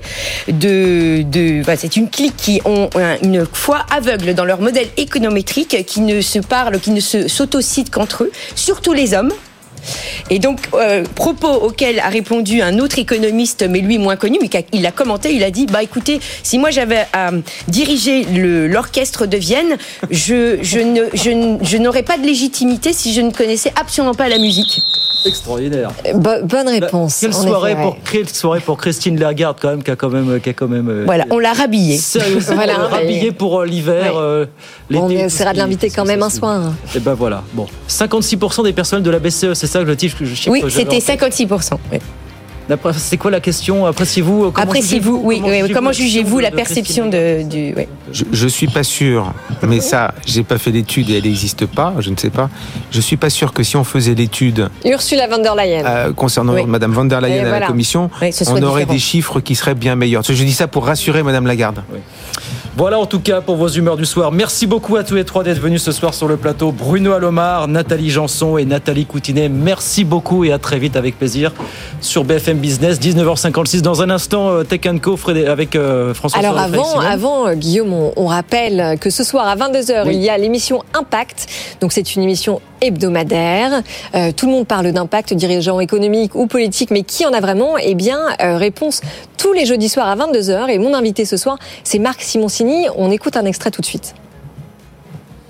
de, 0.47 1.21
de 1.21 1.61
enfin, 1.61 1.76
c'est 1.78 1.95
une 1.95 2.09
clique 2.09 2.36
qui 2.36 2.61
ont 2.65 2.89
un- 2.95 3.17
une 3.24 3.45
foi 3.51 3.86
aveugle 3.95 4.34
dans 4.34 4.45
leur 4.45 4.59
modèle 4.59 4.88
économétrique, 4.97 5.86
qui 5.86 6.01
ne 6.01 6.21
se 6.21 6.39
parlent, 6.39 6.80
qui 6.80 6.91
ne 6.91 6.99
se 6.99 7.28
s'autocitent 7.28 7.91
qu'entre 7.91 8.24
eux, 8.26 8.32
surtout 8.55 8.93
les 8.93 9.13
hommes. 9.13 9.32
Et 10.30 10.40
donc, 10.40 10.60
euh, 10.74 11.04
propos 11.16 11.52
auquel 11.52 12.00
a 12.00 12.10
répondu 12.10 12.62
un 12.62 12.80
autre 12.80 13.00
économiste, 13.00 13.66
mais 13.68 13.80
lui 13.80 13.98
moins 13.98 14.16
connu, 14.16 14.38
mais 14.42 14.50
il 14.72 14.86
a 14.86 14.92
commenté, 14.92 15.34
il 15.34 15.44
a 15.44 15.52
dit, 15.52 15.66
bah 15.66 15.84
écoutez, 15.84 16.20
si 16.44 16.58
moi 16.58 16.72
j'avais 16.72 17.06
à 17.14 17.32
diriger 17.68 18.26
l'orchestre 18.68 19.26
de 19.26 19.38
Vienne, 19.38 19.78
je 20.12 21.78
n'aurais 21.78 22.04
pas 22.04 22.18
de 22.18 22.26
légitimité 22.26 22.94
si 22.94 23.14
je 23.14 23.22
ne 23.22 23.32
connaissais 23.32 23.74
absolument 23.80 24.14
pas 24.14 24.30
la 24.30 24.38
musique. 24.38 24.82
Extraordinaire. 25.26 25.91
Bo- 26.15 26.43
bonne 26.43 26.67
réponse. 26.69 27.19
Quelle 27.19 27.34
soirée, 27.34 27.76
pour, 27.76 27.97
quelle 28.11 28.30
soirée 28.30 28.59
pour 28.59 28.78
Christine 28.78 29.19
Lagarde 29.19 29.57
quand 29.61 29.69
même, 29.69 29.84
qui 29.84 29.91
a 29.91 29.95
quand 29.95 30.09
même, 30.09 30.39
qui 30.41 30.49
a 30.49 30.53
quand 30.53 30.67
même. 30.67 30.89
euh, 30.89 31.03
Voilà, 31.05 31.26
on 31.32 31.39
l'a 31.39 31.53
rhabillée. 31.53 31.97
Sérieusement, 31.97 32.55
Voilà, 32.55 32.74
euh, 32.80 32.88
mais- 32.91 32.97
rhabillé 32.97 33.32
pour 33.32 33.59
euh, 33.61 33.65
l'hiver. 33.65 34.13
euh, 34.17 34.45
On 34.93 35.09
essaiera 35.09 35.53
de 35.53 35.57
l'inviter 35.59 35.89
quand 35.89 36.05
même 36.05 36.24
un 36.24 36.30
soir. 36.30 36.74
Et 36.95 36.99
ben 36.99 37.13
voilà. 37.13 37.43
Bon, 37.53 37.67
56% 37.88 38.63
des 38.63 38.74
personnels 38.74 39.03
de 39.03 39.11
la 39.11 39.19
BCE, 39.19 39.53
c'est 39.53 39.67
ça 39.67 39.82
le 39.82 39.97
chiffre 39.97 40.17
que 40.19 40.26
je 40.26 40.49
Oui, 40.49 40.63
c'était 40.69 40.88
en 40.88 40.99
tête. 40.99 41.19
56%. 41.49 41.78
oui. 41.91 41.99
C'est 42.97 43.18
quoi 43.18 43.30
la 43.32 43.39
question? 43.39 43.86
Appréciez-vous 43.86 44.45
euh, 44.45 44.51
comment 44.51 44.64
Appréciez-vous, 44.68 45.22
oui, 45.24 45.41
oui, 45.43 45.61
oui, 45.64 45.72
comment 45.72 45.91
jugez-vous 45.91 46.39
la 46.39 46.51
perception 46.51 47.07
de, 47.07 47.43
du. 47.43 47.74
oui. 47.76 47.88
Je, 48.11 48.24
je 48.32 48.47
suis 48.47 48.68
pas 48.68 48.84
sûr, 48.84 49.34
mais 49.68 49.80
ça, 49.82 50.14
j'ai 50.26 50.43
pas 50.43 50.57
fait 50.57 50.72
l'étude 50.72 51.09
et 51.09 51.18
elle 51.18 51.24
n'existe 51.24 51.66
pas, 51.66 51.93
je 51.99 52.09
ne 52.09 52.16
sais 52.18 52.30
pas. 52.30 52.49
Je 52.91 53.01
suis 53.01 53.18
pas 53.18 53.30
sûr 53.30 53.53
que 53.53 53.64
si 53.64 53.76
on 53.76 53.84
faisait 53.84 54.14
l'étude 54.14 54.70
Ursula 54.86 55.28
von 55.28 55.39
der 55.41 55.55
Leyen. 55.55 55.86
euh, 55.86 56.14
concernant 56.14 56.53
Oui. 56.53 56.66
Madame 56.66 56.91
von 56.93 57.05
der 57.05 57.20
Leyen 57.22 57.36
Et 57.36 57.39
à 57.39 57.43
voilà. 57.43 57.59
la 57.61 57.68
Commission, 57.68 58.09
on 58.22 58.64
aurait 58.64 58.82
différent. 58.82 58.93
des 58.93 58.99
chiffres 58.99 59.39
qui 59.41 59.55
seraient 59.55 59.76
bien 59.76 59.95
meilleurs. 59.95 60.24
Je 60.24 60.32
dis 60.43 60.53
ça 60.53 60.68
pour 60.68 60.86
rassurer 60.86 61.22
Madame 61.24 61.45
Lagarde. 61.47 61.84
Voilà 62.76 62.97
en 62.97 63.05
tout 63.05 63.19
cas 63.19 63.39
pour 63.41 63.55
vos 63.55 63.67
humeurs 63.67 63.97
du 63.97 64.05
soir. 64.05 64.32
Merci 64.32 64.65
beaucoup 64.65 64.95
à 64.95 65.03
tous 65.03 65.13
les 65.13 65.26
trois 65.26 65.43
d'être 65.43 65.59
venus 65.59 65.84
ce 65.84 65.91
soir 65.91 66.15
sur 66.15 66.28
le 66.28 66.38
plateau. 66.38 66.71
Bruno 66.71 67.11
Alomar, 67.13 67.67
Nathalie 67.67 68.09
Janson 68.09 68.57
et 68.57 68.65
Nathalie 68.65 69.05
Coutinet. 69.05 69.47
Merci 69.47 70.03
beaucoup 70.03 70.43
et 70.43 70.51
à 70.51 70.57
très 70.57 70.80
vite 70.80 70.95
avec 70.95 71.19
plaisir 71.19 71.51
sur 72.01 72.24
BFM 72.24 72.57
Business. 72.57 72.99
19h56 72.99 73.82
dans 73.82 74.01
un 74.01 74.09
instant 74.09 74.49
euh, 74.49 74.63
Tech 74.63 74.82
Co 75.03 75.19
avec 75.47 75.76
euh, 75.76 76.15
François 76.15 76.39
Alors 76.39 76.57
avant, 76.57 76.99
avant 76.99 77.47
euh, 77.47 77.53
Guillaume, 77.53 77.93
on, 77.93 78.11
on 78.15 78.26
rappelle 78.26 78.97
que 78.99 79.11
ce 79.11 79.24
soir 79.24 79.47
à 79.47 79.55
22h, 79.55 80.07
Oui. 80.07 80.15
il 80.15 80.21
y 80.24 80.30
a 80.30 80.38
l'émission 80.39 80.82
Impact. 80.95 81.45
Donc 81.80 81.93
c'est 81.93 82.15
une 82.15 82.24
émission 82.24 82.59
hebdomadaire. 82.84 83.82
Euh, 84.16 84.32
tout 84.32 84.46
le 84.46 84.52
monde 84.52 84.68
parle 84.68 84.92
d'impact, 84.92 85.34
dirigeants 85.34 85.80
économiques 85.80 86.36
ou 86.36 86.48
politiques, 86.48 86.92
mais 86.92 87.04
qui 87.04 87.26
en 87.26 87.34
a 87.34 87.42
vraiment? 87.42 87.78
Eh 87.78 87.96
bien, 87.96 88.20
euh, 88.42 88.58
réponse 88.58 89.02
tous 89.38 89.54
les 89.54 89.66
jeudis 89.66 89.90
soirs 89.90 90.08
à 90.08 90.16
22h. 90.16 90.70
Et 90.70 90.78
mon 90.78 90.94
invité 90.94 91.26
ce 91.26 91.38
soir, 91.38 91.58
c'est 91.84 92.00
Marc 92.00 92.22
Simoncini. 92.22 92.88
On 92.96 93.12
écoute 93.12 93.38
un 93.38 93.46
extrait 93.46 93.72
tout 93.72 93.82
de 93.82 93.86
suite. 93.86 94.14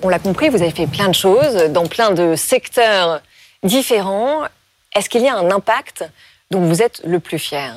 On 0.02 0.10
l'a 0.10 0.20
compris, 0.20 0.50
vous 0.50 0.62
avez 0.62 0.72
fait 0.72 0.88
plein 0.88 1.08
de 1.08 1.16
choses 1.16 1.56
dans 1.70 1.88
plein 1.88 2.12
de 2.12 2.36
secteurs 2.36 3.22
différents. 3.64 4.44
Est-ce 4.96 5.10
qu'il 5.10 5.22
y 5.22 5.30
a 5.30 5.36
un 5.36 5.50
impact 5.50 6.04
dont 6.52 6.62
vous 6.62 6.82
êtes 6.82 7.02
le 7.06 7.20
plus 7.20 7.40
fier? 7.40 7.76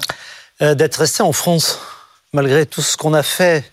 Euh, 0.62 0.74
d'être 0.74 0.96
resté 0.96 1.22
en 1.22 1.32
France, 1.32 1.78
malgré 2.32 2.66
tout 2.66 2.82
ce 2.82 2.96
qu'on 2.96 3.14
a 3.14 3.22
fait 3.22 3.64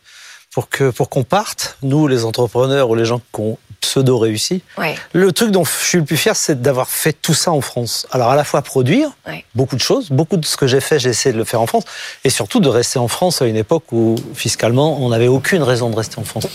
pour 0.52 0.70
que 0.70 0.92
pour 0.92 1.10
qu'on 1.10 1.24
parte, 1.24 1.78
nous 1.82 2.08
les 2.08 2.26
entrepreneurs 2.26 2.90
ou 2.90 2.96
les 2.96 3.06
gens 3.06 3.20
qui 3.34 3.42
ont 3.42 3.58
pseudo 3.84 4.18
réussi. 4.18 4.62
Ouais. 4.78 4.96
Le 5.14 5.32
truc 5.32 5.52
dont 5.52 5.64
je 5.64 5.72
suis 5.72 5.98
le 6.00 6.04
plus 6.06 6.18
fier, 6.18 6.36
c'est 6.36 6.62
d'avoir 6.62 6.88
fait 6.90 7.14
tout 7.14 7.34
ça 7.34 7.52
en 7.52 7.62
France. 7.62 8.08
Alors 8.12 8.30
à 8.32 8.36
la 8.36 8.44
fois 8.44 8.62
produire 8.62 9.10
Ouais. 9.28 9.46
beaucoup 9.56 9.76
de 9.76 9.82
choses, 9.82 10.10
beaucoup 10.10 10.38
de 10.38 10.46
ce 10.46 10.58
que 10.58 10.68
j'ai 10.68 10.82
fait, 10.82 11.00
j'ai 11.00 11.10
essayé 11.10 11.32
de 11.34 11.38
le 11.38 11.44
faire 11.46 11.62
en 11.62 11.68
France, 11.68 11.84
et 12.24 12.30
surtout 12.30 12.60
de 12.60 12.70
rester 12.70 13.00
en 13.00 13.08
France 13.08 13.42
à 13.42 13.46
une 13.46 13.56
époque 13.56 13.84
où 13.92 14.16
fiscalement 14.34 14.98
on 15.02 15.10
n'avait 15.10 15.28
aucune 15.28 15.62
raison 15.64 15.90
de 15.90 15.96
rester 15.96 16.20
en 16.20 16.24
France. 16.24 16.48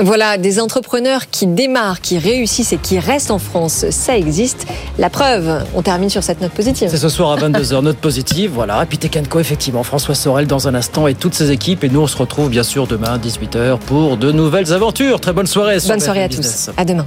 Voilà, 0.00 0.36
des 0.38 0.60
entrepreneurs 0.60 1.30
qui 1.30 1.46
démarrent, 1.46 2.00
qui 2.00 2.18
réussissent 2.18 2.72
et 2.72 2.76
qui 2.78 2.98
restent 2.98 3.30
en 3.30 3.38
France, 3.38 3.86
ça 3.90 4.16
existe. 4.16 4.66
La 4.98 5.10
preuve, 5.10 5.64
on 5.74 5.82
termine 5.82 6.10
sur 6.10 6.22
cette 6.22 6.40
note 6.40 6.52
positive. 6.52 6.88
C'est 6.90 6.98
ce 6.98 7.08
soir 7.08 7.32
à 7.32 7.36
22h, 7.36 7.80
note 7.82 7.96
positive. 7.96 8.50
Voilà. 8.54 8.82
Et 8.82 8.86
puis 8.86 8.98
Tech 8.98 9.26
Co, 9.28 9.40
effectivement, 9.40 9.82
François 9.82 10.14
Sorel 10.14 10.46
dans 10.46 10.68
un 10.68 10.74
instant 10.74 11.08
et 11.08 11.14
toutes 11.14 11.34
ses 11.34 11.50
équipes. 11.50 11.82
Et 11.84 11.88
nous, 11.88 12.00
on 12.00 12.06
se 12.06 12.16
retrouve 12.16 12.50
bien 12.50 12.62
sûr 12.62 12.86
demain 12.86 13.14
à 13.14 13.18
18h 13.18 13.78
pour 13.78 14.18
de 14.18 14.30
nouvelles 14.30 14.72
aventures. 14.72 15.20
Très 15.20 15.32
bonne 15.32 15.46
soirée. 15.46 15.78
Bonne 15.88 16.00
soirée 16.00 16.24
à 16.24 16.28
tous. 16.28 16.57
Business. 16.58 16.74
À 16.76 16.84
demain. 16.84 17.06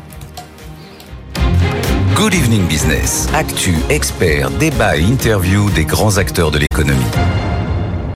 Good 2.15 2.33
Evening 2.33 2.67
Business. 2.67 3.27
Actu, 3.33 3.75
experts, 3.89 4.49
débat 4.51 4.97
et 4.97 5.01
interview 5.01 5.69
des 5.71 5.85
grands 5.85 6.17
acteurs 6.17 6.51
de 6.51 6.59
l'économie. 6.59 7.03